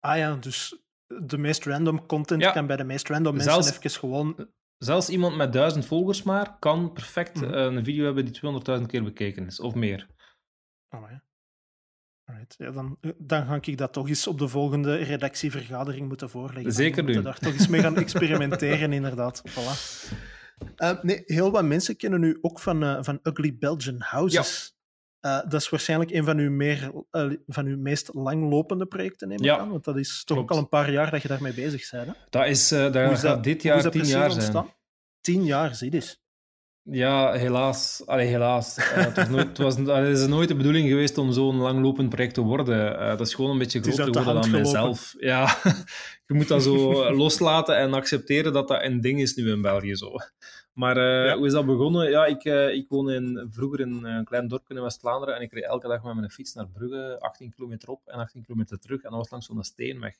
Ah 0.00 0.16
ja, 0.16 0.34
dus 0.34 0.82
de 1.22 1.38
meest 1.38 1.64
random 1.64 2.06
content 2.06 2.52
kan 2.52 2.66
bij 2.66 2.76
de 2.76 2.84
meest 2.84 3.08
random 3.08 3.34
mensen 3.34 3.52
zelfs, 3.52 3.76
even 3.76 3.90
gewoon... 3.90 4.48
Zelfs 4.78 5.08
iemand 5.08 5.36
met 5.36 5.52
duizend 5.52 5.86
volgers 5.86 6.22
maar 6.22 6.56
kan 6.58 6.92
perfect 6.92 7.40
mhm. 7.40 7.54
eh, 7.54 7.64
een 7.64 7.84
video 7.84 8.04
hebben 8.04 8.24
die 8.24 8.80
200.000 8.80 8.86
keer 8.86 9.04
bekeken 9.04 9.46
is, 9.46 9.60
of 9.60 9.74
meer. 9.74 10.06
Oh, 10.90 11.10
ja. 11.10 11.22
Alright. 12.24 12.54
Ja, 12.58 12.70
dan, 12.70 12.98
dan 13.18 13.46
ga 13.46 13.58
ik 13.60 13.78
dat 13.78 13.92
toch 13.92 14.08
eens 14.08 14.26
op 14.26 14.38
de 14.38 14.48
volgende 14.48 14.96
redactievergadering 14.96 16.08
moeten 16.08 16.30
voorleggen. 16.30 16.72
Zeker 16.72 17.06
doen. 17.06 17.22
daar 17.22 17.38
toch 17.38 17.52
eens 17.52 17.68
mee 17.68 17.80
gaan 17.80 17.96
experimenteren, 17.96 18.92
inderdaad. 19.02 19.42
Voilà. 19.50 20.10
Uh, 20.76 21.02
nee, 21.08 21.22
heel 21.26 21.50
wat 21.50 21.64
mensen 21.64 21.96
kennen 21.96 22.20
nu 22.20 22.38
ook 22.40 22.60
van, 22.60 22.82
uh, 22.82 22.98
van 23.00 23.20
Ugly 23.22 23.56
Belgian 23.58 24.00
Houses. 24.00 24.76
Uh, 25.26 25.40
dat 25.48 25.60
is 25.60 25.68
waarschijnlijk 25.68 26.10
een 26.10 26.24
van 26.24 26.38
uw, 26.38 26.50
meer, 26.50 26.90
uh, 27.12 27.32
van 27.46 27.66
uw 27.66 27.78
meest 27.78 28.10
langlopende 28.14 28.86
projecten, 28.86 29.28
neem 29.28 29.38
ik 29.38 29.44
ja, 29.44 29.58
aan. 29.58 29.70
Want 29.70 29.84
dat 29.84 29.96
is 29.96 30.24
toch 30.24 30.38
ook 30.38 30.50
al 30.50 30.58
een 30.58 30.68
paar 30.68 30.90
jaar 30.90 31.10
dat 31.10 31.22
je 31.22 31.28
daarmee 31.28 31.54
bezig 31.54 31.90
bent. 31.90 32.06
Hè? 32.06 32.12
Dat 32.30 32.46
is, 32.46 32.72
uh, 32.72 33.22
dat 33.22 33.44
dit 33.44 33.62
jaar 33.62 33.90
tien 33.90 34.04
jaar 34.04 34.30
ontstaan? 34.30 34.52
zijn. 34.52 34.74
Tien 35.20 35.44
jaar, 35.44 35.74
zie 35.74 35.90
dus. 35.90 36.20
Ja, 36.82 37.32
helaas. 37.32 38.02
Allee, 38.06 38.26
helaas. 38.26 38.76
het, 38.80 39.16
was 39.16 39.28
nooit, 39.28 39.48
het, 39.48 39.58
was, 39.58 39.76
het 39.76 40.18
is 40.18 40.26
nooit 40.26 40.48
de 40.48 40.54
bedoeling 40.54 40.88
geweest 40.88 41.18
om 41.18 41.32
zo'n 41.32 41.56
langlopend 41.56 42.08
project 42.08 42.34
te 42.34 42.40
worden. 42.40 42.98
dat 42.98 43.26
is 43.26 43.34
gewoon 43.34 43.50
een 43.50 43.58
beetje 43.58 43.80
groter 43.80 44.04
geworden 44.04 44.42
dan 44.42 44.50
mijzelf. 44.50 45.14
Ja, 45.18 45.58
je 46.26 46.34
moet 46.34 46.48
dat 46.48 46.62
zo 46.62 46.92
loslaten 47.22 47.76
en 47.76 47.94
accepteren 47.94 48.52
dat 48.52 48.68
dat 48.68 48.82
een 48.82 49.00
ding 49.00 49.20
is 49.20 49.34
nu 49.34 49.50
in 49.50 49.62
België. 49.62 49.96
Zo. 49.96 50.10
Maar 50.72 50.96
uh, 50.96 51.34
hoe 51.34 51.46
is 51.46 51.52
dat 51.52 51.66
begonnen? 51.66 52.10
Ja, 52.10 52.26
ik, 52.26 52.44
uh, 52.44 52.74
ik 52.74 52.88
woon 52.88 53.10
in, 53.10 53.48
vroeger 53.50 53.80
in 53.80 54.04
een 54.04 54.24
klein 54.24 54.48
dorpje 54.48 54.74
in 54.74 54.82
West-Vlaanderen 54.82 55.36
en 55.36 55.42
ik 55.42 55.52
reed 55.52 55.64
elke 55.64 55.88
dag 55.88 56.02
met 56.02 56.14
mijn 56.14 56.30
fiets 56.30 56.54
naar 56.54 56.68
Brugge, 56.68 57.16
18 57.20 57.54
kilometer 57.54 57.88
op 57.90 58.00
en 58.06 58.18
18 58.18 58.42
kilometer 58.42 58.78
terug. 58.78 59.02
En 59.02 59.10
dat 59.10 59.18
was 59.18 59.30
langs 59.30 59.46
zo'n 59.46 59.64
steenweg. 59.64 60.16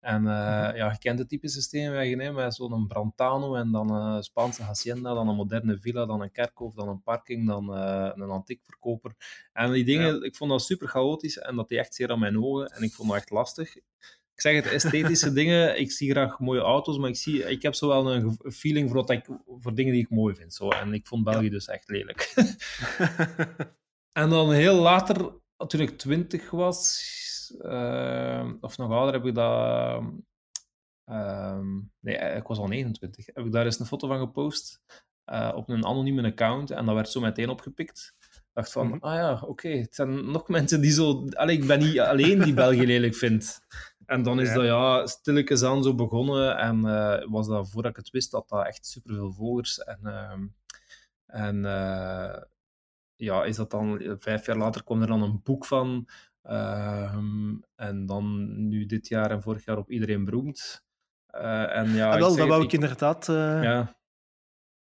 En 0.00 0.22
uh, 0.22 0.28
ja, 0.74 0.90
je 0.90 0.98
kent 0.98 1.18
de 1.18 1.26
typische 1.26 1.62
steenwegen, 1.62 2.20
hè, 2.20 2.32
met 2.32 2.54
zo'n 2.54 2.86
Brantano 2.86 3.54
en 3.54 3.70
dan 3.70 3.90
een 3.90 4.22
Spaanse 4.22 4.62
hacienda, 4.62 5.14
dan 5.14 5.28
een 5.28 5.36
moderne 5.36 5.78
villa, 5.78 6.06
dan 6.06 6.20
een 6.20 6.32
kerkhof, 6.32 6.74
dan 6.74 6.88
een 6.88 7.02
parking, 7.02 7.46
dan 7.46 7.68
een 7.68 8.30
antiekverkoper. 8.30 9.14
En 9.52 9.72
die 9.72 9.84
dingen, 9.84 10.22
ik 10.22 10.36
vond 10.36 10.50
dat 10.50 10.62
super 10.62 10.88
chaotisch 10.88 11.38
en 11.38 11.56
dat 11.56 11.68
deed 11.68 11.78
echt 11.78 11.94
zeer 11.94 12.10
aan 12.10 12.18
mijn 12.18 12.38
ogen 12.44 12.66
en 12.66 12.82
ik 12.82 12.92
vond 12.92 13.08
dat 13.08 13.18
echt 13.18 13.30
lastig 13.30 13.76
ik 14.40 14.46
zeg 14.46 14.64
het, 14.64 14.72
esthetische 14.72 15.32
dingen. 15.40 15.80
Ik 15.80 15.92
zie 15.92 16.10
graag 16.10 16.38
mooie 16.38 16.60
auto's, 16.60 16.98
maar 16.98 17.08
ik, 17.08 17.16
zie, 17.16 17.44
ik 17.44 17.62
heb 17.62 17.74
zo 17.74 17.88
wel 17.88 18.14
een 18.14 18.38
feeling 18.52 18.90
voor, 18.90 19.06
dat 19.06 19.10
ik, 19.10 19.26
voor 19.60 19.74
dingen 19.74 19.92
die 19.92 20.02
ik 20.02 20.10
mooi 20.10 20.34
vind. 20.34 20.54
Zo. 20.54 20.68
En 20.68 20.92
ik 20.92 21.06
vond 21.06 21.24
België 21.24 21.50
dus 21.50 21.66
echt 21.66 21.88
lelijk. 21.88 22.34
en 24.22 24.28
dan 24.30 24.52
heel 24.52 24.74
later, 24.74 25.32
toen 25.66 25.80
ik 25.80 25.98
twintig 25.98 26.50
was, 26.50 27.02
uh, 27.62 28.52
of 28.60 28.78
nog 28.78 28.90
ouder, 28.90 29.14
heb 29.14 29.26
ik 29.26 29.34
dat... 29.34 30.02
Uh, 31.10 31.60
nee, 32.00 32.16
ik 32.16 32.46
was 32.46 32.58
al 32.58 32.66
29. 32.66 33.26
Heb 33.26 33.44
ik 33.44 33.52
daar 33.52 33.64
eens 33.64 33.78
een 33.78 33.86
foto 33.86 34.08
van 34.08 34.18
gepost 34.18 34.80
uh, 35.32 35.52
op 35.54 35.68
een 35.68 35.86
anonieme 35.86 36.22
account 36.22 36.70
en 36.70 36.86
dat 36.86 36.94
werd 36.94 37.08
zo 37.08 37.20
meteen 37.20 37.48
opgepikt 37.48 38.14
dacht 38.52 38.72
van, 38.72 38.86
mm 38.86 38.92
-hmm. 38.92 39.02
ah 39.02 39.14
ja, 39.14 39.32
oké, 39.32 39.44
okay, 39.44 39.78
het 39.78 39.94
zijn 39.94 40.30
nog 40.30 40.48
mensen 40.48 40.80
die 40.80 40.90
zo... 40.90 41.26
Allee, 41.30 41.56
ik 41.56 41.66
ben 41.66 41.78
niet 41.78 42.00
alleen 42.00 42.42
die 42.42 42.54
België 42.54 42.86
lelijk 42.86 43.14
vindt. 43.14 43.60
En 44.10 44.22
dan 44.22 44.40
is 44.40 44.48
ja. 44.48 44.54
dat 44.54 44.64
ja, 44.64 45.06
stilletjes 45.06 45.62
aan 45.62 45.82
zo 45.82 45.94
begonnen. 45.94 46.56
En 46.56 46.78
uh, 46.78 47.24
was 47.28 47.46
dat 47.46 47.70
voordat 47.70 47.90
ik 47.90 47.96
het 47.96 48.10
wist, 48.10 48.30
dat 48.30 48.48
dat 48.48 48.66
echt 48.66 48.86
superveel 48.86 49.32
volgers. 49.32 49.78
En, 49.78 49.98
uh, 50.02 50.32
en 51.26 51.56
uh, 51.56 52.42
ja, 53.16 53.44
is 53.44 53.56
dat 53.56 53.70
dan 53.70 54.16
vijf 54.18 54.46
jaar 54.46 54.56
later 54.56 54.84
kwam 54.84 55.00
er 55.00 55.06
dan 55.06 55.22
een 55.22 55.40
boek 55.42 55.66
van. 55.66 56.08
Ehm, 56.42 57.54
en 57.76 58.06
dan 58.06 58.54
nu 58.68 58.86
dit 58.86 59.08
jaar 59.08 59.30
en 59.30 59.42
vorig 59.42 59.64
jaar 59.64 59.78
op 59.78 59.90
iedereen 59.90 60.24
beroemd. 60.24 60.84
Eh, 61.26 61.76
en 61.76 61.90
ja, 61.90 62.10
ah, 62.12 62.18
wel, 62.18 62.36
dat 62.36 62.48
wou 62.48 62.64
ik 62.64 62.72
inderdaad. 62.72 63.26
ja. 63.26 63.98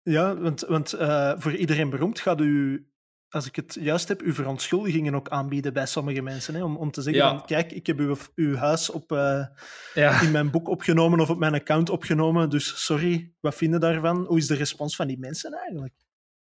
Ja, 0.02 0.38
want, 0.38 0.62
want 0.62 0.90
voor 1.38 1.56
iedereen 1.56 1.90
beroemd 1.90 2.20
gaat 2.20 2.42
u 2.42 2.88
als 3.30 3.46
ik 3.46 3.56
het 3.56 3.78
juist 3.80 4.08
heb, 4.08 4.22
uw 4.22 4.34
verontschuldigingen 4.34 5.16
ook 5.16 5.30
aanbieden 5.30 5.74
bij 5.74 5.86
sommige 5.86 6.22
mensen. 6.22 6.56
Hè? 6.56 6.64
Om, 6.64 6.78
om 6.78 6.92
te 6.92 7.02
zeggen 7.02 7.22
van, 7.22 7.46
kijk, 7.46 7.72
ik 7.72 7.88
heb 7.88 8.00
uw, 8.00 8.16
uw 8.36 8.56
huis 8.56 8.90
op, 8.90 9.12
uh, 9.12 9.46
ja. 9.94 10.22
in 10.22 10.32
mijn 10.32 10.52
boek 10.52 10.68
opgenomen 10.68 11.20
of 11.20 11.30
op 11.30 11.40
mijn 11.40 11.54
account 11.54 11.90
opgenomen, 11.90 12.50
dus 12.50 12.86
sorry, 12.86 13.32
wat 13.40 13.56
vinden 13.56 13.80
daarvan? 13.80 14.26
Hoe 14.26 14.38
is 14.38 14.48
de 14.48 14.56
respons 14.56 14.96
van 14.96 15.08
die 15.08 15.20
mensen 15.20 15.54
eigenlijk? 15.54 15.94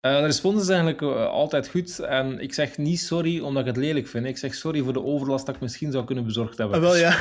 Uh, 0.06 0.16
de 0.16 0.24
respons 0.24 0.62
is 0.62 0.68
eigenlijk 0.68 1.00
uh, 1.00 1.26
altijd 1.26 1.68
goed. 1.68 1.98
En 1.98 2.38
ik 2.38 2.54
zeg 2.54 2.78
niet 2.78 3.00
sorry 3.00 3.40
omdat 3.40 3.62
ik 3.62 3.68
het 3.68 3.76
lelijk 3.76 4.06
vind. 4.06 4.26
Ik 4.26 4.38
zeg 4.38 4.54
sorry 4.54 4.82
voor 4.82 4.92
de 4.92 5.02
overlast 5.02 5.46
dat 5.46 5.54
ik 5.54 5.60
misschien 5.60 5.92
zou 5.92 6.04
kunnen 6.04 6.24
bezorgd 6.24 6.58
hebben. 6.58 6.76
Ah, 6.76 6.82
wel 6.82 6.96
ja. 6.96 7.12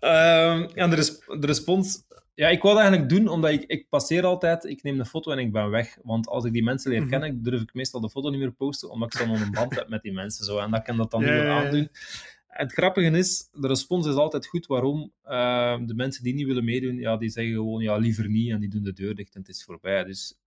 Uh, 0.00 0.68
en 0.82 0.90
de, 0.90 0.96
res 0.96 1.18
de 1.18 1.46
respons 1.46 2.02
ja, 2.38 2.48
ik 2.48 2.62
wou 2.62 2.74
dat 2.74 2.82
eigenlijk 2.82 3.10
doen, 3.10 3.28
omdat 3.28 3.50
ik, 3.50 3.64
ik 3.66 3.88
passeer 3.88 4.24
altijd, 4.24 4.64
ik 4.64 4.82
neem 4.82 4.98
een 4.98 5.06
foto 5.06 5.30
en 5.30 5.38
ik 5.38 5.52
ben 5.52 5.70
weg. 5.70 5.98
Want 6.02 6.26
als 6.28 6.44
ik 6.44 6.52
die 6.52 6.62
mensen 6.62 6.90
leer 6.90 7.00
mhm. 7.00 7.10
kennen, 7.10 7.42
durf 7.42 7.62
ik 7.62 7.74
meestal 7.74 8.00
de 8.00 8.10
foto 8.10 8.30
niet 8.30 8.38
meer 8.38 8.52
posten, 8.52 8.90
omdat 8.90 9.14
ik 9.14 9.26
dan 9.26 9.36
een 9.36 9.50
band 9.50 9.74
heb 9.74 9.88
met 9.88 10.02
die 10.02 10.12
mensen. 10.12 10.44
Zo, 10.44 10.58
en 10.58 10.70
dat 10.70 10.82
kan 10.82 10.96
dat 10.96 11.10
dan 11.10 11.20
niet 11.20 11.30
meer 11.30 11.48
aandoen. 11.48 11.88
Het 12.46 12.72
grappige 12.72 13.10
is, 13.10 13.48
de 13.52 13.66
respons 13.66 14.06
is 14.06 14.14
altijd 14.14 14.46
goed. 14.46 14.66
Waarom? 14.66 15.12
Uh, 15.24 15.78
de 15.86 15.94
mensen 15.94 16.22
die 16.22 16.34
niet 16.34 16.46
willen 16.46 16.64
meedoen, 16.64 16.96
ja, 16.96 17.16
die 17.16 17.28
zeggen 17.28 17.52
gewoon 17.52 17.82
ja, 17.82 17.96
liever 17.96 18.28
niet 18.28 18.50
en 18.50 18.60
die 18.60 18.68
doen 18.68 18.82
de 18.82 18.92
deur 18.92 19.14
dicht 19.14 19.34
en 19.34 19.40
het 19.40 19.50
is 19.50 19.64
voorbij. 19.64 20.04
Dus 20.04 20.38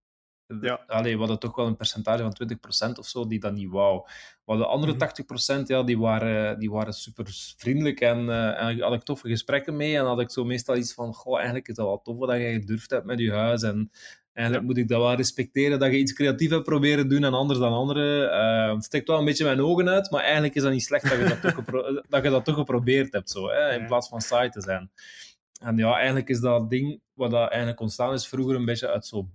ja. 0.61 0.83
Allee, 0.87 1.13
we 1.13 1.19
hadden 1.19 1.39
toch 1.39 1.55
wel 1.55 1.67
een 1.67 1.75
percentage 1.75 2.23
van 2.23 2.89
20% 2.89 2.91
of 2.99 3.07
zo 3.07 3.27
die 3.27 3.39
dat 3.39 3.53
niet 3.53 3.69
wou. 3.69 4.07
Maar 4.45 4.57
de 4.57 4.65
andere 4.65 4.93
80% 4.93 4.95
mhm. 4.95 5.63
ja, 5.65 5.83
die 5.83 5.99
waren, 5.99 6.59
die 6.59 6.71
waren 6.71 6.93
super 6.93 7.25
vriendelijk 7.57 7.99
en, 7.99 8.25
uh, 8.25 8.61
en 8.61 8.79
had 8.79 8.93
ik 8.93 9.03
toffe 9.03 9.29
gesprekken 9.29 9.75
mee. 9.75 9.97
En 9.97 10.05
had 10.05 10.19
ik 10.19 10.31
zo 10.31 10.45
meestal 10.45 10.75
iets 10.75 10.93
van: 10.93 11.13
Goh, 11.13 11.35
eigenlijk 11.35 11.67
is 11.67 11.75
dat 11.75 11.85
wel 11.85 12.01
tof 12.01 12.27
dat 12.27 12.37
je 12.37 12.51
gedurfd 12.51 12.89
hebt 12.89 13.05
met 13.05 13.19
je 13.19 13.31
huis. 13.31 13.61
En 13.61 13.91
eigenlijk 14.33 14.67
moet 14.67 14.77
ik 14.77 14.87
dat 14.87 15.01
wel 15.01 15.13
respecteren 15.13 15.79
dat 15.79 15.91
je 15.91 15.97
iets 15.97 16.13
creatief 16.13 16.49
hebt 16.49 16.63
proberen 16.63 17.09
doen 17.09 17.23
en 17.23 17.33
anders 17.33 17.59
dan 17.59 17.73
anderen. 17.73 18.23
Uh, 18.23 18.73
het 18.73 18.83
steekt 18.83 19.07
wel 19.07 19.19
een 19.19 19.25
beetje 19.25 19.45
mijn 19.45 19.61
ogen 19.61 19.89
uit, 19.89 20.11
maar 20.11 20.23
eigenlijk 20.23 20.55
is 20.55 20.61
dat 20.61 20.71
niet 20.71 20.83
slecht 20.83 21.09
dat 21.09 21.17
je 21.17 21.23
dat 21.23 21.41
toch, 21.41 21.65
dat 22.09 22.23
je 22.23 22.29
dat 22.29 22.45
toch 22.45 22.55
geprobeerd 22.55 23.13
hebt, 23.13 23.29
zo, 23.29 23.49
hè, 23.49 23.73
in 23.73 23.85
plaats 23.85 24.07
van 24.07 24.21
saai 24.21 24.49
te 24.49 24.61
zijn. 24.61 24.91
En 25.61 25.77
ja, 25.77 25.95
eigenlijk 25.95 26.29
is 26.29 26.39
dat 26.39 26.69
ding 26.69 27.01
wat 27.13 27.31
dat 27.31 27.49
eigenlijk 27.49 27.79
ontstaan 27.79 28.13
is 28.13 28.27
vroeger 28.27 28.55
een 28.55 28.65
beetje 28.65 28.89
uit 28.89 29.05
zo 29.05 29.29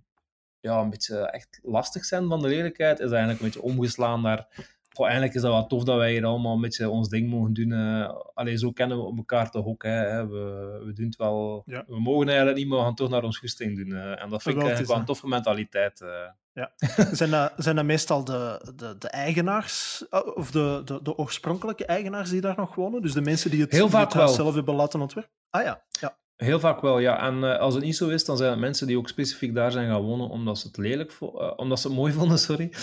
ja, 0.60 0.80
een 0.80 0.90
beetje 0.90 1.30
echt 1.30 1.60
lastig 1.62 2.04
zijn 2.04 2.28
van 2.28 2.40
de 2.40 2.48
lelijkheid, 2.48 2.98
is 2.98 3.10
eigenlijk 3.10 3.40
een 3.40 3.46
beetje 3.46 3.62
omgeslaan 3.62 4.22
naar. 4.22 4.46
Goh, 4.92 5.06
eigenlijk 5.06 5.36
is 5.36 5.42
dat 5.42 5.52
wel 5.52 5.66
tof 5.66 5.84
dat 5.84 5.96
wij 5.96 6.10
hier 6.10 6.24
allemaal 6.24 6.54
een 6.54 6.60
beetje 6.60 6.90
ons 6.90 7.08
ding 7.08 7.30
mogen 7.30 7.52
doen. 7.52 7.70
Uh, 7.70 8.12
allee, 8.34 8.58
zo 8.58 8.70
kennen 8.72 8.98
we 8.98 9.16
elkaar 9.16 9.50
toch 9.50 9.66
ook. 9.66 9.82
Hè. 9.82 10.26
We, 10.26 10.82
we 10.84 10.92
doen 10.92 11.06
het 11.06 11.16
wel. 11.16 11.62
We 11.66 12.00
mogen 12.00 12.26
eigenlijk 12.28 12.58
niet, 12.58 12.68
maar 12.68 12.78
we 12.78 12.84
gaan 12.84 12.94
toch 12.94 13.10
naar 13.10 13.22
ons 13.22 13.38
goesting 13.38 13.76
doen. 13.76 13.88
Uh, 13.88 14.22
en 14.22 14.28
dat 14.30 14.42
vind 14.42 14.54
ik 14.54 14.60
eigenlijk 14.60 14.90
wel 14.90 14.98
een 14.98 15.04
toffe 15.04 15.28
mentaliteit. 15.28 16.00
Uh. 16.00 16.08
Ja. 16.52 16.72
Zijn 17.12 17.30
dat, 17.30 17.52
zijn 17.56 17.76
dat 17.76 17.84
meestal 17.84 18.24
de, 18.24 18.72
de, 18.76 18.98
de 18.98 19.08
eigenaars, 19.08 20.04
of 20.34 20.50
de, 20.50 20.82
de, 20.84 21.02
de 21.02 21.16
oorspronkelijke 21.16 21.86
eigenaars 21.86 22.30
die 22.30 22.40
daar 22.40 22.56
nog 22.56 22.74
wonen? 22.74 23.02
Dus 23.02 23.12
de 23.12 23.20
mensen 23.20 23.50
die 23.50 23.60
het, 23.60 23.72
Heel 23.72 23.88
vaak 23.88 24.12
het 24.12 24.30
zelf 24.30 24.54
hebben 24.54 24.74
laten 24.74 25.00
ontwerpen? 25.00 25.32
Ah 25.50 25.62
ja, 25.62 25.84
ja. 26.00 26.16
Heel 26.36 26.60
vaak 26.60 26.80
wel, 26.80 26.98
ja. 26.98 27.26
En 27.26 27.36
uh, 27.36 27.58
als 27.58 27.74
het 27.74 27.84
niet 27.84 27.96
zo 27.96 28.08
is, 28.08 28.24
dan 28.24 28.36
zijn 28.36 28.50
het 28.50 28.58
mensen 28.58 28.86
die 28.86 28.98
ook 28.98 29.08
specifiek 29.08 29.54
daar 29.54 29.72
zijn 29.72 29.88
gaan 29.88 30.02
wonen 30.02 30.28
omdat 30.28 30.58
ze 30.58 30.66
het 30.66 30.76
lelijk 30.76 31.18
uh, 31.20 31.52
omdat 31.56 31.80
ze 31.80 31.86
het 31.86 31.96
mooi 31.96 32.12
vonden, 32.18 32.38
sorry. 32.38 32.68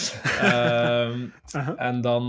-huh. 1.52 1.74
En 1.76 2.02
dan 2.02 2.24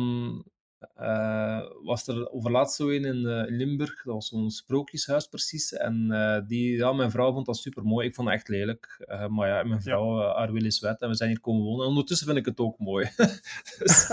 eh, 0.94 1.60
was 1.82 2.06
er 2.06 2.30
overlaatst 2.32 2.76
zo 2.76 2.88
een 2.88 3.04
in, 3.04 3.26
in 3.26 3.56
Limburg, 3.56 4.02
dat 4.02 4.14
was 4.14 4.28
zo'n 4.28 4.50
sprookjeshuis 4.50 5.26
precies. 5.26 5.72
En 5.72 6.08
die, 6.46 6.76
ja, 6.76 6.92
mijn 6.92 7.10
vrouw 7.10 7.32
vond 7.32 7.46
dat 7.46 7.56
super 7.56 7.82
mooi. 7.82 8.06
Ik 8.06 8.14
vond 8.14 8.28
het 8.28 8.36
echt 8.36 8.48
lelijk. 8.48 9.06
maar 9.30 9.48
ja, 9.48 9.62
mijn 9.62 9.82
vrouw, 9.82 10.20
ja. 10.20 10.34
haar 10.36 10.52
wil 10.52 10.64
is 10.64 10.80
wet 10.80 11.00
en 11.00 11.08
we 11.08 11.14
zijn 11.14 11.28
hier 11.28 11.40
komen 11.40 11.62
wonen. 11.62 11.82
En 11.82 11.88
ondertussen 11.88 12.26
vind 12.26 12.38
ik 12.38 12.46
het 12.46 12.58
ook 12.58 12.78
mooi. 12.78 13.10
dus, 13.78 14.10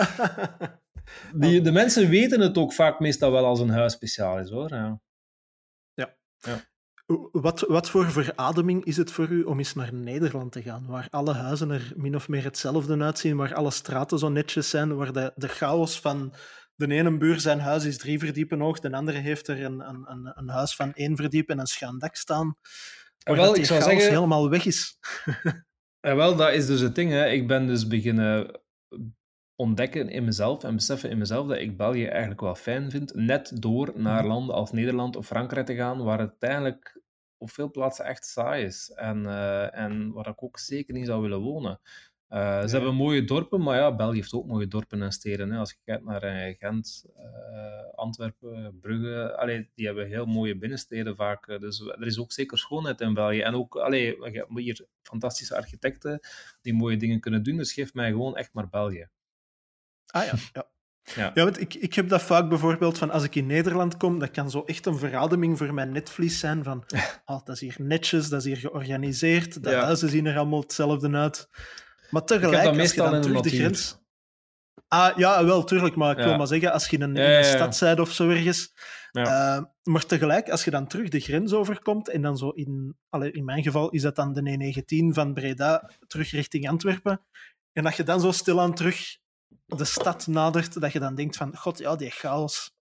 die, 1.34 1.62
de 1.62 1.72
mensen 1.72 2.10
weten 2.10 2.40
het 2.40 2.58
ook 2.58 2.74
vaak 2.74 3.00
meestal 3.00 3.32
wel 3.32 3.46
als 3.46 3.60
een 3.60 3.70
huis 3.70 3.94
speciaal 3.94 4.40
is 4.40 4.50
hoor. 4.50 4.70
Ja. 4.70 5.00
ja. 5.94 6.16
ja. 6.40 6.70
Wat, 7.32 7.60
wat 7.60 7.90
voor 7.90 8.12
verademing 8.12 8.86
is 8.86 8.98
het 8.98 9.12
voor 9.12 9.28
u 9.28 9.44
om 9.44 9.58
eens 9.58 9.74
naar 9.74 9.94
Nederland 9.94 10.52
te 10.52 10.62
gaan, 10.62 10.86
waar 10.88 11.08
alle 11.10 11.34
huizen 11.34 11.72
er 11.72 11.92
min 11.96 12.16
of 12.16 12.28
meer 12.28 12.44
hetzelfde 12.44 12.98
uitzien, 13.04 13.38
waar 13.38 13.54
alle 13.54 13.72
straten 13.72 14.20
zo 14.20 14.30
netjes 14.30 14.70
zijn, 14.70 14.96
waar 14.96 15.14
de, 15.14 15.32
de 15.36 15.48
chaos 15.48 16.00
van 16.00 16.34
de 16.76 16.88
ene 16.88 17.18
buur 17.18 17.40
zijn 17.40 17.60
huis 17.60 17.86
is 17.86 17.98
drie 17.98 18.20
verdiepen 18.20 18.60
hoog, 18.60 18.80
de 18.80 18.92
andere 18.92 19.18
heeft 19.18 19.48
er 19.48 19.64
een, 19.64 19.80
een, 19.80 20.32
een 20.36 20.50
huis 20.50 20.76
van 20.76 20.94
één 20.94 21.16
verdiep 21.16 21.50
en 21.50 21.60
een 21.60 21.68
schuin 21.68 22.00
dak 22.00 22.16
staan. 22.16 22.56
Waar 23.24 23.36
wel, 23.36 23.56
ik 23.56 23.66
zou 23.66 23.82
zeggen, 23.82 24.10
helemaal 24.10 24.50
weg 24.50 24.66
is. 24.66 24.98
Ja, 26.02 26.16
wel, 26.22 26.36
dat 26.36 26.54
is 26.54 26.66
dus 26.66 26.80
het 26.80 26.96
ding. 26.96 27.12
Hè. 27.12 27.28
Ik 27.28 27.48
ben 27.48 27.68
dus 27.68 27.88
beginnen 27.88 28.62
ontdekken 29.56 30.10
in 30.10 30.24
mezelf 30.24 30.64
en 30.64 30.76
beseffen 30.76 31.10
in 31.10 31.18
mezelf 31.18 31.48
dat 31.48 31.58
ik 31.58 31.78
België 31.78 32.06
eigenlijk 32.06 32.42
wel 32.42 32.56
fijn 32.56 32.92
vind. 32.92 33.16
Net 33.16 33.62
door 33.62 33.92
naar 33.96 34.20
mhm. 34.20 34.28
landen 34.28 34.56
als 34.56 34.72
Nederland 34.72 35.16
of 35.16 35.26
Frankrijk 35.26 35.66
te 35.66 35.76
gaan, 35.76 36.04
waar 36.04 36.20
het 36.20 36.36
eigenlijk 36.40 37.01
op 37.42 37.52
veel 37.52 37.72
plaatsen 37.72 38.06
echt 38.06 38.26
saai 38.26 38.66
is. 38.66 38.92
En, 38.96 39.24
uh, 39.24 39.78
en 39.78 40.12
waar 40.12 40.28
ik 40.28 40.44
ook 40.44 40.60
zeker 40.60 40.94
niet 40.94 41.06
zou 41.06 41.22
willen 41.22 41.40
wonen. 41.40 41.80
Uh, 42.30 42.62
Ze 42.62 42.76
hebben 42.76 42.96
mooie 42.96 43.24
dorpen, 43.24 43.62
maar 43.62 43.78
ja, 43.78 43.96
België 43.96 44.16
heeft 44.16 44.34
ook 44.34 44.46
mooie 44.46 44.68
dorpen 44.68 45.02
en 45.02 45.12
steden. 45.12 45.52
Hè. 45.52 45.60
Als 45.60 45.72
je 45.72 45.78
kijkt 45.84 46.04
naar 46.04 46.24
uh, 46.24 46.56
Gent, 46.58 47.06
Antwerpen, 47.96 48.80
Brugge, 48.80 49.38
allee, 49.38 49.70
die 49.76 49.86
hebben 49.86 50.08
heel 50.08 50.26
mooie 50.26 50.58
binnensteden 50.58 51.16
vaak. 51.16 51.48
Dus 51.48 51.80
er 51.80 52.06
is 52.06 52.20
ook 52.20 52.32
zeker 52.32 52.58
schoonheid 52.58 53.02
in 53.02 53.14
België. 53.14 53.42
En 53.42 53.54
ook, 53.54 53.76
allee, 53.76 54.18
we 54.20 54.30
hebben 54.32 54.58
hier 54.62 54.86
fantastische 55.02 55.56
architecten 55.56 56.20
die 56.62 56.74
mooie 56.74 56.98
dingen 56.98 57.20
kunnen 57.20 57.44
doen. 57.44 57.58
Dus 57.58 57.74
geef 57.74 57.94
mij 57.94 58.10
gewoon 58.10 58.36
echt 58.36 58.54
maar 58.54 58.70
België. 58.70 59.10
Ah 60.06 60.26
ja, 60.26 60.34
ja. 60.54 60.70
Ja, 61.04 61.32
ja 61.34 61.44
want 61.44 61.60
ik, 61.60 61.74
ik 61.74 61.94
heb 61.94 62.10
dat 62.10 62.22
vaak 62.22 62.50
bijvoorbeeld 62.50 62.98
van 62.98 63.12
als 63.12 63.24
ik 63.24 63.36
in 63.36 63.46
Nederland 63.46 63.98
kom, 63.98 64.20
dat 64.20 64.32
kan 64.32 64.50
zo 64.50 64.64
echt 64.66 64.86
een 64.86 64.98
verademing 64.98 65.58
voor 65.58 65.74
mijn 65.74 65.92
netvlies 65.92 66.40
zijn 66.40 66.64
van 66.64 66.84
oh, 67.26 67.46
dat 67.46 67.56
is 67.56 67.60
hier 67.60 67.76
netjes, 67.78 68.30
dat 68.30 68.40
is 68.40 68.46
hier 68.46 68.58
georganiseerd, 68.58 69.64
de 69.64 69.76
huizen 69.76 70.10
zien 70.10 70.26
er 70.26 70.38
allemaal 70.38 70.62
hetzelfde 70.62 71.12
uit. 71.12 71.50
Maar 72.10 72.24
tegelijk, 72.24 72.80
als 72.80 72.94
je 72.94 73.02
dan 73.02 73.22
terug 73.22 73.42
de 73.42 73.50
grens... 73.50 74.00
Ah, 74.88 75.18
ja, 75.18 75.46
wel, 75.46 75.64
tuurlijk, 75.64 75.96
maar 75.96 76.18
ik 76.18 76.24
wil 76.24 76.38
maar 76.38 76.48
zeggen, 76.48 76.72
als 76.74 76.88
je 76.88 76.98
in 76.98 77.02
een, 77.02 77.16
in 77.16 77.32
een 77.32 77.44
stad 77.44 77.80
bent 77.80 78.00
of 78.00 78.12
zo 78.12 78.30
ergens... 78.30 78.74
Uh, 79.12 79.60
maar 79.84 80.06
tegelijk, 80.06 80.50
als 80.50 80.64
je 80.64 80.72
dan 80.72 80.88
terug 80.88 81.10
de 81.10 81.20
grens 81.20 81.54
overkomt 81.54 82.10
en 82.10 82.22
dan 82.22 82.38
zo 82.38 82.50
in... 82.50 82.98
Allee, 83.10 83.32
in 83.32 83.46
mijn 83.46 83.64
geval 83.64 83.90
is 83.90 84.02
dat 84.02 84.16
dan 84.16 84.34
de 84.34 84.74
E19 84.74 85.14
van 85.14 85.34
Breda 85.34 85.92
terug 86.08 86.32
richting 86.32 86.70
Antwerpen. 86.70 87.22
En 87.74 87.84
dat 87.84 87.96
je 87.96 88.04
dan 88.04 88.22
zo 88.22 88.32
stilaan 88.32 88.74
terug 88.74 89.18
de 89.78 89.86
stad 89.86 90.28
nadert, 90.28 90.82
dat 90.82 90.92
je 90.92 91.00
dan 91.00 91.16
denkt 91.16 91.38
van, 91.38 91.58
god, 91.58 91.78
ja, 91.78 91.96
die 91.96 92.10
chaos. 92.10 92.72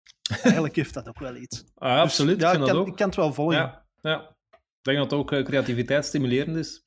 Eigenlijk 0.43 0.77
heeft 0.77 0.95
dat 0.95 1.09
ook 1.09 1.19
wel 1.19 1.37
iets. 1.37 1.65
Ah, 1.75 1.93
dus 1.93 2.01
absoluut. 2.01 2.41
ja, 2.41 2.53
ik, 2.53 2.61
kan, 2.61 2.77
ook. 2.77 2.87
ik 2.87 2.97
kan 2.97 3.07
het 3.07 3.17
wel 3.17 3.33
volgen. 3.33 3.57
Ja, 3.57 3.87
ja. 4.01 4.37
Ik 4.51 4.87
denk 4.87 4.99
dat 4.99 5.13
ook 5.13 5.33
uh, 5.33 5.45
creativiteit 5.45 6.05
stimulerend 6.05 6.57
is. 6.57 6.83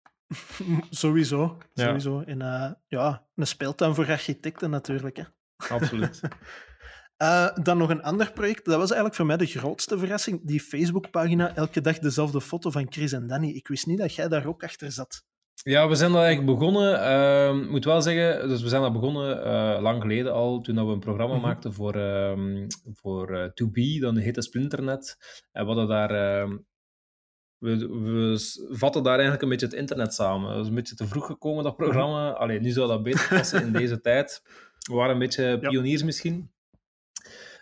sowieso. 0.90 1.58
sowieso. 1.74 2.20
En 2.20 2.40
uh, 2.40 2.70
ja, 2.86 3.26
een 3.34 3.46
speeltuin 3.46 3.94
voor 3.94 4.10
architecten 4.10 4.70
natuurlijk. 4.70 5.16
Hè. 5.16 5.24
Absoluut. 5.68 6.20
Uh, 7.22 7.56
dan 7.66 7.78
nog 7.78 7.90
een 7.90 8.02
ander 8.02 8.32
project. 8.32 8.64
Dat 8.64 8.76
was 8.76 8.88
eigenlijk 8.90 9.14
voor 9.14 9.26
mij 9.26 9.36
de 9.36 9.46
grootste 9.46 9.98
verrassing. 9.98 10.40
Die 10.46 10.60
Facebookpagina, 10.60 11.54
elke 11.54 11.80
dag 11.80 11.98
dezelfde 11.98 12.40
foto 12.40 12.70
van 12.70 12.86
Chris 12.92 13.12
en 13.12 13.26
Danny. 13.26 13.48
Ik 13.48 13.68
wist 13.68 13.86
niet 13.86 13.98
dat 13.98 14.14
jij 14.14 14.28
daar 14.28 14.46
ook 14.46 14.64
achter 14.64 14.92
zat. 14.92 15.24
Ja, 15.62 15.88
we 15.88 15.94
zijn 15.94 16.12
daar 16.12 16.22
eigenlijk 16.22 16.58
begonnen. 16.58 17.00
Uh, 17.00 17.62
ik 17.62 17.70
moet 17.70 17.84
wel 17.84 18.02
zeggen, 18.02 18.48
dus 18.48 18.62
we 18.62 18.68
zijn 18.68 18.82
daar 18.82 18.92
begonnen 18.92 19.38
uh, 19.38 19.78
lang 19.80 20.02
geleden 20.02 20.32
al, 20.32 20.60
toen 20.60 20.86
we 20.86 20.92
een 20.92 20.98
programma 20.98 21.34
mm 21.34 21.40
-hmm. 21.40 21.48
maakten 21.48 21.72
voor, 21.72 21.96
uh, 21.96 22.66
voor 22.92 23.30
uh, 23.30 23.44
To 23.44 23.70
Be, 23.70 23.98
dan 24.00 24.16
heette 24.16 24.42
Splinternet. 24.42 25.16
En 25.52 25.62
we 25.62 25.66
hadden 25.66 25.88
daar... 25.88 26.10
Ehm, 26.10 26.56
we, 27.58 27.76
we 27.88 28.68
vatten 28.70 29.02
daar 29.02 29.12
eigenlijk 29.12 29.42
een 29.42 29.48
beetje 29.48 29.66
het 29.66 29.74
internet 29.74 30.14
samen. 30.14 30.50
Dat 30.50 30.62
is 30.62 30.68
een 30.68 30.74
beetje 30.74 30.94
te 30.94 31.06
vroeg 31.06 31.26
gekomen, 31.26 31.64
dat 31.64 31.76
programma. 31.76 32.30
Alleen 32.30 32.62
nu 32.62 32.70
zou 32.70 32.88
dat 32.88 33.02
beter 33.02 33.28
passen 33.28 33.62
in 33.62 33.72
deze 33.72 34.00
tijd. 34.10 34.42
We 34.88 34.94
waren 34.94 35.12
een 35.12 35.18
beetje 35.18 35.58
pioniers 35.58 36.00
ja. 36.00 36.06
misschien. 36.06 36.50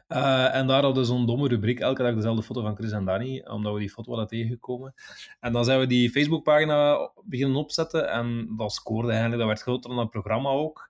Uh, 0.08 0.54
en 0.54 0.66
daar 0.66 0.82
hadden 0.82 1.02
we 1.02 1.08
zo'n 1.08 1.26
domme 1.26 1.48
rubriek, 1.48 1.80
elke 1.80 2.02
dag 2.02 2.14
dezelfde 2.14 2.42
foto 2.42 2.62
van 2.62 2.76
Chris 2.76 2.92
en 2.92 3.04
Danny, 3.04 3.44
omdat 3.46 3.72
we 3.72 3.78
die 3.78 3.90
foto 3.90 4.10
hadden 4.10 4.28
tegengekomen. 4.28 4.94
En 5.40 5.52
dan 5.52 5.64
zijn 5.64 5.80
we 5.80 5.86
die 5.86 6.10
Facebookpagina 6.10 7.10
beginnen 7.24 7.56
opzetten 7.56 8.10
en 8.10 8.54
dat 8.56 8.72
scoorde 8.72 9.08
eigenlijk, 9.08 9.38
dat 9.38 9.48
werd 9.48 9.62
groter 9.62 9.90
dan 9.90 9.98
het 9.98 10.10
programma 10.10 10.48
ook. 10.48 10.88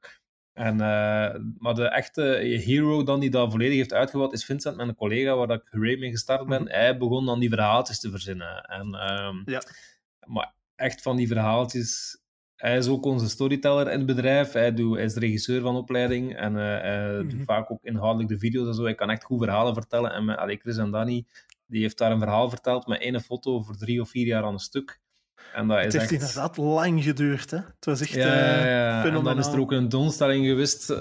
En, 0.53 0.75
uh, 0.75 1.35
maar 1.59 1.75
de 1.75 1.89
echte 1.89 2.23
hero 2.65 3.03
dan 3.03 3.21
die 3.21 3.31
dat 3.31 3.51
volledig 3.51 3.77
heeft 3.77 3.93
uitgevat 3.93 4.33
is 4.33 4.45
Vincent, 4.45 4.77
mijn 4.77 4.95
collega, 4.95 5.37
waar 5.37 5.51
ik 5.51 5.69
Hooray 5.71 5.97
mee 5.97 6.11
gestart 6.11 6.47
ben. 6.47 6.63
Mhm. 6.63 6.71
Hij 6.73 6.97
begon 6.97 7.27
dan 7.27 7.41
die 7.41 7.49
verhaaltjes 7.49 8.01
te 8.01 8.11
verzinnen. 8.11 8.65
En, 8.65 8.89
uh, 8.89 9.55
ja. 9.55 9.63
Maar 10.27 10.55
echt 10.75 11.03
van 11.03 11.17
die 11.17 11.27
verhaaltjes 11.27 12.23
hij 12.65 12.77
is 12.77 12.89
ook 12.89 13.05
onze 13.05 13.29
storyteller 13.29 13.91
in 13.91 13.99
het 13.99 14.07
bedrijf. 14.07 14.53
Hij, 14.53 14.75
doet, 14.75 14.95
hij 14.95 15.05
is 15.05 15.17
regisseur 15.17 15.61
van 15.61 15.77
opleiding 15.77 16.37
en 16.37 16.53
uh, 16.53 16.83
mm 16.83 17.19
-hmm. 17.19 17.29
doet 17.29 17.45
vaak 17.45 17.71
ook 17.71 17.83
inhoudelijk 17.83 18.29
de 18.29 18.39
video's 18.39 18.67
en 18.67 18.75
zo. 18.75 18.83
Hij 18.83 18.95
kan 18.95 19.11
echt 19.11 19.25
goed 19.25 19.39
verhalen 19.43 19.75
vertellen. 19.75 20.13
En 20.13 20.25
met 20.25 20.37
allee, 20.37 20.57
Chris 20.57 20.77
en 20.77 20.91
Danny, 20.91 21.25
die 21.67 21.81
heeft 21.81 21.99
daar 21.99 22.13
een 22.13 22.19
verhaal 22.19 22.49
verteld 22.49 22.87
met 22.87 23.01
één 23.01 23.21
foto 23.21 23.63
voor 23.63 23.77
drie 23.77 24.01
of 24.01 24.09
vier 24.09 24.27
jaar 24.27 24.45
aan 24.45 24.53
een 24.53 24.59
stuk. 24.59 25.01
En 25.55 25.69
dat 25.69 25.77
het 25.77 25.93
heeft 25.93 26.05
echt... 26.05 26.13
inderdaad 26.13 26.57
lang 26.57 27.03
geduurd, 27.03 27.51
hè? 27.51 27.57
Het 27.57 27.85
was 27.85 28.01
echt 28.01 28.13
ja, 28.13 28.35
ja, 28.35 28.67
ja. 28.67 29.05
En 29.05 29.23
dan 29.23 29.39
is 29.39 29.47
er 29.47 29.61
ook 29.61 29.73
een 29.73 29.89
doelstelling 29.89 30.47
geweest, 30.47 30.89
dat... 30.89 30.99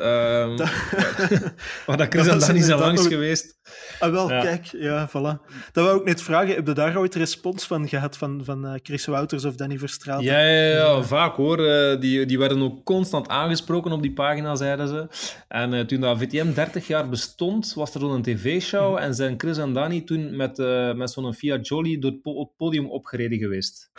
waar 1.85 1.97
dat 1.97 2.07
Chris 2.09 2.27
en 2.33 2.39
Danny 2.39 2.61
zijn 2.61 2.79
langs 2.79 3.07
geweest. 3.07 3.57
Ah, 3.99 4.11
wel, 4.11 4.27
kijk, 4.27 4.65
ja, 4.65 5.09
voilà. 5.09 5.51
Dat 5.71 5.85
wou 5.85 5.99
ik 5.99 6.05
net 6.05 6.21
vragen, 6.21 6.55
heb 6.55 6.67
je 6.67 6.73
daar 6.73 6.97
ooit 6.97 7.15
respons 7.15 7.67
van 7.67 7.87
gehad 7.87 8.17
van, 8.17 8.41
van 8.43 8.65
uh, 8.65 8.73
Chris 8.83 9.05
Wouters 9.05 9.45
of 9.45 9.55
Danny 9.55 9.77
Verstraeten? 9.77 10.25
Ja, 10.25 10.39
ja, 10.39 10.69
ja, 10.69 11.01
vaak 11.01 11.35
hoor. 11.35 11.59
Uh, 11.59 11.99
die, 11.99 12.25
die 12.25 12.39
werden 12.39 12.61
ook 12.61 12.83
constant 12.83 13.27
aangesproken 13.27 13.91
op 13.91 14.01
die 14.01 14.13
pagina, 14.13 14.55
zeiden 14.55 14.87
ze. 14.87 15.07
En 15.47 15.73
uh, 15.73 15.79
toen 15.79 15.99
dat 15.99 16.17
VTM 16.17 16.53
30 16.53 16.87
jaar 16.87 17.09
bestond, 17.09 17.73
was 17.73 17.93
er 17.93 17.99
zo'n 17.99 18.21
tv-show 18.21 18.91
mm. 18.91 18.97
en 18.97 19.13
zijn 19.13 19.33
Chris 19.37 19.57
en 19.57 19.73
Danny 19.73 20.01
toen 20.01 20.35
met, 20.35 20.57
met 20.95 21.11
zo'n 21.11 21.33
Fiat 21.33 21.67
Jolly 21.67 21.99
door 21.99 22.11
het 22.11 22.55
podium 22.57 22.89
opgereden 22.89 23.37
geweest. 23.37 23.91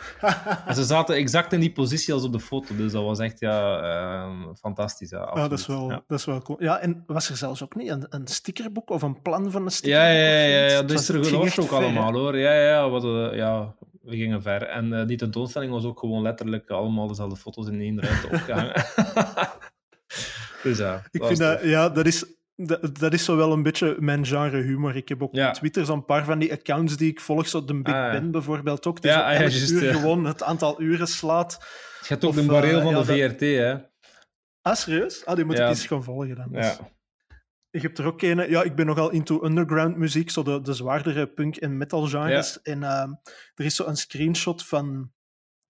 En 0.65 0.75
ze 0.75 0.83
zaten 0.83 1.15
exact 1.15 1.53
in 1.53 1.59
die 1.59 1.71
positie 1.71 2.13
als 2.13 2.23
op 2.23 2.31
de 2.31 2.39
foto, 2.39 2.75
dus 2.75 2.91
dat 2.91 3.03
was 3.03 3.19
echt 3.19 3.39
ja, 3.39 3.81
uh, 4.27 4.47
fantastisch. 4.59 5.09
Ja, 5.09 5.31
ja, 5.35 5.47
dat, 5.47 5.59
is 5.59 5.67
wel, 5.67 5.89
ja. 5.89 6.03
dat 6.07 6.19
is 6.19 6.25
wel 6.25 6.41
cool. 6.41 6.63
Ja, 6.63 6.79
en 6.79 7.03
was 7.07 7.29
er 7.29 7.37
zelfs 7.37 7.63
ook 7.63 7.75
niet 7.75 7.89
een, 7.89 8.05
een 8.09 8.27
stickerboek 8.27 8.89
of 8.89 9.01
een 9.01 9.21
plan 9.21 9.51
van 9.51 9.65
een 9.65 9.71
stickerboek? 9.71 10.07
Ja, 10.07 10.13
ja, 10.13 10.43
ja, 10.43 10.65
ja, 10.65 10.81
dat 10.81 10.99
is 10.99 11.09
er 11.09 11.37
was 11.37 11.59
ook 11.59 11.71
allemaal 11.71 12.13
hoor. 12.13 12.37
Ja, 12.37 12.53
ja, 12.53 12.89
wat, 12.89 13.03
uh, 13.03 13.35
ja, 13.35 13.75
we 14.01 14.15
gingen 14.15 14.41
ver. 14.41 14.61
En 14.63 14.91
uh, 14.91 15.07
die 15.07 15.17
tentoonstelling 15.17 15.71
was 15.71 15.85
ook 15.85 15.99
gewoon 15.99 16.21
letterlijk 16.21 16.69
allemaal 16.69 17.07
dezelfde 17.07 17.35
foto's 17.35 17.67
in 17.67 17.81
één 17.81 18.01
ruimte 18.01 18.27
opgehangen. 18.27 18.73
dus 20.63 20.77
ja, 20.77 21.03
ik 21.11 21.23
vind 21.25 21.37
dat, 21.37 21.63
ja, 21.63 21.89
dat 21.89 22.05
is 22.05 22.25
dat, 22.55 22.97
dat, 22.99 23.13
is 23.13 23.25
zo 23.25 23.35
wel 23.35 23.51
een 23.51 23.63
beetje 23.63 23.95
mijn 23.99 24.25
genre 24.25 24.61
humor. 24.61 24.95
Ik 24.95 25.09
heb 25.09 25.23
ook 25.23 25.33
op 25.33 25.53
Twitter 25.53 25.85
zo'n 25.85 26.05
paar 26.05 26.25
van 26.25 26.39
die 26.39 26.51
accounts 26.51 26.97
die 26.97 27.11
ik 27.11 27.19
volg, 27.19 27.47
zo 27.47 27.65
de 27.65 27.81
Big 27.81 27.93
ah, 27.93 28.11
Ben 28.11 28.31
bijvoorbeeld 28.31 28.85
ook, 28.85 29.01
die 29.01 29.11
ja, 29.11 29.33
ah, 29.33 29.39
just, 29.39 29.71
uur 29.71 29.93
gewoon 29.93 30.25
het 30.25 30.43
aantal 30.43 30.81
uren 30.81 31.07
slaat. 31.07 31.57
Je 32.01 32.07
hebt 32.07 32.23
ook 32.23 32.29
of, 32.29 32.37
een 32.37 32.47
bareel 32.47 32.77
uh, 32.77 32.83
van 32.83 32.93
de 32.93 33.05
VRT, 33.05 33.39
hè? 33.39 33.75
Ah, 34.61 34.75
serieus? 34.75 35.25
Ah, 35.25 35.35
die 35.35 35.45
moet 35.45 35.59
ik 35.59 35.67
eens 35.67 35.87
gaan 35.87 36.03
volgen 36.03 36.35
dan. 36.35 36.51
Dus. 36.51 36.65
Ja. 36.65 36.93
Ik 37.69 37.81
heb 37.81 37.97
er 37.97 38.05
ook 38.05 38.21
een... 38.21 38.49
Ja, 38.49 38.63
ik 38.63 38.75
ben 38.75 38.85
nogal 38.85 39.09
into 39.09 39.43
underground 39.43 39.97
muziek, 39.97 40.29
zo 40.29 40.43
de, 40.43 40.61
de 40.61 40.73
zwaardere 40.73 41.27
punk- 41.27 41.55
en 41.55 41.77
metal 41.77 42.05
genres. 42.07 42.61
En 42.61 42.81
uh, 42.81 43.07
er 43.55 43.65
is 43.65 43.75
zo 43.75 43.85
een 43.85 43.95
screenshot 43.95 44.65
van 44.65 45.11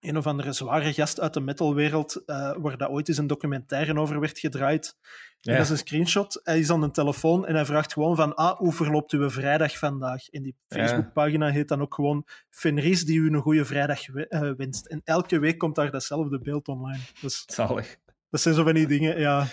een 0.07 0.17
of 0.17 0.27
andere 0.27 0.53
zware 0.53 0.93
gast 0.93 1.19
uit 1.19 1.33
de 1.33 1.39
metalwereld, 1.39 2.23
uh, 2.25 2.55
waar 2.57 2.77
dat 2.77 2.89
ooit 2.89 3.07
eens 3.07 3.17
een 3.17 3.27
documentaire 3.27 3.99
over 3.99 4.19
werd 4.19 4.39
gedraaid. 4.39 4.97
Ja. 5.39 5.53
dat 5.53 5.65
is 5.65 5.69
een 5.69 5.77
screenshot. 5.77 6.39
Hij 6.43 6.59
is 6.59 6.69
aan 6.69 6.81
de 6.81 6.91
telefoon 6.91 7.45
en 7.45 7.55
hij 7.55 7.65
vraagt 7.65 7.93
gewoon 7.93 8.15
van, 8.15 8.35
ah, 8.35 8.57
hoe 8.57 8.73
verloopt 8.73 9.11
uw 9.11 9.29
vrijdag 9.29 9.77
vandaag? 9.77 10.29
En 10.29 10.43
die 10.43 10.55
Facebookpagina 10.67 11.49
heet 11.49 11.67
dan 11.67 11.81
ook 11.81 11.93
gewoon 11.93 12.25
Fenris 12.49 13.05
die 13.05 13.19
u 13.19 13.27
een 13.27 13.41
goede 13.41 13.65
vrijdag 13.65 14.07
uh, 14.07 14.51
wenst. 14.57 14.85
En 14.85 15.01
elke 15.03 15.39
week 15.39 15.57
komt 15.57 15.75
daar 15.75 15.91
datzelfde 15.91 16.39
beeld 16.39 16.67
online. 16.67 16.99
Dus, 17.21 17.43
Zalig. 17.45 17.97
Dat 18.29 18.41
zijn 18.41 18.55
zo 18.55 18.63
van 18.63 18.73
die 18.73 18.87
dingen, 18.87 19.19
ja. 19.19 19.47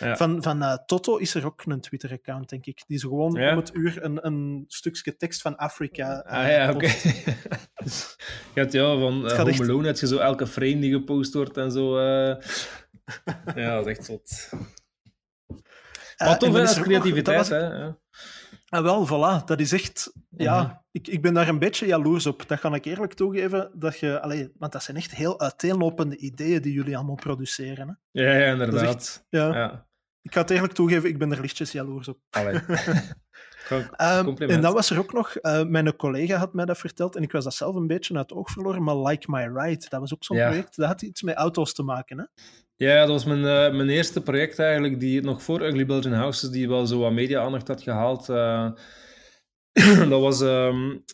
Ja. 0.00 0.16
Van, 0.16 0.42
van 0.42 0.62
uh, 0.62 0.74
Toto 0.86 1.16
is 1.16 1.34
er 1.34 1.46
ook 1.46 1.62
een 1.64 1.80
Twitter-account, 1.80 2.48
denk 2.48 2.66
ik. 2.66 2.82
Die 2.86 2.96
is 2.96 3.02
gewoon 3.02 3.32
ja? 3.32 3.50
om 3.50 3.56
het 3.56 3.74
uur 3.74 4.04
een, 4.04 4.26
een 4.26 4.64
stukje 4.68 5.16
tekst 5.16 5.42
van 5.42 5.56
Afrika. 5.56 6.24
Uh, 6.26 6.32
ah 6.32 6.48
ja, 6.48 6.66
oké. 6.66 6.74
Okay. 6.74 6.90
je 8.54 8.60
hebt 8.60 8.72
ja, 8.72 8.98
van 8.98 9.24
uh, 9.24 9.32
Home 9.32 9.58
Alone 9.58 9.86
heb 9.86 9.96
je 9.96 10.06
zo 10.06 10.18
elke 10.18 10.46
frame 10.46 10.78
die 10.78 10.92
gepost 10.92 11.34
wordt 11.34 11.56
en 11.56 11.72
zo. 11.72 12.00
ja, 13.54 13.76
dat 13.76 13.86
is 13.86 13.96
echt 13.96 14.04
zot. 14.04 14.50
Wat 16.16 16.40
tof 16.40 16.56
is 16.56 16.80
creativiteit, 16.80 17.38
was... 17.38 17.48
hè. 17.48 17.58
Ja. 17.58 17.98
Ah, 18.70 18.82
wel, 18.82 19.06
voilà. 19.06 19.44
Dat 19.44 19.60
is 19.60 19.72
echt... 19.72 20.12
Ja, 20.36 20.64
-hmm. 20.64 20.82
ik, 20.90 21.08
ik 21.08 21.22
ben 21.22 21.34
daar 21.34 21.48
een 21.48 21.58
beetje 21.58 21.86
jaloers 21.86 22.26
op. 22.26 22.48
Dat 22.48 22.60
kan 22.60 22.74
ik 22.74 22.84
eerlijk 22.84 23.12
toegeven. 23.12 23.70
Dat 23.74 23.98
je, 23.98 24.20
allee, 24.20 24.52
want 24.58 24.72
dat 24.72 24.82
zijn 24.82 24.96
echt 24.96 25.14
heel 25.14 25.40
uiteenlopende 25.40 26.16
ideeën 26.16 26.62
die 26.62 26.72
jullie 26.72 26.96
allemaal 26.96 27.14
produceren. 27.14 27.88
Hè? 27.88 28.22
Ja, 28.22 28.36
ja, 28.36 28.52
inderdaad. 28.52 28.94
Echt, 28.94 29.26
ja. 29.28 29.54
ja. 29.54 29.86
Ik 30.22 30.34
ga 30.34 30.40
het 30.40 30.50
eerlijk 30.50 30.72
toegeven, 30.72 31.08
ik 31.08 31.18
ben 31.18 31.32
er 31.32 31.40
lichtjes 31.40 31.72
jaloers 31.72 32.08
op. 32.08 32.18
Um, 34.00 34.36
en 34.54 34.60
dan 34.60 34.72
was 34.72 34.90
er 34.90 34.98
ook 34.98 35.12
nog, 35.12 35.36
uh, 35.42 35.64
mijn 35.64 35.96
collega 35.96 36.36
had 36.36 36.54
mij 36.54 36.64
dat 36.64 36.78
verteld 36.78 37.16
en 37.16 37.22
ik 37.22 37.32
was 37.32 37.44
dat 37.44 37.54
zelf 37.54 37.74
een 37.74 37.86
beetje 37.86 38.16
uit 38.16 38.30
het 38.30 38.38
oog 38.38 38.50
verloren, 38.50 38.82
maar 38.82 38.96
Like 38.96 39.30
My 39.30 39.60
Ride, 39.60 39.86
dat 39.88 40.00
was 40.00 40.14
ook 40.14 40.24
zo'n 40.24 40.36
project, 40.36 40.76
dat 40.76 40.86
had 40.86 41.02
iets 41.02 41.22
met 41.22 41.34
auto's 41.34 41.72
te 41.72 41.82
maken, 41.82 42.18
hè? 42.18 42.24
Ja, 42.76 43.00
dat 43.00 43.08
was 43.08 43.24
mijn, 43.24 43.38
uh, 43.38 43.76
mijn 43.76 43.88
eerste 43.88 44.22
project 44.22 44.58
eigenlijk, 44.58 45.00
die 45.00 45.20
nog 45.20 45.42
voor 45.42 45.62
Ugly 45.62 45.86
Belgian 45.86 46.14
Houses, 46.14 46.50
die 46.50 46.68
wel 46.68 46.86
zo 46.86 46.98
wat 46.98 47.12
media-aandacht 47.12 47.68
had 47.68 47.82
gehaald. 47.82 48.28
Uh, 48.28 48.70
dat 50.10 50.20
was, 50.20 50.40
um, 50.40 51.04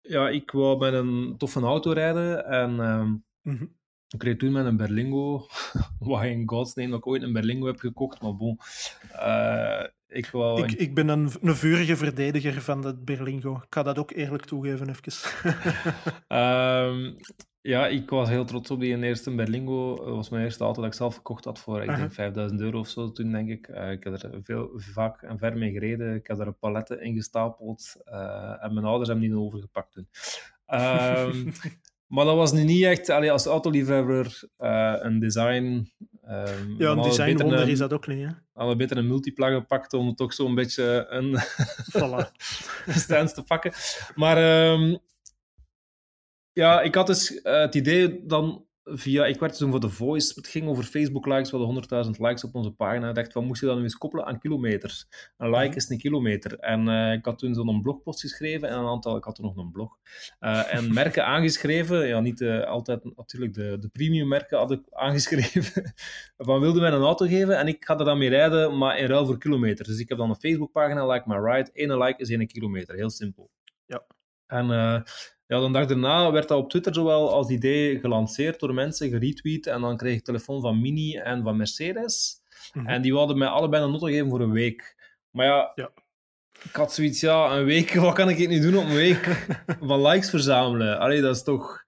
ja, 0.00 0.28
ik 0.28 0.50
wou 0.50 0.78
met 0.78 0.92
een 0.92 1.34
toffe 1.38 1.60
auto 1.60 1.92
rijden 1.92 2.46
en 2.46 2.70
um, 2.70 3.24
mm 3.42 3.56
-hmm. 3.56 3.77
Ik 4.08 4.22
reed 4.22 4.38
toen 4.38 4.52
met 4.52 4.66
een 4.66 4.76
Berlingo, 4.76 5.46
wat 5.98 6.24
in 6.24 6.48
Gods 6.48 6.74
name 6.74 6.90
dat 6.90 6.98
ik 6.98 7.06
ooit 7.06 7.22
een 7.22 7.32
Berlingo 7.32 7.66
heb 7.66 7.78
gekocht, 7.78 8.22
maar 8.22 8.36
bon. 8.36 8.58
Uh, 9.14 9.84
ik, 10.08 10.26
wou... 10.26 10.62
ik, 10.62 10.72
ik 10.72 10.94
ben 10.94 11.08
een, 11.08 11.30
een 11.40 11.56
vurige 11.56 11.96
verdediger 11.96 12.62
van 12.62 12.84
het 12.84 13.04
Berlingo. 13.04 13.54
Ik 13.54 13.66
ga 13.70 13.82
dat 13.82 13.98
ook 13.98 14.10
eerlijk 14.10 14.44
toegeven, 14.44 14.88
even. 14.88 15.12
um, 16.28 17.16
ja, 17.72 17.86
ik 17.86 18.10
was 18.10 18.28
heel 18.28 18.44
trots 18.44 18.70
op 18.70 18.80
die 18.80 19.02
eerste 19.02 19.34
Berlingo. 19.34 19.96
Dat 19.96 20.14
was 20.14 20.28
mijn 20.28 20.44
eerste 20.44 20.64
auto 20.64 20.80
dat 20.80 20.90
ik 20.90 20.96
zelf 20.96 21.14
gekocht 21.14 21.44
had 21.44 21.58
voor, 21.58 21.82
ik 21.82 21.96
denk, 21.96 22.12
5000 22.12 22.60
euro 22.60 22.78
of 22.78 22.88
zo 22.88 23.12
toen, 23.12 23.32
denk 23.32 23.48
ik. 23.48 23.68
Uh, 23.68 23.90
ik 23.90 24.04
heb 24.04 24.22
er 24.22 24.40
veel, 24.42 24.70
vaak 24.74 25.22
en 25.22 25.38
ver 25.38 25.56
mee 25.56 25.72
gereden. 25.72 26.14
Ik 26.14 26.26
heb 26.26 26.38
er 26.38 26.52
paletten 26.52 27.00
in 27.00 27.14
gestapeld. 27.14 27.96
Uh, 28.06 28.64
en 28.64 28.74
mijn 28.74 28.86
ouders 28.86 29.08
hebben 29.08 29.28
die 29.28 29.38
overgepakt 29.38 29.92
toen. 29.92 30.08
Um, 30.66 31.52
maar 32.08 32.24
dat 32.24 32.36
was 32.36 32.52
nu 32.52 32.64
niet 32.64 32.84
echt, 32.84 33.08
allee, 33.08 33.32
als 33.32 33.46
autoliefhebber, 33.46 34.42
uh, 34.58 34.94
een 34.98 35.18
design... 35.18 35.92
Um, 36.30 36.74
ja, 36.78 36.90
een 36.90 37.02
design 37.02 37.42
wonder 37.42 37.68
is 37.68 37.78
dat 37.78 37.92
ook 37.92 38.06
niet, 38.06 38.26
hè? 38.26 38.32
Hadden 38.52 38.76
beter 38.76 38.96
een 38.96 39.06
multiplug 39.06 39.54
gepakt 39.54 39.92
om 39.92 40.14
toch 40.14 40.34
zo'n 40.34 40.54
beetje 40.54 41.06
een 41.08 41.36
voilà. 41.98 42.30
stance 42.86 43.34
te 43.34 43.42
pakken. 43.42 43.72
Maar... 44.14 44.70
Um, 44.70 44.98
ja, 46.52 46.80
ik 46.80 46.94
had 46.94 47.06
dus 47.06 47.30
uh, 47.32 47.60
het 47.60 47.74
idee 47.74 48.26
dan 48.26 48.67
via... 48.90 49.26
Ik 49.26 49.40
werd 49.40 49.56
toen 49.56 49.70
voor 49.70 49.80
The 49.80 49.88
Voice. 49.88 50.32
Het 50.34 50.46
ging 50.48 50.68
over 50.68 50.84
Facebook-likes. 50.84 51.50
We 51.50 51.56
hadden 51.56 52.04
100.000 52.06 52.10
likes 52.18 52.44
op 52.44 52.54
onze 52.54 52.70
pagina. 52.70 53.08
Ik 53.08 53.14
dacht, 53.14 53.32
van, 53.32 53.44
moest 53.44 53.60
je 53.60 53.66
dat 53.66 53.76
nu 53.76 53.82
eens 53.82 53.98
koppelen 53.98 54.26
aan 54.26 54.38
kilometers? 54.38 55.06
Een 55.36 55.50
like 55.50 55.76
is 55.76 55.88
een 55.88 55.98
kilometer. 55.98 56.58
En 56.58 56.88
uh, 56.88 57.12
ik 57.12 57.24
had 57.24 57.38
toen 57.38 57.54
zo'n 57.54 57.82
blogpost 57.82 58.20
geschreven. 58.20 58.68
En 58.68 58.78
een 58.78 58.86
aantal... 58.86 59.16
Ik 59.16 59.24
had 59.24 59.34
toen 59.34 59.44
nog 59.44 59.56
een 59.56 59.70
blog. 59.70 59.96
Uh, 60.40 60.74
en 60.74 60.92
merken 61.02 61.26
aangeschreven. 61.26 62.06
Ja, 62.06 62.20
niet 62.20 62.40
uh, 62.40 62.64
altijd 62.64 63.16
natuurlijk 63.16 63.54
de, 63.54 63.76
de 63.80 63.88
premium 63.88 64.28
merken 64.28 64.58
had 64.58 64.70
ik 64.70 64.80
aangeschreven. 65.06 65.94
van, 66.36 66.60
wilde 66.60 66.80
mij 66.80 66.90
een 66.90 67.02
auto 67.02 67.26
geven? 67.26 67.58
En 67.58 67.66
ik 67.66 67.84
ga 67.84 67.98
er 67.98 68.04
dan 68.04 68.18
mee 68.18 68.28
rijden, 68.28 68.78
maar 68.78 68.98
in 68.98 69.06
ruil 69.06 69.26
voor 69.26 69.38
kilometers. 69.38 69.88
Dus 69.88 69.98
ik 69.98 70.08
heb 70.08 70.18
dan 70.18 70.30
een 70.30 70.36
Facebook-pagina, 70.36 71.06
Like 71.06 71.28
My 71.28 71.36
Ride. 71.36 71.70
Eén 71.72 71.98
like 71.98 72.20
is 72.20 72.30
één 72.30 72.46
kilometer. 72.46 72.94
Heel 72.94 73.10
simpel. 73.10 73.50
Ja. 73.86 74.02
En 74.46 74.70
ja, 75.48 75.60
de 75.60 75.70
dag 75.70 75.86
daarna 75.86 76.32
werd 76.32 76.48
dat 76.48 76.58
op 76.58 76.70
Twitter 76.70 76.94
zowel 76.94 77.32
als 77.32 77.48
idee 77.48 78.00
gelanceerd 78.00 78.60
door 78.60 78.74
mensen, 78.74 79.10
geretweet. 79.10 79.66
En 79.66 79.80
dan 79.80 79.96
kreeg 79.96 80.16
ik 80.16 80.24
telefoon 80.24 80.60
van 80.60 80.80
Mini 80.80 81.16
en 81.16 81.42
van 81.42 81.56
Mercedes. 81.56 82.42
Mm 82.72 82.82
-hmm. 82.82 82.90
En 82.90 83.02
die 83.02 83.12
wilden 83.12 83.38
mij 83.38 83.48
allebei 83.48 83.82
een 83.84 83.90
notto 83.90 84.06
geven 84.06 84.28
voor 84.28 84.40
een 84.40 84.52
week. 84.52 84.96
Maar 85.30 85.46
ja, 85.46 85.72
ja, 85.74 85.90
ik 86.62 86.76
had 86.76 86.92
zoiets, 86.92 87.20
ja, 87.20 87.56
een 87.56 87.64
week, 87.64 87.94
wat 88.04 88.14
kan 88.14 88.28
ik 88.28 88.48
nu 88.48 88.60
doen 88.60 88.76
op 88.76 88.84
een 88.84 88.94
week? 88.94 89.46
van 89.80 90.02
likes 90.02 90.30
verzamelen. 90.30 90.98
Allee, 90.98 91.20
dat 91.20 91.36
is 91.36 91.42
toch... 91.42 91.86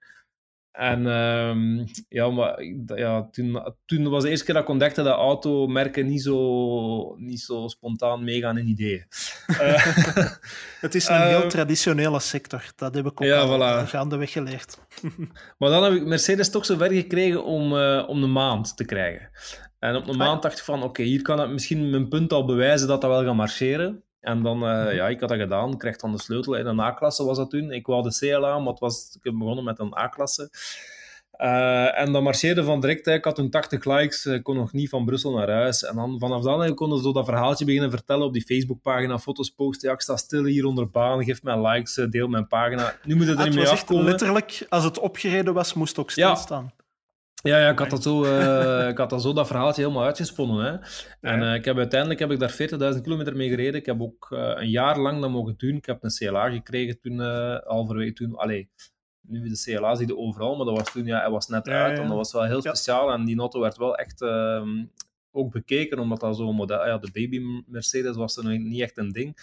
En 0.72 1.06
um, 1.06 1.84
ja, 2.08 2.30
maar 2.30 2.62
ja, 2.86 3.28
toen, 3.30 3.74
toen 3.86 4.08
was 4.08 4.22
de 4.22 4.30
eerste 4.30 4.44
keer 4.44 4.54
dat 4.54 4.62
ik 4.62 4.68
ontdekte 4.68 5.02
dat 5.02 5.16
automerken 5.16 6.06
niet 6.06 6.22
zo, 6.22 7.14
niet 7.16 7.40
zo 7.40 7.68
spontaan 7.68 8.24
meegaan 8.24 8.58
in 8.58 8.68
ideeën. 8.68 9.06
het 10.80 10.94
is 10.94 11.08
een 11.08 11.26
heel 11.26 11.48
traditionele 11.48 12.20
sector, 12.20 12.72
dat 12.76 12.94
heb 12.94 13.06
ik 13.06 13.20
ook 13.20 13.28
ja, 13.28 13.40
al 13.40 13.84
voilà. 13.84 13.88
gaandeweg 13.88 14.32
geleerd. 14.32 14.78
maar 15.58 15.70
dan 15.70 15.82
heb 15.84 15.92
ik 15.92 16.06
Mercedes 16.06 16.50
toch 16.50 16.64
zo 16.64 16.76
ver 16.76 16.92
gekregen 16.92 17.44
om, 17.44 17.72
uh, 17.72 18.04
om 18.08 18.20
de 18.20 18.26
maand 18.26 18.76
te 18.76 18.84
krijgen. 18.84 19.30
En 19.78 19.96
op 19.96 20.06
de 20.06 20.16
maand 20.16 20.42
dacht 20.42 20.58
ik 20.58 20.64
van, 20.64 20.78
oké, 20.78 20.86
okay, 20.86 21.06
hier 21.06 21.22
kan 21.22 21.42
ik 21.42 21.48
misschien 21.48 21.90
mijn 21.90 22.08
punt 22.08 22.32
al 22.32 22.44
bewijzen 22.44 22.88
dat 22.88 23.00
dat 23.00 23.10
wel 23.10 23.24
gaat 23.24 23.34
marcheren. 23.34 24.04
En 24.20 24.42
dan, 24.42 24.62
uh, 24.62 24.94
ja, 24.94 25.08
ik 25.08 25.20
had 25.20 25.28
dat 25.28 25.38
gedaan. 25.38 25.70
Ik 25.72 25.78
kreeg 25.78 25.96
dan 25.96 26.12
de 26.12 26.20
sleutel 26.20 26.54
in 26.54 26.66
een 26.66 26.80
A-klasse, 26.80 27.24
was 27.24 27.36
dat 27.36 27.50
toen. 27.50 27.70
Ik 27.70 27.86
wou 27.86 28.02
de 28.02 28.16
CLA, 28.18 28.58
maar 28.58 28.70
het 28.70 28.78
was, 28.78 29.14
ik 29.18 29.24
heb 29.24 29.34
begonnen 29.38 29.64
met 29.64 29.78
een 29.78 29.96
A-klasse. 29.96 30.50
Uh, 31.42 31.98
en 31.98 32.12
dan 32.12 32.22
marcheerde 32.22 32.64
van 32.64 32.80
direct. 32.80 33.06
Ik 33.06 33.24
had 33.24 33.34
toen 33.34 33.50
80 33.50 33.84
likes, 33.84 34.26
ik 34.26 34.42
kon 34.42 34.56
nog 34.56 34.72
niet 34.72 34.88
van 34.88 35.04
Brussel 35.04 35.32
naar 35.32 35.50
huis. 35.50 35.84
En 35.84 35.96
dan, 35.96 36.18
vanaf 36.18 36.42
dan 36.42 36.74
kon 36.74 36.96
ik 36.96 37.02
zo 37.02 37.12
dat 37.12 37.24
verhaaltje 37.24 37.64
beginnen 37.64 37.90
vertellen 37.90 38.26
op 38.26 38.32
die 38.32 38.42
Facebookpagina, 38.42 39.18
foto's 39.18 39.50
posten. 39.50 39.88
Ja, 39.88 39.94
ik 39.94 40.00
sta 40.00 40.16
stil 40.16 40.44
hier 40.44 40.64
onder 40.64 40.90
baan, 40.90 41.24
geef 41.24 41.42
mij 41.42 41.66
likes, 41.66 41.94
deel 42.10 42.28
mijn 42.28 42.46
pagina. 42.46 42.96
Nu 43.04 43.16
moet 43.16 43.26
het 43.26 43.38
er 43.38 43.40
ah, 43.40 43.46
niet 43.46 43.58
mee 43.58 43.68
afkomen. 43.68 44.04
letterlijk, 44.04 44.66
als 44.68 44.84
het 44.84 44.98
opgereden 44.98 45.54
was, 45.54 45.74
moest 45.74 45.90
het 45.90 46.00
ook 46.00 46.10
stilstaan. 46.10 46.70
Ja. 46.76 46.79
Ja, 47.42 47.58
ja 47.58 47.70
ik, 47.70 47.78
had 47.78 47.90
dat 47.90 48.02
zo, 48.02 48.24
uh, 48.24 48.88
ik 48.88 48.98
had 48.98 49.10
dat 49.10 49.22
zo 49.22 49.32
dat 49.32 49.46
verhaaltje 49.46 49.82
helemaal 49.82 50.04
uitgesponnen. 50.04 50.64
Hè. 50.64 50.78
En 51.30 51.40
uh, 51.40 51.54
ik 51.54 51.64
heb, 51.64 51.76
uiteindelijk 51.76 52.20
heb 52.20 52.30
ik 52.30 52.38
daar 52.38 52.94
40.000 52.94 53.00
kilometer 53.02 53.36
mee 53.36 53.48
gereden. 53.48 53.80
Ik 53.80 53.86
heb 53.86 54.00
ook 54.00 54.28
uh, 54.32 54.52
een 54.54 54.70
jaar 54.70 54.98
lang 54.98 55.20
dat 55.20 55.30
mogen 55.30 55.54
doen. 55.56 55.76
Ik 55.76 55.86
heb 55.86 56.04
een 56.04 56.10
CLA 56.10 56.50
gekregen 56.50 57.00
toen, 57.00 57.20
halverwege 57.64 58.12
toen. 58.12 58.36
Allee, 58.36 58.70
nu 59.20 59.48
de 59.48 59.62
CLA 59.64 59.94
zie 59.94 60.06
je 60.06 60.16
overal, 60.16 60.56
maar 60.56 60.66
dat 60.66 60.76
was 60.76 60.92
toen, 60.92 61.04
ja, 61.04 61.20
hij 61.20 61.30
was 61.30 61.48
net 61.48 61.68
uit. 61.68 61.98
En 61.98 62.06
dat 62.06 62.16
was 62.16 62.32
wel 62.32 62.44
heel 62.44 62.60
speciaal. 62.60 63.12
En 63.12 63.24
die 63.24 63.38
auto 63.38 63.60
werd 63.60 63.76
wel 63.76 63.96
echt 63.96 64.22
ehm, 64.22 64.84
ook 65.30 65.52
bekeken, 65.52 65.98
omdat 65.98 66.20
dat 66.20 66.36
zo'n 66.36 66.54
model... 66.54 66.86
Ja, 66.86 66.98
de 66.98 67.10
baby 67.12 67.40
Mercedes 67.66 68.16
was 68.16 68.36
er 68.36 68.58
niet 68.58 68.80
echt 68.80 68.98
een 68.98 69.12
ding. 69.12 69.36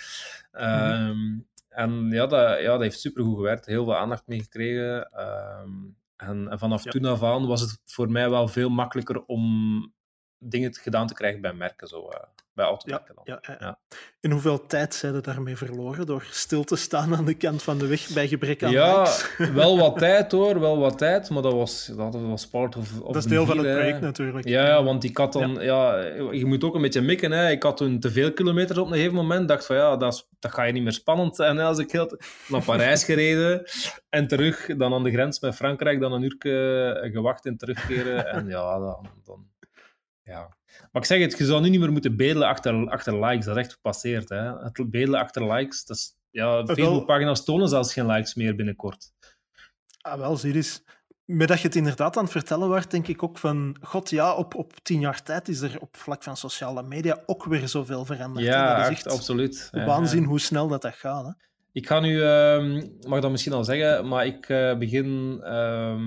Um, 0.51 1.15
mm. 1.15 1.45
En 1.69 2.09
ja 2.09 2.25
dat, 2.25 2.59
ja, 2.61 2.71
dat 2.71 2.81
heeft 2.81 2.99
supergoed 2.99 3.35
gewerkt. 3.35 3.65
Heel 3.65 3.83
veel 3.83 3.95
aandacht 3.95 4.27
mee 4.27 4.41
gekregen. 4.41 5.09
Um, 5.61 5.95
en, 6.17 6.47
en 6.47 6.59
vanaf 6.59 6.83
ja. 6.83 6.91
toen 6.91 7.05
af 7.05 7.23
aan 7.23 7.47
was 7.47 7.61
het 7.61 7.81
voor 7.85 8.11
mij 8.11 8.29
wel 8.29 8.47
veel 8.47 8.69
makkelijker 8.69 9.25
om 9.25 9.93
dingen 10.37 10.75
gedaan 10.75 11.07
te 11.07 11.13
krijgen 11.13 11.41
bij 11.41 11.53
merken, 11.53 11.87
zo, 11.87 12.09
uh, 12.09 12.19
bij 12.57 12.65
automerken. 12.65 13.15
Ja, 13.23 13.39
ja, 13.41 13.55
ja. 13.59 13.79
In 14.19 14.31
hoeveel 14.31 14.65
tijd 14.65 14.93
zijn 14.93 15.15
er 15.15 15.21
daarmee 15.21 15.57
verloren 15.57 16.05
door 16.05 16.27
stil 16.29 16.63
te 16.63 16.75
staan 16.75 17.15
aan 17.15 17.25
de 17.25 17.33
kant 17.33 17.63
van 17.63 17.77
de 17.77 17.87
weg 17.87 18.09
bij 18.13 18.27
gebrek 18.27 18.63
aan 18.63 18.71
Ja, 18.71 19.07
wel 19.53 19.77
wat 19.77 19.97
tijd 20.07 20.31
hoor, 20.31 20.59
wel 20.59 20.77
wat 20.77 20.97
tijd, 20.97 21.29
maar 21.29 21.41
dat 21.41 21.53
was, 21.53 21.85
dat 21.85 22.15
was 22.21 22.47
part 22.47 22.75
of, 22.75 23.01
of 23.01 23.13
Dat 23.13 23.23
is 23.23 23.29
deel 23.29 23.45
van 23.45 23.57
het 23.57 23.71
project 23.77 24.01
natuurlijk. 24.01 24.47
Ja, 24.47 24.65
ja, 24.65 24.83
want 24.83 25.03
ik 25.03 25.17
had 25.17 25.33
dan, 25.33 25.57
ja. 25.59 25.99
je 26.31 26.45
moet 26.45 26.63
ook 26.63 26.75
een 26.75 26.81
beetje 26.81 27.01
mikken. 27.01 27.31
Hè. 27.31 27.49
Ik 27.49 27.63
had 27.63 27.77
toen 27.77 27.99
te 27.99 28.11
veel 28.11 28.33
kilometers 28.33 28.79
op 28.79 28.87
een 28.87 28.93
gegeven 28.93 29.15
moment, 29.15 29.47
dacht 29.47 29.65
van 29.65 29.75
ja, 29.75 29.97
dat, 29.97 30.13
is, 30.13 30.27
dat 30.39 30.51
ga 30.51 30.63
je 30.63 30.73
niet 30.73 30.83
meer 30.83 30.91
spannend 30.91 31.35
zijn 31.35 31.59
als 31.59 31.79
ik 31.79 31.91
heel 31.91 32.19
naar 32.47 32.63
Parijs 32.63 33.03
gereden 33.03 33.63
en 34.09 34.27
terug, 34.27 34.65
dan 34.77 34.93
aan 34.93 35.03
de 35.03 35.11
grens 35.11 35.39
met 35.39 35.55
Frankrijk, 35.55 35.99
dan 35.99 36.11
een 36.11 36.23
uur 36.23 37.11
gewacht 37.11 37.45
en 37.45 37.57
terugkeren. 37.57 38.27
En 38.27 38.47
ja, 38.47 38.79
dan, 38.79 39.09
dan 39.23 39.47
ja. 40.23 40.56
Maar 40.91 41.01
ik 41.01 41.07
zeg 41.07 41.19
het, 41.19 41.37
je 41.37 41.45
zou 41.45 41.61
nu 41.61 41.69
niet 41.69 41.79
meer 41.79 41.91
moeten 41.91 42.15
bedelen 42.15 42.47
achter, 42.47 42.89
achter 42.89 43.25
likes. 43.25 43.45
Dat 43.45 43.57
is 43.57 43.63
echt 43.63 43.73
gepasseerd. 43.73 44.29
Hè? 44.29 44.63
Het 44.63 44.73
bedelen 44.73 45.19
achter 45.19 45.53
likes, 45.53 45.85
dat 45.85 45.97
is, 45.97 46.15
ja, 46.31 46.65
Facebookpagina's 46.65 47.43
tonen 47.43 47.67
zelfs 47.67 47.93
geen 47.93 48.05
likes 48.05 48.35
meer 48.35 48.55
binnenkort. 48.55 49.11
Ah, 50.01 50.19
wel, 50.19 50.37
zie 50.37 50.55
eens. 50.55 50.83
Met 51.25 51.47
dat 51.47 51.59
je 51.59 51.67
het 51.67 51.75
inderdaad 51.75 52.17
aan 52.17 52.23
het 52.23 52.31
vertellen 52.31 52.69
werd, 52.69 52.91
denk 52.91 53.07
ik 53.07 53.23
ook 53.23 53.37
van... 53.37 53.77
God, 53.81 54.09
ja, 54.09 54.35
op, 54.35 54.55
op 54.55 54.73
tien 54.81 54.99
jaar 54.99 55.23
tijd 55.23 55.47
is 55.47 55.61
er 55.61 55.79
op 55.79 55.97
vlak 55.97 56.23
van 56.23 56.37
sociale 56.37 56.83
media 56.83 57.23
ook 57.25 57.45
weer 57.45 57.67
zoveel 57.67 58.05
veranderd. 58.05 58.45
Ja, 58.45 58.75
dat 58.75 58.91
is 58.91 58.97
echt, 58.97 59.07
absoluut. 59.07 59.69
Waanzin 59.71 60.21
ja. 60.21 60.27
hoe 60.27 60.39
snel 60.39 60.67
dat, 60.67 60.81
dat 60.81 60.93
gaat. 60.93 61.25
Hè? 61.25 61.31
Ik 61.77 61.87
ga 61.87 61.99
nu, 61.99 62.11
uh, 62.11 62.83
mag 63.07 63.19
dat 63.19 63.31
misschien 63.31 63.53
al 63.53 63.63
zeggen, 63.63 64.07
maar 64.07 64.25
ik 64.25 64.49
uh, 64.49 64.77
begin 64.77 65.39
uh, 65.43 65.99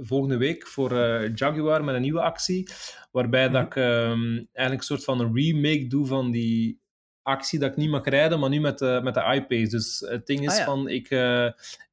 volgende 0.00 0.36
week 0.36 0.66
voor 0.66 0.92
uh, 0.92 1.34
Jaguar 1.34 1.84
met 1.84 1.94
een 1.94 2.00
nieuwe 2.00 2.20
actie. 2.20 2.68
Waarbij 3.12 3.48
mm 3.48 3.54
-hmm. 3.54 3.62
dat 3.62 3.66
ik 3.66 3.76
ehm, 3.76 4.22
eigenlijk 4.52 4.78
een 4.78 4.96
soort 4.96 5.04
van 5.04 5.20
een 5.20 5.34
remake 5.34 5.86
doe 5.86 6.06
van 6.06 6.30
die 6.30 6.80
actie 7.22 7.58
dat 7.58 7.70
ik 7.70 7.76
niet 7.76 7.90
mag 7.90 8.04
rijden, 8.04 8.40
maar 8.40 8.50
nu 8.50 8.60
met 8.60 8.78
de, 8.78 9.00
met 9.02 9.14
de 9.14 9.20
iPace. 9.34 9.68
Dus 9.68 10.04
het 10.08 10.26
ding 10.26 10.40
is 10.40 10.52
ah, 10.52 10.58
ja. 10.58 10.64
van, 10.64 10.88
ik, 10.88 11.08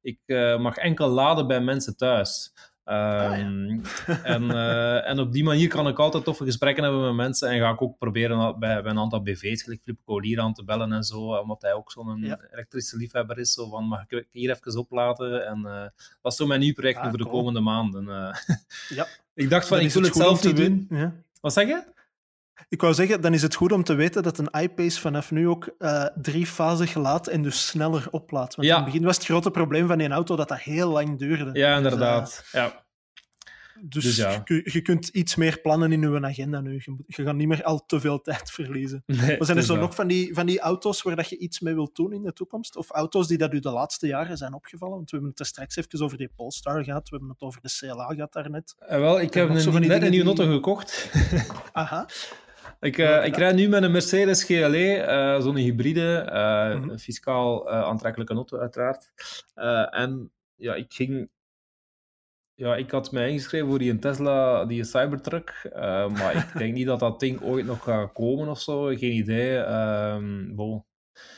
ik 0.02 0.18
mag 0.58 0.76
enkel 0.76 1.08
laden 1.08 1.46
bij 1.46 1.60
mensen 1.60 1.96
thuis. 1.96 2.52
Um, 2.86 2.94
ah, 2.94 3.38
ja. 3.38 4.22
en, 4.34 4.42
uh, 4.42 5.08
en 5.08 5.18
op 5.18 5.32
die 5.32 5.44
manier 5.44 5.68
kan 5.68 5.88
ik 5.88 5.98
altijd 5.98 6.24
toffe 6.24 6.44
gesprekken 6.44 6.82
hebben 6.82 7.02
met 7.02 7.14
mensen. 7.14 7.48
En 7.48 7.58
ga 7.58 7.70
ik 7.70 7.82
ook 7.82 7.98
proberen 7.98 8.58
bij, 8.58 8.82
bij 8.82 8.90
een 8.90 8.98
aantal 8.98 9.22
BV's, 9.22 9.62
gelijk 9.62 9.80
Flip 9.82 9.98
Collier 10.04 10.40
aan 10.40 10.54
te 10.54 10.64
bellen 10.64 10.92
en 10.92 11.02
zo. 11.02 11.18
Omdat 11.18 11.62
hij 11.62 11.72
ook 11.72 11.92
zo'n 11.92 12.20
ja. 12.20 12.38
elektrische 12.52 12.96
liefhebber 12.96 13.38
is. 13.38 13.52
Zo 13.52 13.68
van, 13.68 13.84
mag 13.84 14.04
ik 14.08 14.26
hier 14.30 14.50
even 14.50 14.78
opladen? 14.78 15.46
En 15.46 15.58
uh, 15.58 15.82
dat 16.22 16.32
is 16.32 16.36
zo 16.36 16.46
mijn 16.46 16.60
nieuw 16.60 16.72
project 16.72 16.98
ah, 16.98 17.08
voor 17.08 17.18
de 17.18 17.26
komende 17.26 17.60
maanden. 17.60 18.04
Uh, 18.04 18.56
ja. 18.88 19.06
ik 19.34 19.50
dacht 19.50 19.68
van, 19.68 19.76
dan 19.76 19.86
ik 19.86 19.92
wil 19.92 20.02
het 20.02 20.14
zelf 20.14 20.44
niet 20.44 20.56
doen. 20.56 20.86
Ja. 20.90 21.12
Wat 21.40 21.52
zeg 21.52 21.66
je? 21.66 21.82
Ik 22.68 22.80
wou 22.80 22.94
zeggen, 22.94 23.20
dan 23.20 23.34
is 23.34 23.42
het 23.42 23.54
goed 23.54 23.72
om 23.72 23.84
te 23.84 23.94
weten 23.94 24.22
dat 24.22 24.38
een 24.38 24.60
iPace 24.60 25.00
vanaf 25.00 25.30
nu 25.30 25.48
ook 25.48 25.74
uh, 25.78 26.04
drie-fasig 26.14 26.94
laat 26.94 27.26
en 27.26 27.42
dus 27.42 27.66
sneller 27.66 28.06
oplaadt. 28.10 28.54
Want 28.54 28.68
ja. 28.68 28.74
in 28.76 28.82
het 28.82 28.90
begin 28.92 29.06
was 29.06 29.16
het 29.16 29.24
grote 29.24 29.50
probleem 29.50 29.86
van 29.86 29.98
die 29.98 30.08
auto 30.08 30.36
dat 30.36 30.48
dat 30.48 30.60
heel 30.60 30.88
lang 30.90 31.18
duurde. 31.18 31.58
Ja, 31.58 31.76
inderdaad. 31.76 32.26
Dus, 32.26 32.54
uh, 32.54 32.60
ja. 32.62 32.82
Dus, 33.82 34.04
Dus 34.04 34.16
ja. 34.16 34.40
je, 34.44 34.60
je 34.72 34.82
kunt 34.82 35.08
iets 35.08 35.34
meer 35.34 35.60
plannen 35.60 35.92
in 35.92 36.00
je 36.00 36.20
agenda 36.22 36.60
nu. 36.60 36.82
Je, 37.06 37.24
gaat 37.24 37.34
niet 37.34 37.48
meer 37.48 37.62
al 37.62 37.84
te 37.86 38.00
veel 38.00 38.20
tijd 38.20 38.50
verliezen. 38.60 39.02
Nee, 39.06 39.36
Maar 39.36 39.46
zijn 39.46 39.58
er 39.58 39.64
zo 39.64 39.76
nog 39.76 39.94
van 39.94 40.06
die, 40.06 40.34
van 40.34 40.46
die 40.46 40.60
auto's 40.60 41.02
waar 41.02 41.16
dat 41.16 41.28
je 41.28 41.38
iets 41.38 41.60
mee 41.60 41.74
wilt 41.74 41.96
doen 41.96 42.12
in 42.12 42.22
de 42.22 42.32
toekomst? 42.32 42.76
Of 42.76 42.90
auto's 42.90 43.26
die 43.26 43.38
dat 43.38 43.52
u 43.52 43.58
de 43.58 43.70
laatste 43.70 44.06
jaren 44.06 44.36
zijn 44.36 44.54
opgevallen? 44.54 44.94
Want 44.96 45.10
we 45.10 45.16
hebben 45.16 45.30
het 45.30 45.40
er 45.40 45.46
straks 45.46 45.76
even 45.76 46.00
over 46.04 46.18
die 46.18 46.30
Polestar 46.36 46.84
gehad. 46.84 47.08
We 47.08 47.16
hebben 47.16 47.28
het 47.28 47.40
over 47.40 47.60
de 47.60 47.76
CLA 47.78 48.14
gehad 48.14 48.32
daarnet. 48.32 48.74
Eh, 48.78 48.98
wel, 48.98 49.20
ik 49.20 49.34
heb 49.34 49.48
een, 49.48 49.54
net 49.54 49.74
een 49.74 49.80
nieuwe 50.10 50.10
die- 50.10 50.22
auto 50.24 50.52
gekocht. 50.52 51.10
Aha. 51.72 52.06
Ik, 52.84 52.96
Ja, 52.96 53.22
ik 53.22 53.36
rijd 53.36 53.54
nu 53.56 53.68
met 53.68 53.82
een 53.82 53.92
Mercedes 53.92 54.44
GLE, 54.44 54.94
eh, 54.96 55.40
zo'n 55.40 55.56
hybride, 55.56 56.14
eh, 56.16 56.74
Mhm. 56.74 56.88
een 56.90 56.98
fiscaal 56.98 57.70
aantrekkelijke 57.70 58.34
auto 58.34 58.58
uiteraard. 58.58 59.12
En 59.90 60.32
ja, 60.54 60.74
ik 60.74 60.92
ging... 60.92 61.30
Ja, 62.54 62.76
ik 62.76 62.90
had 62.90 63.12
mij 63.12 63.28
ingeschreven 63.30 63.68
voor 63.68 63.78
die 63.78 63.90
een 63.90 64.00
Tesla, 64.00 64.64
die 64.64 64.84
Cybertruck. 64.84 65.50
eh, 65.72 66.08
maar 66.10 66.36
ik 66.36 66.52
denk 66.62 66.74
niet 66.74 66.86
dat 66.86 67.00
dat 67.00 67.20
ding 67.20 67.40
ooit 67.42 67.66
nog 67.66 67.82
gaat 67.84 68.12
komen 68.12 68.48
of 68.48 68.60
zo. 68.60 68.84
Geen 68.84 69.12
idee. 69.12 69.58
Ehm, 69.58 70.54
bon. 70.54 70.84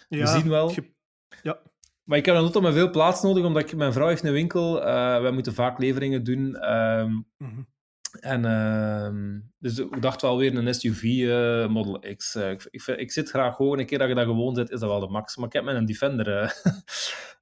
Ja, 0.09 0.27
zien 0.27 0.49
wel. 0.49 0.71
je- 0.71 0.95
ja. 1.43 1.59
Maar 2.05 2.19
ik 2.19 2.27
heb 2.27 2.35
een 2.35 2.41
auto 2.41 2.61
met 2.61 2.73
veel 2.75 2.91
plaats 2.91 3.23
nodig, 3.23 3.45
omdat 3.45 3.63
ik, 3.63 3.77
mijn 3.77 3.93
vrouw 3.93 4.09
heeft 4.09 4.25
een 4.25 4.33
winkel. 4.33 4.81
wij 5.21 5.31
moeten 5.31 5.55
vaak 5.55 5.79
leveringen 5.79 6.25
doen. 6.25 6.57
ehm, 6.57 7.11
Mhm. 7.39 7.61
En 8.21 8.45
ehm, 8.45 9.41
dus 9.59 9.79
ik 9.79 10.03
dacht 10.03 10.23
wel 10.23 10.39
weer 10.39 10.57
een 10.57 10.75
SUV 10.75 11.03
eh, 11.03 11.69
Model 11.69 12.05
X. 12.17 12.35
Eh, 12.35 12.51
ik, 12.51 12.83
ik, 12.87 13.13
zit 13.13 13.31
graag 13.31 13.57
hoog. 13.57 13.79
Een 13.79 13.87
keer 13.87 13.99
dat 13.99 14.09
je 14.09 14.15
daar 14.15 14.25
gewoon 14.25 14.55
zit, 14.55 14.71
is 14.71 14.81
dat 14.81 14.89
wel 14.89 15.01
de 15.01 15.09
max. 15.09 15.37
Maar 15.37 15.47
ik 15.47 15.53
heb 15.53 15.65
mij 15.65 15.75
een 15.75 15.87
Defender 15.87 16.29
eh, 16.39 16.51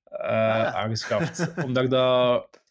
Ah. 0.05 0.75
aangeschaft. 0.75 1.53
omdat 1.65 1.85
ik 1.85 1.91
dat 1.91 2.63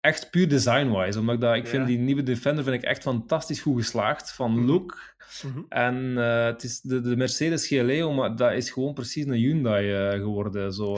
echt 0.00 0.30
puur 0.30 0.48
design-wise. 0.48 1.18
Omdat 1.18 1.34
ik 1.34 1.40
dat, 1.40 1.56
ik 1.56 1.66
vind 1.66 1.86
die 1.86 1.98
nieuwe 1.98 2.22
Defender 2.22 2.64
vind 2.64 2.76
ik 2.76 2.82
echt 2.82 3.02
fantastisch 3.02 3.60
goed 3.60 3.76
geslaagd. 3.76 4.32
Van 4.32 4.52
Mhm. 4.52 4.66
look. 4.66 5.14
Mhm. 5.42 5.60
En 5.68 6.16
het 6.16 6.62
is 6.62 6.80
de, 6.80 7.00
de 7.00 7.16
Mercedes 7.16 7.66
GLE, 7.66 8.12
maar 8.14 8.36
dat 8.36 8.52
is 8.52 8.70
gewoon 8.70 8.94
precies 8.94 9.24
een 9.24 9.32
Hyundai 9.32 10.18
geworden. 10.18 10.72
Zo, 10.72 10.94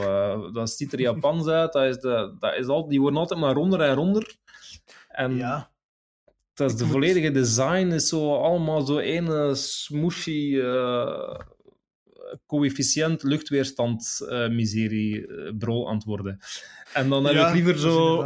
dat 0.51 0.69
ziet 0.69 0.93
er 0.93 0.99
Japans 0.99 1.47
uit. 1.59 1.73
Dat 1.73 1.83
is 1.83 1.97
de, 1.97 2.35
dat 2.39 2.55
is 2.55 2.67
al, 2.67 2.87
die 2.87 3.01
worden 3.01 3.19
altijd 3.19 3.39
maar 3.39 3.53
ronder 3.53 3.81
en 3.81 3.93
ronder. 3.95 4.37
En 5.19 5.35
ja. 5.35 5.71
dat 6.53 6.71
is 6.71 6.73
Ik 6.73 6.79
de 6.79 6.85
volledige 6.85 7.31
design 7.31 7.87
is 7.87 8.07
zo 8.07 8.35
allemaal 8.35 8.81
zo 8.81 8.97
ene 8.99 9.55
smooshy 9.55 10.59
eh, 10.59 11.39
coëfficiënt 12.45 13.23
luchtweerstand 13.23 14.25
eh, 14.29 14.49
miserie 14.49 15.27
eh, 15.27 15.57
brol 15.57 15.87
aan 15.87 15.95
het 15.95 16.03
worden. 16.03 16.39
En 16.93 17.09
dan 17.09 17.25
heb 17.25 17.33
Ja, 17.33 17.47
ik 17.47 17.53
liever 17.53 17.77
zo... 17.77 18.23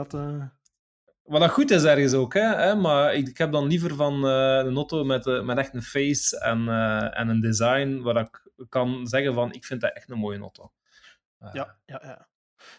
Wat 1.23 1.41
dat 1.41 1.49
goed 1.49 1.71
is 1.71 1.83
ergens 1.83 2.13
ook, 2.13 2.33
hè, 2.33 2.55
hè, 2.55 2.75
maar 2.75 3.15
ik, 3.15 3.27
ik 3.27 3.37
heb 3.37 3.51
dan 3.51 3.67
liever 3.67 3.95
van 3.95 4.23
een 4.23 4.75
auto 4.75 5.03
met, 5.03 5.43
met 5.43 5.57
echt 5.57 5.73
een 5.73 5.81
face 5.81 6.39
en, 6.39 6.67
en 7.13 7.27
een 7.27 7.41
design 7.41 8.01
waar 8.01 8.17
ik 8.17 8.51
kan 8.69 9.07
zeggen 9.07 9.33
van 9.33 9.53
ik 9.53 9.65
vind 9.65 9.81
dat 9.81 9.93
echt 9.93 10.11
een 10.11 10.17
mooie 10.17 10.39
auto. 10.39 10.71
Ja, 11.39 11.77
ja, 11.85 12.01
ja. 12.03 12.27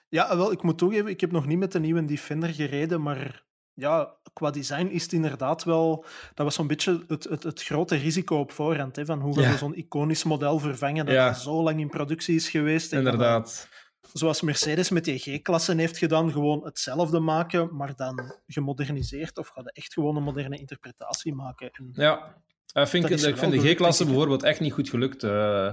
Ja, 0.08 0.36
wel, 0.36 0.52
ik 0.52 0.62
moet 0.62 0.78
toegeven, 0.78 1.10
ik 1.10 1.20
heb 1.20 1.32
nog 1.32 1.46
niet 1.46 1.58
met 1.58 1.72
de 1.72 1.80
nieuwe 1.80 2.04
Defender 2.04 2.54
gereden, 2.54 3.02
maar 3.02 3.44
ja, 3.74 4.14
qua 4.32 4.50
design 4.50 4.86
is 4.86 5.02
het 5.02 5.12
inderdaad 5.12 5.64
wel... 5.64 6.04
Dat 6.34 6.44
was 6.46 6.54
zo'n 6.54 6.66
beetje 6.66 7.04
het, 7.08 7.24
het, 7.24 7.42
het 7.42 7.62
grote 7.62 7.96
risico 7.96 8.38
op 8.38 8.52
voorhand, 8.52 8.96
hè, 8.96 9.04
van 9.04 9.20
hoe 9.20 9.34
gaan 9.34 9.42
Ja. 9.42 9.50
we 9.50 9.56
zo'n 9.58 9.74
iconisch 9.76 10.24
model 10.24 10.58
vervangen 10.58 11.06
dat 11.06 11.14
Ja. 11.14 11.32
zo 11.32 11.62
lang 11.62 11.80
in 11.80 11.88
productie 11.88 12.34
is 12.34 12.48
geweest. 12.48 12.92
Inderdaad. 12.92 13.68
zoals 14.12 14.40
Mercedes 14.40 14.90
met 14.90 15.04
die 15.04 15.18
G-klassen 15.18 15.78
heeft 15.78 15.98
gedaan, 15.98 16.32
gewoon 16.32 16.64
hetzelfde 16.64 17.18
maken, 17.20 17.76
maar 17.76 17.96
dan 17.96 18.34
gemoderniseerd, 18.46 19.38
of 19.38 19.48
gaat 19.48 19.72
echt 19.72 19.92
gewoon 19.92 20.16
een 20.16 20.22
moderne 20.22 20.56
interpretatie 20.58 21.34
maken. 21.34 21.70
En, 21.70 21.88
Ja, 21.92 22.42
ik 22.72 22.86
vind, 22.86 23.10
ik, 23.10 23.36
vind 23.36 23.52
de 23.52 23.72
G-klasse 23.72 24.04
bijvoorbeeld 24.04 24.42
echt 24.42 24.60
niet 24.60 24.72
goed 24.72 24.88
gelukt. 24.88 25.22
eh 25.22 25.72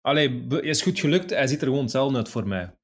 allee, 0.00 0.46
is 0.60 0.82
goed 0.82 0.98
gelukt, 1.00 1.30
hij 1.30 1.46
ziet 1.46 1.60
er 1.60 1.66
gewoon 1.66 1.82
hetzelfde 1.82 2.16
uit 2.16 2.28
voor 2.28 2.48
mij. 2.48 2.74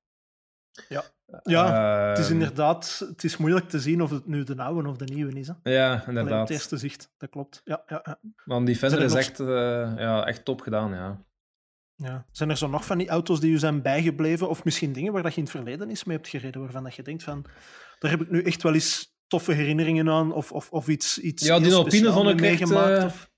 Ja. 0.88 1.04
Ja, 1.43 2.09
het 2.09 2.18
is 2.18 2.24
Ehm, 2.24 2.33
inderdaad 2.35 3.05
het 3.09 3.24
is 3.24 3.37
moeilijk 3.37 3.68
te 3.68 3.80
zien 3.80 4.03
of 4.03 4.11
het 4.11 4.26
nu 4.26 4.45
de 4.45 4.62
oude 4.62 4.89
of 4.89 4.97
de 4.97 5.05
nieuwe 5.14 5.33
is. 5.41 5.49
Hè. 5.49 5.70
Ja, 5.72 5.87
Allee, 5.89 6.01
op 6.01 6.09
inderdaad. 6.09 6.41
het 6.41 6.51
eerste 6.51 6.76
zicht, 6.76 7.12
dat 7.18 7.30
klopt. 7.30 7.61
Ja, 7.64 7.83
ja, 7.87 8.01
ja. 8.05 8.18
Want 8.45 8.66
die 8.66 8.74
Zijn 8.76 8.99
is 9.03 9.14
echt, 9.14 9.41
eh, 9.41 9.47
ja, 9.97 10.26
echt 10.26 10.45
top 10.45 10.61
gedaan, 10.61 10.93
ja. 10.93 11.24
Ja. 11.95 12.26
Zijn 12.30 12.51
er 12.51 12.57
zo 12.57 12.68
nog 12.68 12.85
van 12.85 12.99
die 12.99 13.09
auto's 13.09 13.41
die 13.41 13.53
u 13.53 13.59
zijn 13.59 13.83
bijgebleven? 13.83 14.49
Of 14.49 14.64
misschien 14.64 14.93
dingen 14.93 15.12
waar 15.12 15.22
dat 15.22 15.33
je 15.33 15.39
in 15.39 15.45
het 15.47 15.53
verleden 15.57 15.89
eens 15.89 16.05
mee 16.05 16.16
hebt 16.16 16.28
gereden, 16.28 16.61
waarvan 16.61 16.85
dat 16.85 16.95
je 16.95 17.03
denkt 17.03 17.22
van, 17.22 17.45
daar 17.99 18.11
heb 18.11 18.20
ik 18.20 18.30
nu 18.30 18.43
echt 18.43 18.62
wel 18.62 18.74
eens 18.74 19.16
toffe 19.26 19.53
herinneringen 19.53 20.09
aan, 20.09 20.33
of, 20.33 20.53
of, 20.53 20.70
of 20.70 20.89
iets, 20.89 21.18
iets 21.18 21.47
Ja, 21.47 21.59
die 21.59 21.74
Alpine 21.74 22.12
vond 22.12 22.28
ik 22.28 22.41
echt, 22.41 22.59
meegemaakt, 22.59 22.99
eh, 22.99 23.05
of- 23.05 23.30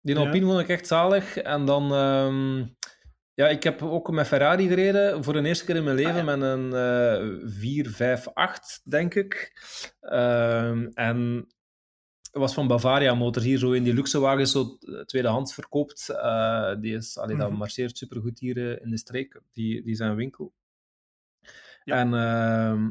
Die 0.00 0.14
Ja. 0.14 0.20
Alpine 0.20 0.46
vond 0.46 0.60
ik 0.60 0.68
echt 0.68 0.86
zalig. 0.86 1.36
En 1.36 1.64
dan... 1.64 1.92
ehm, 1.94 2.64
ja, 3.40 3.48
ik 3.48 3.62
heb 3.62 3.82
ook 3.82 4.10
met 4.10 4.26
Ferrari 4.26 4.68
gereden, 4.68 5.24
voor 5.24 5.32
de 5.32 5.42
eerste 5.44 5.64
keer 5.64 5.76
in 5.76 5.84
mijn 5.84 5.96
leven, 5.96 6.10
Ah, 6.10 6.16
ja. 6.26 6.36
met 6.36 6.42
een 6.42 6.72
eh 6.74 7.48
458, 7.58 8.80
denk 8.84 9.14
ik. 9.14 9.52
Ehm, 10.00 10.86
en 10.94 11.46
het 12.30 12.40
was 12.40 12.54
van 12.54 12.66
Bavaria 12.66 13.14
Motors, 13.14 13.44
hier 13.44 13.58
zo 13.58 13.72
in 13.72 13.82
die 13.82 13.94
luxe 13.94 14.18
wagens, 14.20 14.52
zo 14.52 14.76
eh, 14.80 15.00
tweedehands 15.00 15.54
verkoopt. 15.54 16.08
Eh, 16.08 16.74
die 16.80 16.94
is, 16.96 17.18
allee, 17.18 17.36
dat 17.36 17.48
Mhm. 17.48 17.58
marcheert 17.58 17.98
supergoed 17.98 18.38
hier 18.38 18.82
in 18.82 18.90
de 18.90 18.98
streek, 18.98 19.40
die, 19.52 19.82
die 19.82 19.94
zijn 19.94 20.14
winkel. 20.14 20.52
Ja. 21.84 21.96
En 21.96 22.14
ehm, 22.14 22.90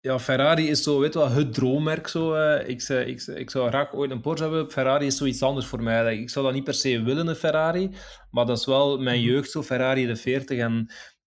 ja, 0.00 0.18
Ferrari 0.18 0.68
is 0.68 0.82
zo, 0.82 0.98
weet 1.00 1.12
je 1.12 1.18
wel, 1.18 1.30
het 1.30 1.52
droommerk. 1.54 2.06
Zo, 2.08 2.32
eh. 2.34 2.68
ik, 2.68 2.80
zou- 2.80 3.00
ik, 3.00 3.22
ik 3.22 3.50
zou 3.50 3.68
graag 3.68 3.94
ooit 3.94 4.10
een 4.10 4.20
Porsche 4.20 4.44
hebben. 4.44 4.70
Ferrari 4.70 5.06
is 5.06 5.16
zoiets 5.16 5.42
anders 5.42 5.66
voor 5.66 5.82
mij. 5.82 6.16
Ik 6.18 6.30
zou 6.30 6.44
dat 6.44 6.54
niet 6.54 6.64
per 6.64 6.74
se 6.74 7.02
willen, 7.02 7.26
een 7.26 7.34
Ferrari. 7.34 7.90
Maar 8.30 8.46
dat 8.46 8.58
is 8.58 8.66
wel 8.66 8.98
mijn 8.98 9.20
Mhm. 9.20 9.28
jeugd, 9.28 9.50
zo 9.50 9.62
Ferrari 9.62 10.06
de 10.06 10.16
40. 10.16 10.58
En, 10.58 10.90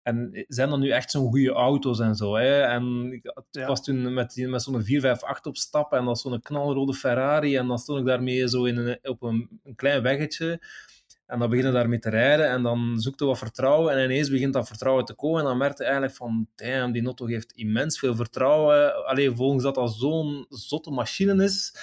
en 0.02 0.44
zijn 0.48 0.68
dat 0.68 0.78
nu 0.78 0.90
echt 0.90 1.10
zo'n 1.10 1.28
goede 1.30 1.50
auto's 1.52 2.00
en 2.00 2.14
zo. 2.14 2.34
Hè? 2.34 2.60
En 2.60 3.12
ik 3.12 3.32
Ja. 3.50 3.66
was 3.66 3.84
toen 3.84 4.14
met, 4.14 4.30
die- 4.34 4.48
met 4.48 4.62
zo'n 4.62 4.82
458 4.82 5.46
op 5.52 5.56
stap 5.56 5.92
en 5.92 5.98
dat 5.98 6.06
was 6.06 6.20
zo'n 6.20 6.40
knalrode 6.42 6.94
Ferrari. 6.94 7.56
En 7.56 7.66
dan 7.66 7.78
stond 7.78 7.98
ik 8.00 8.06
daarmee 8.06 8.48
zo 8.48 8.64
in 8.64 8.76
een, 8.76 8.98
op 9.02 9.22
een, 9.22 9.60
een 9.64 9.74
klein 9.74 10.02
weggetje. 10.02 10.60
En 11.32 11.38
dan 11.38 11.50
begin 11.50 11.66
je 11.66 11.72
daarmee 11.72 11.98
te 11.98 12.10
rijden 12.10 12.48
en 12.48 12.62
dan 12.62 12.94
zoekt 13.00 13.18
je 13.18 13.24
wat 13.26 13.38
vertrouwen 13.38 13.94
en 13.94 14.04
ineens 14.04 14.30
begint 14.30 14.52
dat 14.52 14.66
vertrouwen 14.66 15.04
te 15.04 15.14
komen 15.14 15.40
en 15.40 15.44
dan 15.46 15.56
merk 15.56 15.78
je 15.78 15.82
eigenlijk 15.84 16.14
van, 16.14 16.46
damn, 16.54 16.92
die 16.92 17.04
auto 17.04 17.26
heeft 17.26 17.52
immens 17.52 17.98
veel 17.98 18.14
vertrouwen. 18.16 19.06
Alleen 19.06 19.36
volgens 19.36 19.62
dat 19.62 19.74
dat 19.74 19.92
zo'n 19.94 20.46
zotte 20.48 20.90
machine 20.90 21.44
is. 21.44 21.74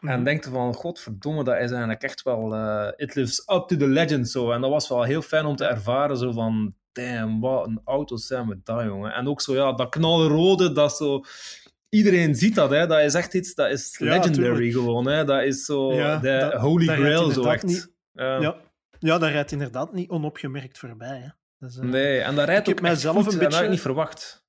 En 0.00 0.08
Mhm. 0.14 0.24
denkt 0.24 0.46
van, 0.46 0.74
godverdomme, 0.74 1.44
dat 1.44 1.54
is 1.54 1.70
eigenlijk 1.70 2.02
echt 2.02 2.22
wel, 2.22 2.54
eh, 2.54 2.88
it 2.96 3.14
lives 3.14 3.38
up 3.38 3.64
to 3.66 3.76
the 3.76 3.86
legend 3.88 4.28
zo. 4.28 4.50
En 4.50 4.60
dat 4.60 4.70
was 4.70 4.88
wel 4.88 5.02
heel 5.02 5.22
fijn 5.22 5.44
om 5.44 5.56
te 5.56 5.64
ervaren, 5.64 6.16
zo 6.16 6.32
van, 6.32 6.74
damn, 6.92 7.40
wat 7.40 7.66
een 7.66 7.80
auto's 7.84 8.26
zijn 8.26 8.48
we 8.48 8.60
dat, 8.64 8.82
jongen. 8.84 9.12
En 9.14 9.28
ook 9.28 9.40
zo, 9.40 9.54
ja, 9.54 9.72
dat 9.72 9.88
knalrode, 9.88 10.72
dat 10.72 10.96
zo... 10.96 11.20
Iedereen 11.88 12.34
ziet 12.34 12.54
dat, 12.54 12.70
hè. 12.70 12.86
Dat 12.86 13.00
is 13.00 13.14
echt 13.14 13.34
iets, 13.34 13.54
dat 13.54 13.70
is 13.70 13.98
legendary 13.98 14.70
gewoon, 14.70 15.06
hè. 15.08 15.24
Dat 15.24 15.42
is 15.42 15.64
zo 15.64 15.92
Ja, 15.94 16.16
de 16.18 16.48
dat- 16.50 16.60
holy 16.60 16.86
dat 16.86 16.96
grail, 16.96 17.30
zo 17.30 17.42
echt. 17.44 17.62
niet- 17.64 17.92
Ja. 18.12 18.40
Ja. 18.40 18.56
Ja, 19.08 19.18
dat 19.18 19.30
rijdt 19.30 19.52
inderdaad 19.52 19.92
niet 19.92 20.08
onopgemerkt 20.10 20.78
voorbij. 20.78 21.18
Hè. 21.18 21.28
Dat 21.58 21.76
eh, 21.76 21.82
Nee, 21.82 22.20
en 22.20 22.34
dat 22.34 22.44
rijdt 22.46 22.60
Ik 22.60 22.66
heb 22.66 22.78
ook 22.78 22.84
echt 22.84 22.92
mijzelf 22.92 23.16
goed, 23.24 23.32
een 23.32 23.38
dat 23.40 23.48
beetje- 23.48 23.68
niet 23.68 23.80
verwacht. 23.80 24.44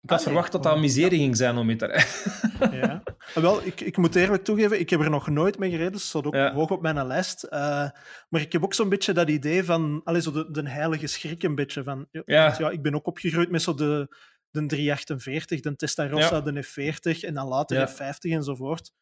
Ik 0.00 0.10
had 0.10 0.18
Ah, 0.18 0.24
nee. 0.24 0.34
verwacht 0.34 0.52
dat 0.52 0.62
dat 0.62 0.72
Oh, 0.74 0.80
miserie 0.80 1.18
ging 1.18 1.36
zijn 1.36 1.56
om 1.56 1.66
mee 1.66 1.76
te 1.76 1.86
rijden. 1.86 2.76
Ja. 2.78 3.02
Ah, 3.34 3.42
Wel, 3.42 3.62
ik, 3.66 3.80
ik 3.80 3.96
moet 3.96 4.14
eerlijk 4.14 4.44
toegeven, 4.44 4.80
ik 4.80 4.90
heb 4.90 5.00
er 5.00 5.10
nog 5.10 5.28
nooit 5.28 5.58
mee 5.58 5.70
gereden. 5.70 5.92
Het 5.92 6.00
staat 6.00 6.24
ook 6.24 6.34
Ja. 6.34 6.52
hoog 6.52 6.70
op 6.70 6.82
mijn 6.82 7.06
lijst. 7.06 7.42
Eh, 7.42 7.90
maar 8.28 8.40
ik 8.40 8.52
heb 8.52 8.64
ook 8.64 8.74
zo'n 8.74 8.88
beetje 8.88 9.12
dat 9.12 9.28
idee 9.28 9.64
van... 9.64 10.00
Allez, 10.04 10.24
zo 10.24 10.30
de, 10.32 10.50
de 10.50 10.68
heilige 10.70 11.06
schrik 11.06 11.42
een 11.42 11.54
beetje. 11.54 11.82
Van, 11.82 12.06
ja, 12.10 12.22
Ja. 12.24 12.44
want 12.44 12.56
ja, 12.56 12.70
ik 12.70 12.82
ben 12.82 12.94
ook 12.94 13.06
opgegroeid 13.06 13.50
met 13.50 13.62
zo 13.62 13.74
de, 13.74 14.16
de 14.50 14.66
348, 14.66 15.60
de 15.60 15.76
Testarossa, 15.76 16.40
de 16.40 16.64
F40 16.64 17.20
en 17.20 17.34
dan 17.34 17.46
later 17.48 17.86
de 17.86 17.92
F50 17.92 18.30
enzovoort. 18.32 18.92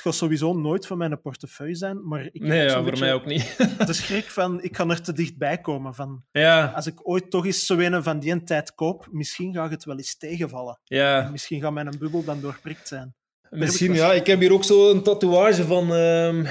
Het 0.00 0.08
gaat 0.08 0.18
sowieso 0.18 0.52
nooit 0.52 0.86
van 0.86 0.98
mijn 0.98 1.20
portefeuille 1.20 1.74
zijn, 1.74 2.08
maar 2.08 2.28
ik 2.32 2.42
Nee, 2.42 2.62
ja, 2.62 2.74
voor 2.74 2.84
beetje 2.84 3.00
mij 3.00 3.14
ook 3.14 3.26
niet. 3.26 3.56
de 3.86 3.92
schrik 3.92 4.30
van, 4.30 4.62
ik 4.62 4.72
kan 4.72 4.90
er 4.90 5.02
te 5.02 5.12
dichtbij 5.12 5.58
komen. 5.58 5.94
Van, 5.94 6.24
ja, 6.30 6.72
als 6.74 6.86
ik 6.86 7.08
ooit 7.08 7.30
toch 7.30 7.46
eens 7.46 7.66
zo 7.66 7.78
een 7.78 8.02
van 8.02 8.18
die 8.18 8.42
tijd 8.42 8.74
koop, 8.74 9.08
misschien 9.10 9.54
gaat 9.54 9.70
het 9.70 9.84
wel 9.84 9.96
eens 9.96 10.16
tegenvallen. 10.16 10.80
ja. 10.84 11.28
Misschien 11.32 11.60
gaat 11.60 11.72
mijn 11.72 11.98
bubbel 11.98 12.24
dan 12.24 12.40
doorprikt 12.40 12.88
zijn. 12.88 13.14
Misschien, 13.50 13.90
ik 13.90 13.96
ja. 13.96 14.12
Ik 14.12 14.26
heb 14.26 14.40
hier 14.40 14.52
ook 14.52 14.64
zo 14.64 14.90
een 14.90 15.02
tatoeage 15.02 15.64
van... 15.64 15.94
ehm 15.94 16.46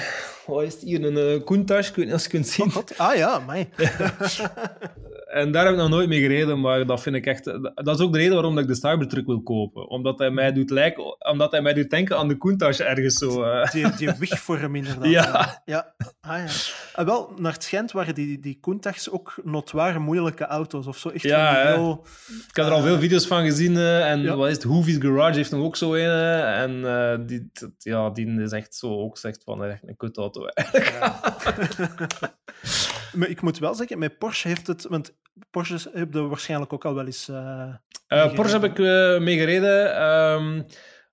wat 0.50 0.64
is 0.64 0.74
het 0.74 0.82
hier? 0.82 1.04
Een 1.04 1.36
uh, 1.36 1.44
Countach, 1.44 1.88
ik 1.88 1.96
weet 1.96 2.06
niet 2.06 2.16
of 2.16 2.24
je 2.24 2.30
kunt 2.30 2.48
zien. 2.48 2.76
Oh. 2.76 2.84
Ah 2.98 3.16
ja, 3.16 3.40
mij. 3.40 3.70
En 5.30 5.52
daar 5.52 5.64
heb 5.64 5.74
ik 5.74 5.80
nog 5.80 5.90
nooit 5.90 6.10
mee 6.10 6.20
gereden, 6.20 6.60
maar 6.60 6.86
dat 6.86 7.02
vind 7.02 7.16
ik 7.16 7.26
echt... 7.26 7.46
Dat 7.76 8.00
is 8.00 8.00
ook 8.00 8.12
de 8.12 8.18
reden 8.18 8.34
waarom 8.34 8.58
ik 8.58 8.68
de 8.68 8.76
Cybertruck 8.76 9.26
wil 9.26 9.42
kopen. 9.42 9.90
Omdat 9.90 10.20
hij 10.20 10.32
mij 10.32 10.54
doet 10.54 10.70
lijken... 10.70 11.28
Omdat 11.30 11.52
hij 11.52 11.62
mij 11.62 11.74
doet 11.74 11.90
denken 11.90 12.18
aan 12.18 12.28
de 12.28 12.38
Countach 12.38 12.80
ergens 12.80 13.18
zo. 13.18 13.44
Uh. 13.44 13.72
Die, 13.80 13.96
die 13.96 14.14
wigvorm 14.20 14.76
inderdaad. 14.76 15.10
Ja. 15.10 15.62
ja. 15.66 15.94
Ah, 16.22 16.38
ja. 16.38 16.48
En 16.96 17.06
wel, 17.06 17.34
naar 17.38 17.54
het 17.54 17.64
schijnt 17.64 17.92
waren 17.92 18.16
die, 18.16 18.40
die 18.40 18.58
Countachs 18.62 19.10
ook 19.10 19.36
notwaar 19.44 20.02
moeilijke 20.02 20.46
auto's 20.46 20.88
of 20.88 20.98
zo. 20.98 21.10
Echt 21.10 21.24
ja, 21.24 21.66
heel, 21.66 22.06
ik 22.50 22.56
heb 22.56 22.66
er 22.66 22.72
al 22.72 22.82
veel 22.82 23.00
video's 23.00 23.28
van 23.28 23.44
gezien. 23.44 23.74
Uh, 23.74 24.12
en 24.12 24.22
ja. 24.22 24.36
wat 24.36 24.48
is 24.50 24.64
het? 24.64 25.04
Garage 25.04 25.36
heeft 25.36 25.52
hem 25.52 25.62
ook 25.62 25.76
zo 25.76 25.94
een. 25.94 26.84
en 26.84 27.26
die, 27.26 27.52
ja, 27.78 28.10
die 28.10 28.42
is 28.42 28.52
echt 28.52 28.76
zo 28.76 29.00
ook 29.00 29.18
zegt 29.18 29.44
van 29.44 29.64
echt 29.64 29.88
een 29.88 29.98
kutauto. 29.98 30.42
Ja. 30.72 31.20
maar 33.14 33.30
ik 33.30 33.42
moet 33.42 33.58
wel 33.58 33.74
zeggen, 33.74 34.00
met 34.00 34.18
Porsche 34.18 34.48
heeft 34.48 34.68
het... 34.68 34.84
Want 34.84 35.18
Porsche 35.50 35.90
heb 35.94 36.14
je 36.14 36.22
waarschijnlijk 36.22 36.74
ook 36.74 36.86
al 36.86 36.96
wel 36.96 37.06
eens... 37.06 37.30
Uh, 37.30 37.76
Porsche 38.08 38.60
heb 38.60 38.72
ik 38.72 38.78
uh, 38.78 39.20
mee 39.20 39.38
gereden. 39.38 40.04
Um, 40.04 40.66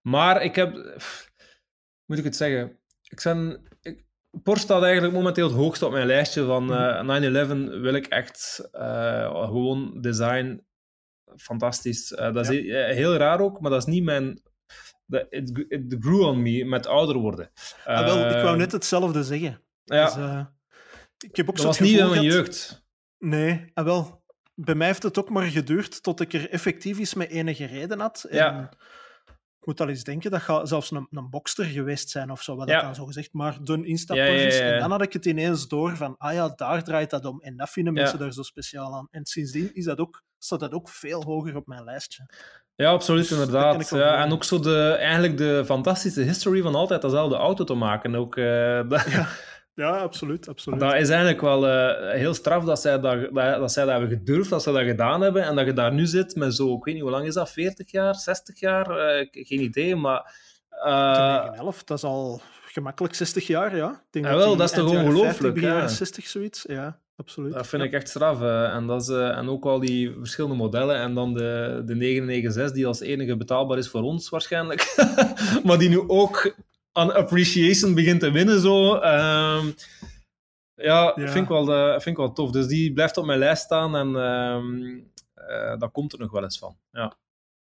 maar 0.03 0.43
ik 0.43 0.55
heb... 0.55 0.95
Pff, 0.97 1.33
moet 2.07 2.19
ik 2.19 2.25
het 2.25 2.37
zeggen? 2.37 2.79
Ik 3.03 3.21
ben... 3.23 3.69
Ik, 3.81 4.05
Porsche 4.43 4.65
staat 4.65 4.83
eigenlijk 4.83 5.15
momenteel 5.15 5.47
het 5.47 5.57
hoogste 5.57 5.87
op 5.87 5.93
mijn 5.93 6.07
lijstje 6.07 6.45
van 6.45 6.73
uh, 6.73 7.47
9-11 7.47 7.81
wil 7.81 7.95
ik 7.95 8.07
echt 8.07 8.69
gewoon 8.71 10.01
design 10.01 10.65
fantastisch. 11.37 12.09
dat 12.09 12.49
is 12.49 12.65
ja. 12.65 12.87
heel 12.87 13.17
raar 13.17 13.41
ook, 13.41 13.61
maar 13.61 13.71
dat 13.71 13.87
is 13.87 13.93
niet 13.93 14.05
mijn 14.05 14.41
it, 15.31 15.65
it 15.69 15.97
grew 16.01 16.21
on 16.21 16.43
me 16.43 16.65
met 16.65 16.87
ouder 16.87 17.17
worden. 17.17 17.51
Ah, 17.85 18.05
wel, 18.05 18.37
ik 18.37 18.43
wou 18.43 18.57
net 18.57 18.73
hetzelfde 18.73 19.25
zeggen. 19.25 19.61
Ja. 19.85 20.05
Dus, 20.05 20.17
uh, 20.17 20.47
ik 21.19 21.37
heb 21.37 21.49
ook 21.49 21.57
dat 21.57 21.65
was 21.65 21.79
niet 21.79 21.99
in 21.99 22.09
mijn 22.09 22.23
jeugd. 22.23 22.85
Nee, 23.19 23.71
ah, 23.75 23.85
wel. 23.85 24.25
Bij 24.55 24.75
mij 24.75 24.87
heeft 24.87 25.03
het 25.03 25.19
ook 25.19 25.31
maar 25.31 25.47
geduurd 25.47 26.03
tot 26.03 26.21
ik 26.21 26.33
er 26.33 26.51
effectief 26.51 26.99
eens 26.99 27.15
met 27.15 27.31
enige 27.31 27.65
reden 27.65 28.01
had. 28.01 28.27
En 28.31 28.37
ja. 28.37 28.71
Ik 29.61 29.73
moet 29.73 29.81
al 29.81 29.89
eens 29.89 30.05
denken, 30.05 30.31
dat 30.31 30.43
gaat 30.43 30.69
zelfs 30.69 30.91
een, 30.91 31.09
een 31.11 31.31
bokster 31.31 31.65
geweest 31.65 32.11
zijn 32.11 32.31
of 32.31 32.43
zo, 32.43 32.57
wat 32.57 32.69
ja. 32.69 32.75
dat 32.75 32.85
dan 32.85 32.95
zo 32.95 33.05
gezegd, 33.05 33.33
maar 33.33 33.65
doen 33.65 33.85
insta 33.85 34.15
ja, 34.15 34.25
ja, 34.25 34.51
En 34.51 34.81
dan 34.81 34.91
had 34.91 35.03
ik 35.03 35.13
het 35.13 35.25
ineens 35.25 35.69
door 35.69 35.97
van, 35.97 36.15
ah 36.19 36.33
ja, 36.33 36.49
daar 36.49 36.85
draait 36.85 37.11
dat 37.11 37.25
om. 37.25 37.41
En 37.41 37.57
dat 37.57 37.71
vinden 37.71 37.93
mensen 37.93 38.19
daar 38.19 38.33
zo 38.33 38.43
speciaal 38.43 38.95
aan. 38.95 39.09
En 39.11 39.27
sindsdien 39.27 39.75
is 39.75 39.85
dat 39.85 39.99
ook, 39.99 40.23
staat 40.39 40.61
dat 40.61 40.73
ook 40.73 40.89
veel 40.89 41.25
hoger 41.25 41.57
op 41.57 41.67
mijn 41.67 41.85
lijstje. 41.85 42.27
Ja, 42.75 42.91
absoluut, 42.91 43.29
dus 43.29 43.39
inderdaad. 43.39 43.89
Ja, 43.89 44.25
en 44.25 44.33
ook 44.33 44.45
zo 44.45 44.61
de, 44.61 44.89
eigenlijk 44.99 45.37
de 45.37 45.63
fantastische 45.65 46.21
history 46.21 46.63
van 46.63 46.75
altijd 46.75 47.03
dezelfde 47.03 47.37
auto 47.37 47.65
te 47.65 47.75
maken. 47.75 48.15
Ook, 48.15 48.37
uh, 48.37 48.45
dat, 48.89 49.11
ja. 49.11 49.29
Ja, 49.77 49.99
absoluut, 49.99 50.49
absoluut. 50.49 50.81
Dat 50.81 50.95
is 50.95 51.09
eigenlijk 51.09 51.41
wel 51.41 51.67
uh, 51.67 52.11
heel 52.13 52.35
straf 52.35 52.65
dat 52.65 52.81
zij 52.81 53.01
dat, 53.01 53.21
dat, 53.21 53.59
dat 53.59 53.73
zij 53.73 53.85
dat 53.85 53.99
hebben 53.99 54.19
gedurfd, 54.19 54.51
dat 54.51 54.63
ze 54.63 54.73
dat 54.73 54.83
gedaan 54.83 55.21
hebben. 55.21 55.43
En 55.43 55.57
dat 55.57 55.67
je 55.67 55.73
daar 55.73 55.93
nu 55.93 56.07
zit 56.07 56.37
met 56.37 56.55
zo, 56.55 56.77
ik 56.77 56.85
weet 56.85 56.95
niet, 56.95 57.03
hoe 57.03 57.13
lang 57.13 57.27
is 57.27 57.35
dat? 57.35 57.51
40 57.51 57.91
jaar, 57.91 58.15
60 58.15 58.61
jaar? 58.61 58.91
Uh, 58.91 59.27
geen 59.31 59.61
idee, 59.61 59.97
maar... 59.97 60.45
Uh, 60.87 61.59
11, 61.59 61.85
dat 61.85 61.97
is 61.97 62.05
al 62.05 62.41
gemakkelijk 62.65 63.15
60 63.15 63.47
jaar, 63.47 63.77
ja. 63.77 63.91
Ik 63.91 63.99
denk 64.11 64.25
ja, 64.25 64.37
wel, 64.37 64.57
dat 64.57 64.71
is 64.71 64.77
toch 64.77 64.91
ongelooflijk. 64.91 65.55
Begin 65.55 65.69
jaren 65.69 65.91
60, 65.91 66.27
zoiets, 66.27 66.65
ja 66.69 66.99
absoluut. 67.17 67.53
Dat 67.53 67.67
vind 67.67 67.83
ja. 67.83 67.89
ik 67.89 67.95
echt 67.95 68.09
straf. 68.09 68.43
En, 68.73 68.87
dat 68.87 69.03
is, 69.03 69.09
uh, 69.09 69.37
en 69.37 69.49
ook 69.49 69.65
al 69.65 69.81
die 69.81 70.15
verschillende 70.19 70.57
modellen. 70.57 70.97
En 70.97 71.15
dan 71.15 71.35
de, 71.35 71.83
de 71.87 71.95
996, 71.95 72.77
die 72.77 72.87
als 72.87 73.01
enige 73.01 73.37
betaalbaar 73.37 73.79
is 73.79 73.89
voor 73.89 74.03
ons 74.03 74.29
waarschijnlijk. 74.29 74.95
maar 75.65 75.79
die 75.79 75.89
nu 75.89 76.09
ook 76.09 76.55
aan 76.97 77.15
appreciation 77.15 77.95
begint 77.95 78.21
te 78.21 78.31
winnen. 78.31 78.61
Zo. 78.61 78.95
Um, 78.95 79.75
ja, 80.75 81.13
ja. 81.15 81.29
Vind, 81.29 81.45
ik 81.45 81.49
wel, 81.49 81.71
uh, 81.71 81.91
vind 81.91 82.07
ik 82.07 82.17
wel 82.17 82.33
tof. 82.33 82.51
Dus 82.51 82.67
die 82.67 82.93
blijft 82.93 83.17
op 83.17 83.25
mijn 83.25 83.39
lijst 83.39 83.63
staan. 83.63 83.97
En 83.97 84.15
um, 84.15 85.11
dat 85.79 85.93
komt 85.93 86.13
er 86.13 86.19
nog 86.19 86.31
wel 86.31 86.43
eens 86.43 86.59
van. 86.59 86.77
Ja. 86.91 87.17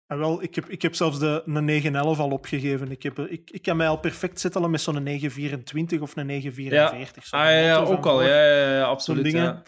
En 0.07 0.17
wel, 0.17 0.43
ik 0.43 0.55
heb, 0.55 0.69
ik 0.69 0.81
heb 0.81 0.95
zelfs 0.95 1.19
de, 1.19 1.43
een 1.45 1.65
911 1.65 2.19
al 2.19 2.29
opgegeven. 2.29 2.91
Ik, 2.91 3.03
heb, 3.03 3.19
ik, 3.19 3.49
ik 3.51 3.61
kan 3.61 3.77
mij 3.77 3.87
al 3.87 3.99
perfect 3.99 4.39
zetten 4.39 4.71
met 4.71 4.81
zo'n 4.81 5.03
924 5.03 6.01
of 6.01 6.15
een 6.15 6.25
944. 6.25 7.31
Ja, 7.31 7.37
ah, 7.37 7.45
ja, 7.45 7.57
ja 7.57 7.75
ook 7.75 8.05
al. 8.05 8.21
Ja, 8.21 8.43
ja, 8.43 8.75
ja, 8.75 8.83
absoluut. 8.83 9.23
Dingen. 9.23 9.63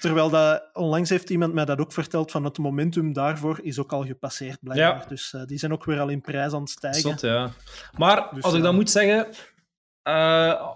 Terwijl 0.00 0.30
dat, 0.30 0.70
onlangs 0.72 1.10
heeft 1.10 1.30
iemand 1.30 1.52
mij 1.52 1.64
dat 1.64 1.78
ook 1.78 1.92
verteld, 1.92 2.30
van 2.30 2.44
het 2.44 2.58
momentum 2.58 3.12
daarvoor 3.12 3.58
is 3.62 3.78
ook 3.78 3.92
al 3.92 4.04
gepasseerd, 4.04 4.58
blijkbaar. 4.60 5.00
Ja. 5.00 5.08
Dus 5.08 5.32
uh, 5.32 5.44
die 5.44 5.58
zijn 5.58 5.72
ook 5.72 5.84
weer 5.84 6.00
al 6.00 6.08
in 6.08 6.20
prijs 6.20 6.52
aan 6.52 6.60
het 6.60 6.70
stijgen. 6.70 7.00
Zot, 7.00 7.20
ja. 7.20 7.50
Maar, 7.96 8.28
dus, 8.34 8.42
als 8.42 8.54
ik 8.54 8.62
dan 8.62 8.74
moet 8.74 8.90
zeggen... 8.90 9.26
Uh, 10.08 10.70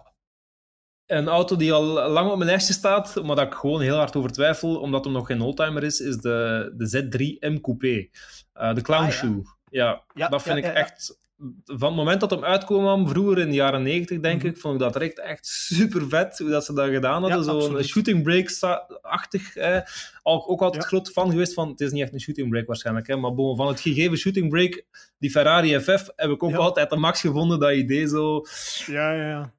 een 1.07 1.29
auto 1.29 1.57
die 1.57 1.73
al 1.73 1.83
lang 2.09 2.31
op 2.31 2.37
mijn 2.37 2.51
lijstje 2.51 2.73
staat, 2.73 3.23
maar 3.23 3.37
dat 3.37 3.47
ik 3.47 3.55
gewoon 3.55 3.81
heel 3.81 3.97
hard 3.97 4.17
over 4.17 4.31
twijfel, 4.31 4.81
omdat 4.81 5.05
hem 5.05 5.13
nog 5.13 5.27
geen 5.27 5.41
oldtimer 5.41 5.83
is, 5.83 6.01
is 6.01 6.17
de, 6.17 6.73
de 6.77 7.05
Z3 7.05 7.53
M 7.53 7.61
Coupé. 7.61 8.09
Uh, 8.55 8.75
de 8.75 8.83
Clown 8.83 9.03
ah, 9.03 9.09
ja. 9.09 9.15
Shoe. 9.15 9.43
Ja, 9.71 10.05
ja, 10.15 10.29
dat 10.29 10.43
vind 10.43 10.57
ik 10.57 10.65
echt... 10.65 11.19
Van 11.65 11.89
het 11.89 11.97
moment 11.97 12.21
dat 12.21 12.31
hem 12.31 12.45
uitkwam, 12.45 13.09
vroeger 13.09 13.39
in 13.39 13.49
de 13.49 13.55
jaren 13.55 13.83
90, 13.83 14.21
denk 14.21 14.35
mm 14.35 14.41
-hmm. 14.41 14.51
ik, 14.51 14.61
vond 14.61 14.75
ik 14.75 14.81
dat 14.81 14.97
echt, 14.97 15.19
echt 15.19 15.47
super 15.47 16.09
vet 16.09 16.39
hoe 16.39 16.51
dat 16.51 16.65
ze 16.65 16.73
dat 16.73 16.89
gedaan 16.89 17.23
hadden. 17.23 17.45
Zo'n 17.45 17.83
shooting 17.83 18.23
break-achtig. 18.23 19.57
Eh, 19.57 19.81
ook 20.23 20.63
altijd 20.63 20.85
groot 20.85 21.11
fan 21.11 21.31
geweest 21.31 21.55
van, 21.55 21.69
het 21.69 21.81
is 21.81 21.93
niet 21.93 22.03
echt 22.03 22.13
een 22.13 22.21
shooting 22.21 22.51
break 22.51 22.67
waarschijnlijk, 22.67 23.07
hè, 23.07 23.17
maar 23.17 23.35
bon, 23.35 23.57
van 23.57 23.69
het 23.69 23.81
gegeven 23.81 24.17
shooting 24.19 24.49
break, 24.49 24.85
die 25.19 25.31
Ferrari 25.31 25.81
FF, 25.81 26.09
heb 26.17 26.31
ik 26.31 26.43
ook 26.43 26.55
altijd 26.55 26.91
de 26.91 26.97
max 26.97 27.21
gevonden, 27.21 27.61
dat 27.61 27.73
idee 27.73 28.07
zo... 28.07 28.43
Ja, 28.87 29.13
ja, 29.13 29.29
ja 29.29 29.53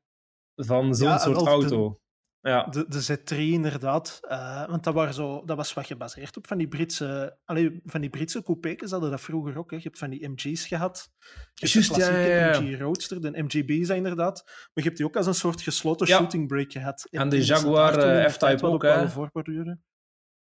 van 0.66 0.96
zo'n 0.96 1.08
ja, 1.08 1.18
soort 1.18 1.48
auto. 1.48 1.90
De, 1.90 2.00
ja. 2.42 2.64
de, 2.64 2.86
de 2.88 3.18
Z3 3.18 3.38
inderdaad. 3.38 4.20
Uh, 4.24 4.68
want 4.68 4.84
dat, 4.84 4.94
waren 4.94 5.14
zo, 5.14 5.46
dat 5.46 5.58
was 5.58 5.74
wat 5.74 5.86
gebaseerd 5.86 6.38
op 6.38 6.48
van 6.48 6.58
die 6.58 6.68
Britse, 6.68 7.38
allee, 7.46 7.82
van 7.86 8.02
die 8.02 8.10
Britse 8.10 8.44
coupés 8.44 8.92
hadden 8.92 9.12
dat 9.12 9.22
vroeger 9.22 9.58
ook. 9.58 9.72
Hè. 9.72 9.76
Je 9.76 9.84
hebt 9.84 9.98
van 9.98 10.10
die 10.10 10.30
MG's 10.30 10.66
gehad. 10.66 11.10
Je 11.54 11.68
Just, 11.68 11.96
hebt 11.96 12.12
de 12.12 12.20
ja, 12.20 12.52
ja, 12.52 12.60
MG 12.60 12.80
Roadster, 12.80 13.22
de 13.22 13.44
MGB 13.44 13.70
is 13.70 13.88
dat 13.88 13.98
inderdaad. 13.98 14.44
Maar 14.46 14.70
je 14.74 14.84
hebt 14.84 14.98
die 14.98 15.06
ook 15.06 15.16
als 15.16 15.26
een 15.26 15.34
soort 15.34 15.62
gesloten 15.62 16.08
shooting 16.08 16.48
break 16.48 16.72
gehad. 16.72 17.08
En, 17.10 17.30
de 17.30 17.46
Jaguar 17.46 18.24
uh, 18.24 18.30
F-Type 18.30 18.66
ook, 18.66 18.84
hè? 18.84 19.06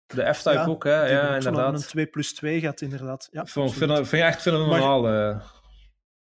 De 0.08 0.34
F-Type 0.34 0.66
ook, 0.68 0.84
hè? 0.84 1.06
Ja, 1.06 1.36
inderdaad. 1.36 1.74
Een 1.74 1.88
2 1.88 2.06
plus 2.08 2.34
2 2.34 2.60
gaat 2.60 2.82
inderdaad. 2.82 3.28
Ja, 3.32 3.45
vind, 3.45 3.74
vind, 3.74 3.91
vind 3.91 4.10
je 4.10 4.22
echt 4.22 4.41
fenomenaal. 4.41 5.02
Maar, 5.02 5.36
uh, 5.36 5.41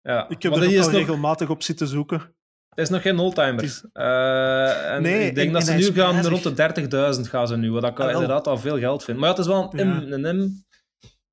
ja. 0.03 0.29
Ik 0.29 0.43
heb 0.43 0.53
maar 0.53 0.63
er 0.63 0.69
ook 0.69 0.75
al 0.75 0.83
nog... 0.83 0.93
regelmatig 0.93 1.49
op 1.49 1.63
zitten 1.63 1.87
zoeken. 1.87 2.35
Het 2.71 2.79
is 2.79 2.89
nog 2.89 3.03
geen 3.03 3.19
oldtimer. 3.19 3.63
Is... 3.63 3.85
Uh, 3.95 4.95
en 4.95 5.03
nee, 5.03 5.27
ik 5.27 5.35
denk 5.35 5.47
en, 5.47 5.53
dat 5.53 5.65
ze 5.65 5.73
nu 5.73 5.83
gaan 5.83 6.27
rond 6.27 6.43
de 6.43 7.15
30.000 7.17 7.31
gaan 7.31 7.49
ze 7.49 7.57
nu, 7.57 7.73
wat 7.73 7.85
ik 7.85 8.01
ah, 8.01 8.11
inderdaad 8.11 8.47
al 8.47 8.59
veel 8.59 8.79
geld 8.79 9.05
vind. 9.05 9.19
Maar 9.19 9.29
ja, 9.29 9.35
het 9.35 9.45
is 9.45 9.51
wel 9.51 9.75
een 9.75 9.89
M, 9.89 10.01
ja. 10.01 10.17
een 10.17 10.37
M. 10.37 10.69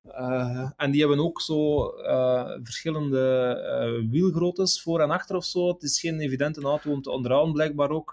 Uh, 0.04 0.70
en 0.76 0.90
die 0.90 1.00
hebben 1.00 1.24
ook 1.24 1.40
zo 1.40 1.90
uh, 1.98 2.50
verschillende 2.62 4.06
wielgroottes 4.10 4.82
voor 4.82 5.00
en 5.00 5.10
achter 5.10 5.36
of 5.36 5.44
zo. 5.44 5.68
Het 5.68 5.82
is 5.82 6.00
geen 6.00 6.20
evidente 6.20 6.60
auto 6.60 6.90
om 6.90 7.02
te 7.02 7.10
onderhouden, 7.10 7.52
blijkbaar 7.52 7.90
ook. 7.90 8.12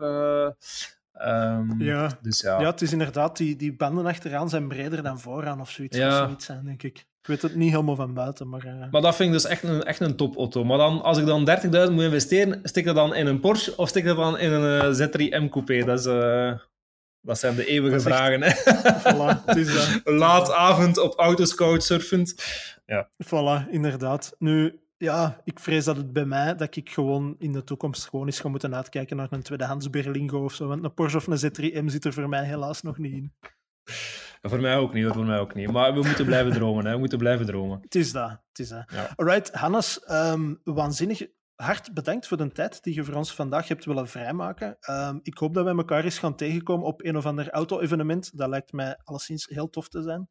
Um, 1.22 1.82
ja. 1.82 2.18
Dus 2.22 2.42
ja. 2.42 2.60
ja, 2.60 2.70
het 2.70 2.82
is 2.82 2.92
inderdaad, 2.92 3.38
die, 3.38 3.56
die 3.56 3.76
banden 3.76 4.06
achteraan 4.06 4.50
zijn 4.50 4.68
breder 4.68 5.04
dan 5.04 5.20
vooraan 5.20 5.62
of 5.62 5.70
zoiets. 5.70 5.98
Ja. 5.98 6.08
Of 6.08 6.26
zoiets 6.26 6.46
zijn, 6.46 6.66
denk 6.66 6.84
ik. 6.84 7.06
Ik 7.26 7.32
weet 7.32 7.42
het 7.42 7.56
niet 7.56 7.72
helemaal 7.72 7.96
van 7.96 8.14
buiten, 8.14 8.50
maar... 8.50 8.66
Uh... 8.66 8.92
Maar 8.92 9.02
dat 9.02 9.16
vind 9.16 9.28
ik 9.30 9.36
dus 9.36 9.46
echt 9.46 9.64
een, 9.64 9.84
echt 9.84 10.00
een 10.00 10.16
topauto. 10.16 10.64
Maar 10.64 10.78
dan, 10.78 11.02
als 11.02 11.18
ik 11.18 11.26
dan 11.26 11.50
30.000 11.88 11.94
moet 11.94 12.04
investeren, 12.04 12.60
stik 12.64 12.86
dat 12.86 12.96
dan 12.96 13.16
in 13.16 13.28
een 13.28 13.40
Porsche 13.40 13.78
of 13.78 13.90
stik 13.90 14.06
dat 14.06 14.18
dan 14.18 14.40
in 14.40 14.52
een 14.52 14.94
uh, 14.94 15.08
Z3 15.08 15.44
M 15.44 15.50
Coupé? 15.50 15.84
Dat, 15.84 16.00
is, 16.00 16.06
uh, 16.06 16.58
dat 17.22 17.40
zijn 17.40 17.56
de 17.56 17.66
eeuwige 17.66 18.00
vragen. 18.00 18.42
Hè? 18.42 18.52
Voilà, 19.00 19.46
het 19.46 19.58
is 19.58 19.74
dat. 19.74 20.02
Laat 20.24 20.52
avond 20.52 20.98
op 20.98 21.20
autoscout 21.20 21.84
surfend. 21.84 22.36
Ja. 22.86 23.10
Voilà, 23.24 23.70
inderdaad. 23.70 24.36
Nu, 24.40 24.80
ja, 24.98 25.42
ik 25.44 25.60
vrees 25.60 25.86
dat 25.86 25.98
het 25.98 26.14
bij 26.14 26.26
mij, 26.26 26.56
dat 26.56 26.76
ik 26.76 26.90
gewoon 26.90 27.36
in 27.40 27.52
de 27.52 27.64
toekomst 27.64 28.10
gewoon 28.10 28.26
eens 28.26 28.40
ga 28.40 28.50
moeten 28.50 28.76
uitkijken 28.76 29.18
naar 29.18 29.28
een 29.30 29.44
tweedehands 29.44 29.90
Berlingo 29.90 30.44
of 30.44 30.54
zo. 30.54 30.68
Want 30.68 30.84
een 30.84 30.94
Porsche 30.94 31.18
of 31.18 31.28
een 31.28 31.52
Z3M 31.52 31.86
zit 31.86 32.06
er 32.06 32.14
voor 32.14 32.30
mij 32.30 32.46
helaas 32.46 32.82
nog 32.82 32.98
niet 32.98 33.14
in. 33.14 33.34
Voor 34.42 34.60
mij 34.60 34.78
ook 34.78 34.94
niet, 34.94 35.08
voor 35.08 35.26
mij 35.26 35.40
ook 35.40 35.54
niet. 35.54 35.72
Maar 35.72 35.94
we 35.94 36.02
moeten 36.02 36.26
blijven 36.26 36.52
dromen, 36.60 36.86
hè. 36.86 36.92
We 36.92 36.98
moeten 36.98 37.18
blijven 37.18 37.46
dromen. 37.46 37.80
Het 37.82 37.96
is 37.96 38.12
dat, 38.12 38.30
het 38.30 38.60
is 38.60 38.70
dat. 38.70 38.84
Ja. 38.88 39.10
Alright, 39.16 39.52
Hannes, 39.52 40.12
um, 40.12 40.62
waanzinnig 40.64 41.28
hard 41.56 41.94
bedankt 41.94 42.28
voor 42.28 42.38
de 42.38 42.52
tijd 42.52 42.84
die 42.84 42.94
je 42.94 43.04
voor 43.04 43.14
ons 43.14 43.34
vandaag 43.34 43.68
hebt 43.68 43.86
willen 43.86 44.08
vrijmaken. 44.08 44.78
Um, 44.90 45.20
ik 45.24 45.38
hoop 45.38 45.54
dat 45.54 45.66
we 45.66 45.70
elkaar 45.70 46.04
eens 46.04 46.18
gaan 46.18 46.36
tegenkomen 46.36 46.86
op 46.86 47.04
een 47.04 47.18
of 47.18 47.26
ander 47.26 47.50
auto-evenement. 47.50 48.38
Dat 48.38 48.50
lijkt 48.50 48.72
mij 48.72 49.00
alleszins 49.04 49.46
heel 49.46 49.70
tof 49.70 49.90
te 49.90 50.02
zijn. 50.02 50.30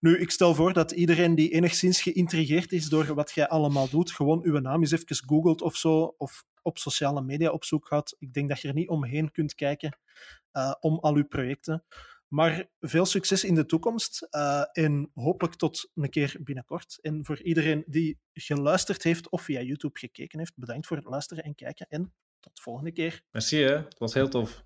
Nu, 0.00 0.18
ik 0.18 0.30
stel 0.30 0.54
voor 0.54 0.72
dat 0.72 0.90
iedereen 0.90 1.34
die 1.34 1.50
enigszins 1.50 2.02
geïntrigeerd 2.02 2.72
is 2.72 2.88
door 2.88 3.14
wat 3.14 3.32
jij 3.32 3.48
allemaal 3.48 3.88
doet, 3.88 4.12
gewoon 4.12 4.40
uw 4.42 4.58
naam 4.58 4.80
eens 4.80 4.90
even 4.90 5.16
googelt 5.26 5.62
of 5.62 5.76
zo, 5.76 6.14
of 6.18 6.44
op 6.62 6.78
sociale 6.78 7.22
media 7.22 7.50
op 7.50 7.64
zoek 7.64 7.86
gaat. 7.86 8.14
Ik 8.18 8.32
denk 8.32 8.48
dat 8.48 8.60
je 8.60 8.68
er 8.68 8.74
niet 8.74 8.88
omheen 8.88 9.30
kunt 9.30 9.54
kijken 9.54 9.98
uh, 10.52 10.74
om 10.80 10.98
al 10.98 11.14
uw 11.14 11.26
projecten. 11.26 11.84
Maar 12.28 12.68
veel 12.80 13.06
succes 13.06 13.44
in 13.44 13.54
de 13.54 13.66
toekomst 13.66 14.26
uh, 14.30 14.64
en 14.72 15.10
hopelijk 15.14 15.54
tot 15.54 15.90
een 15.94 16.10
keer 16.10 16.36
binnenkort. 16.40 16.98
En 17.00 17.24
voor 17.24 17.42
iedereen 17.42 17.84
die 17.86 18.18
geluisterd 18.32 19.02
heeft 19.02 19.30
of 19.30 19.42
via 19.42 19.60
YouTube 19.60 19.98
gekeken 19.98 20.38
heeft, 20.38 20.56
bedankt 20.56 20.86
voor 20.86 20.96
het 20.96 21.06
luisteren 21.06 21.44
en 21.44 21.54
kijken 21.54 21.86
en 21.88 22.14
tot 22.40 22.56
de 22.56 22.62
volgende 22.62 22.92
keer. 22.92 23.22
Merci, 23.30 23.62
hè. 23.62 23.76
het 23.76 23.98
was 23.98 24.14
heel 24.14 24.28
tof. 24.28 24.64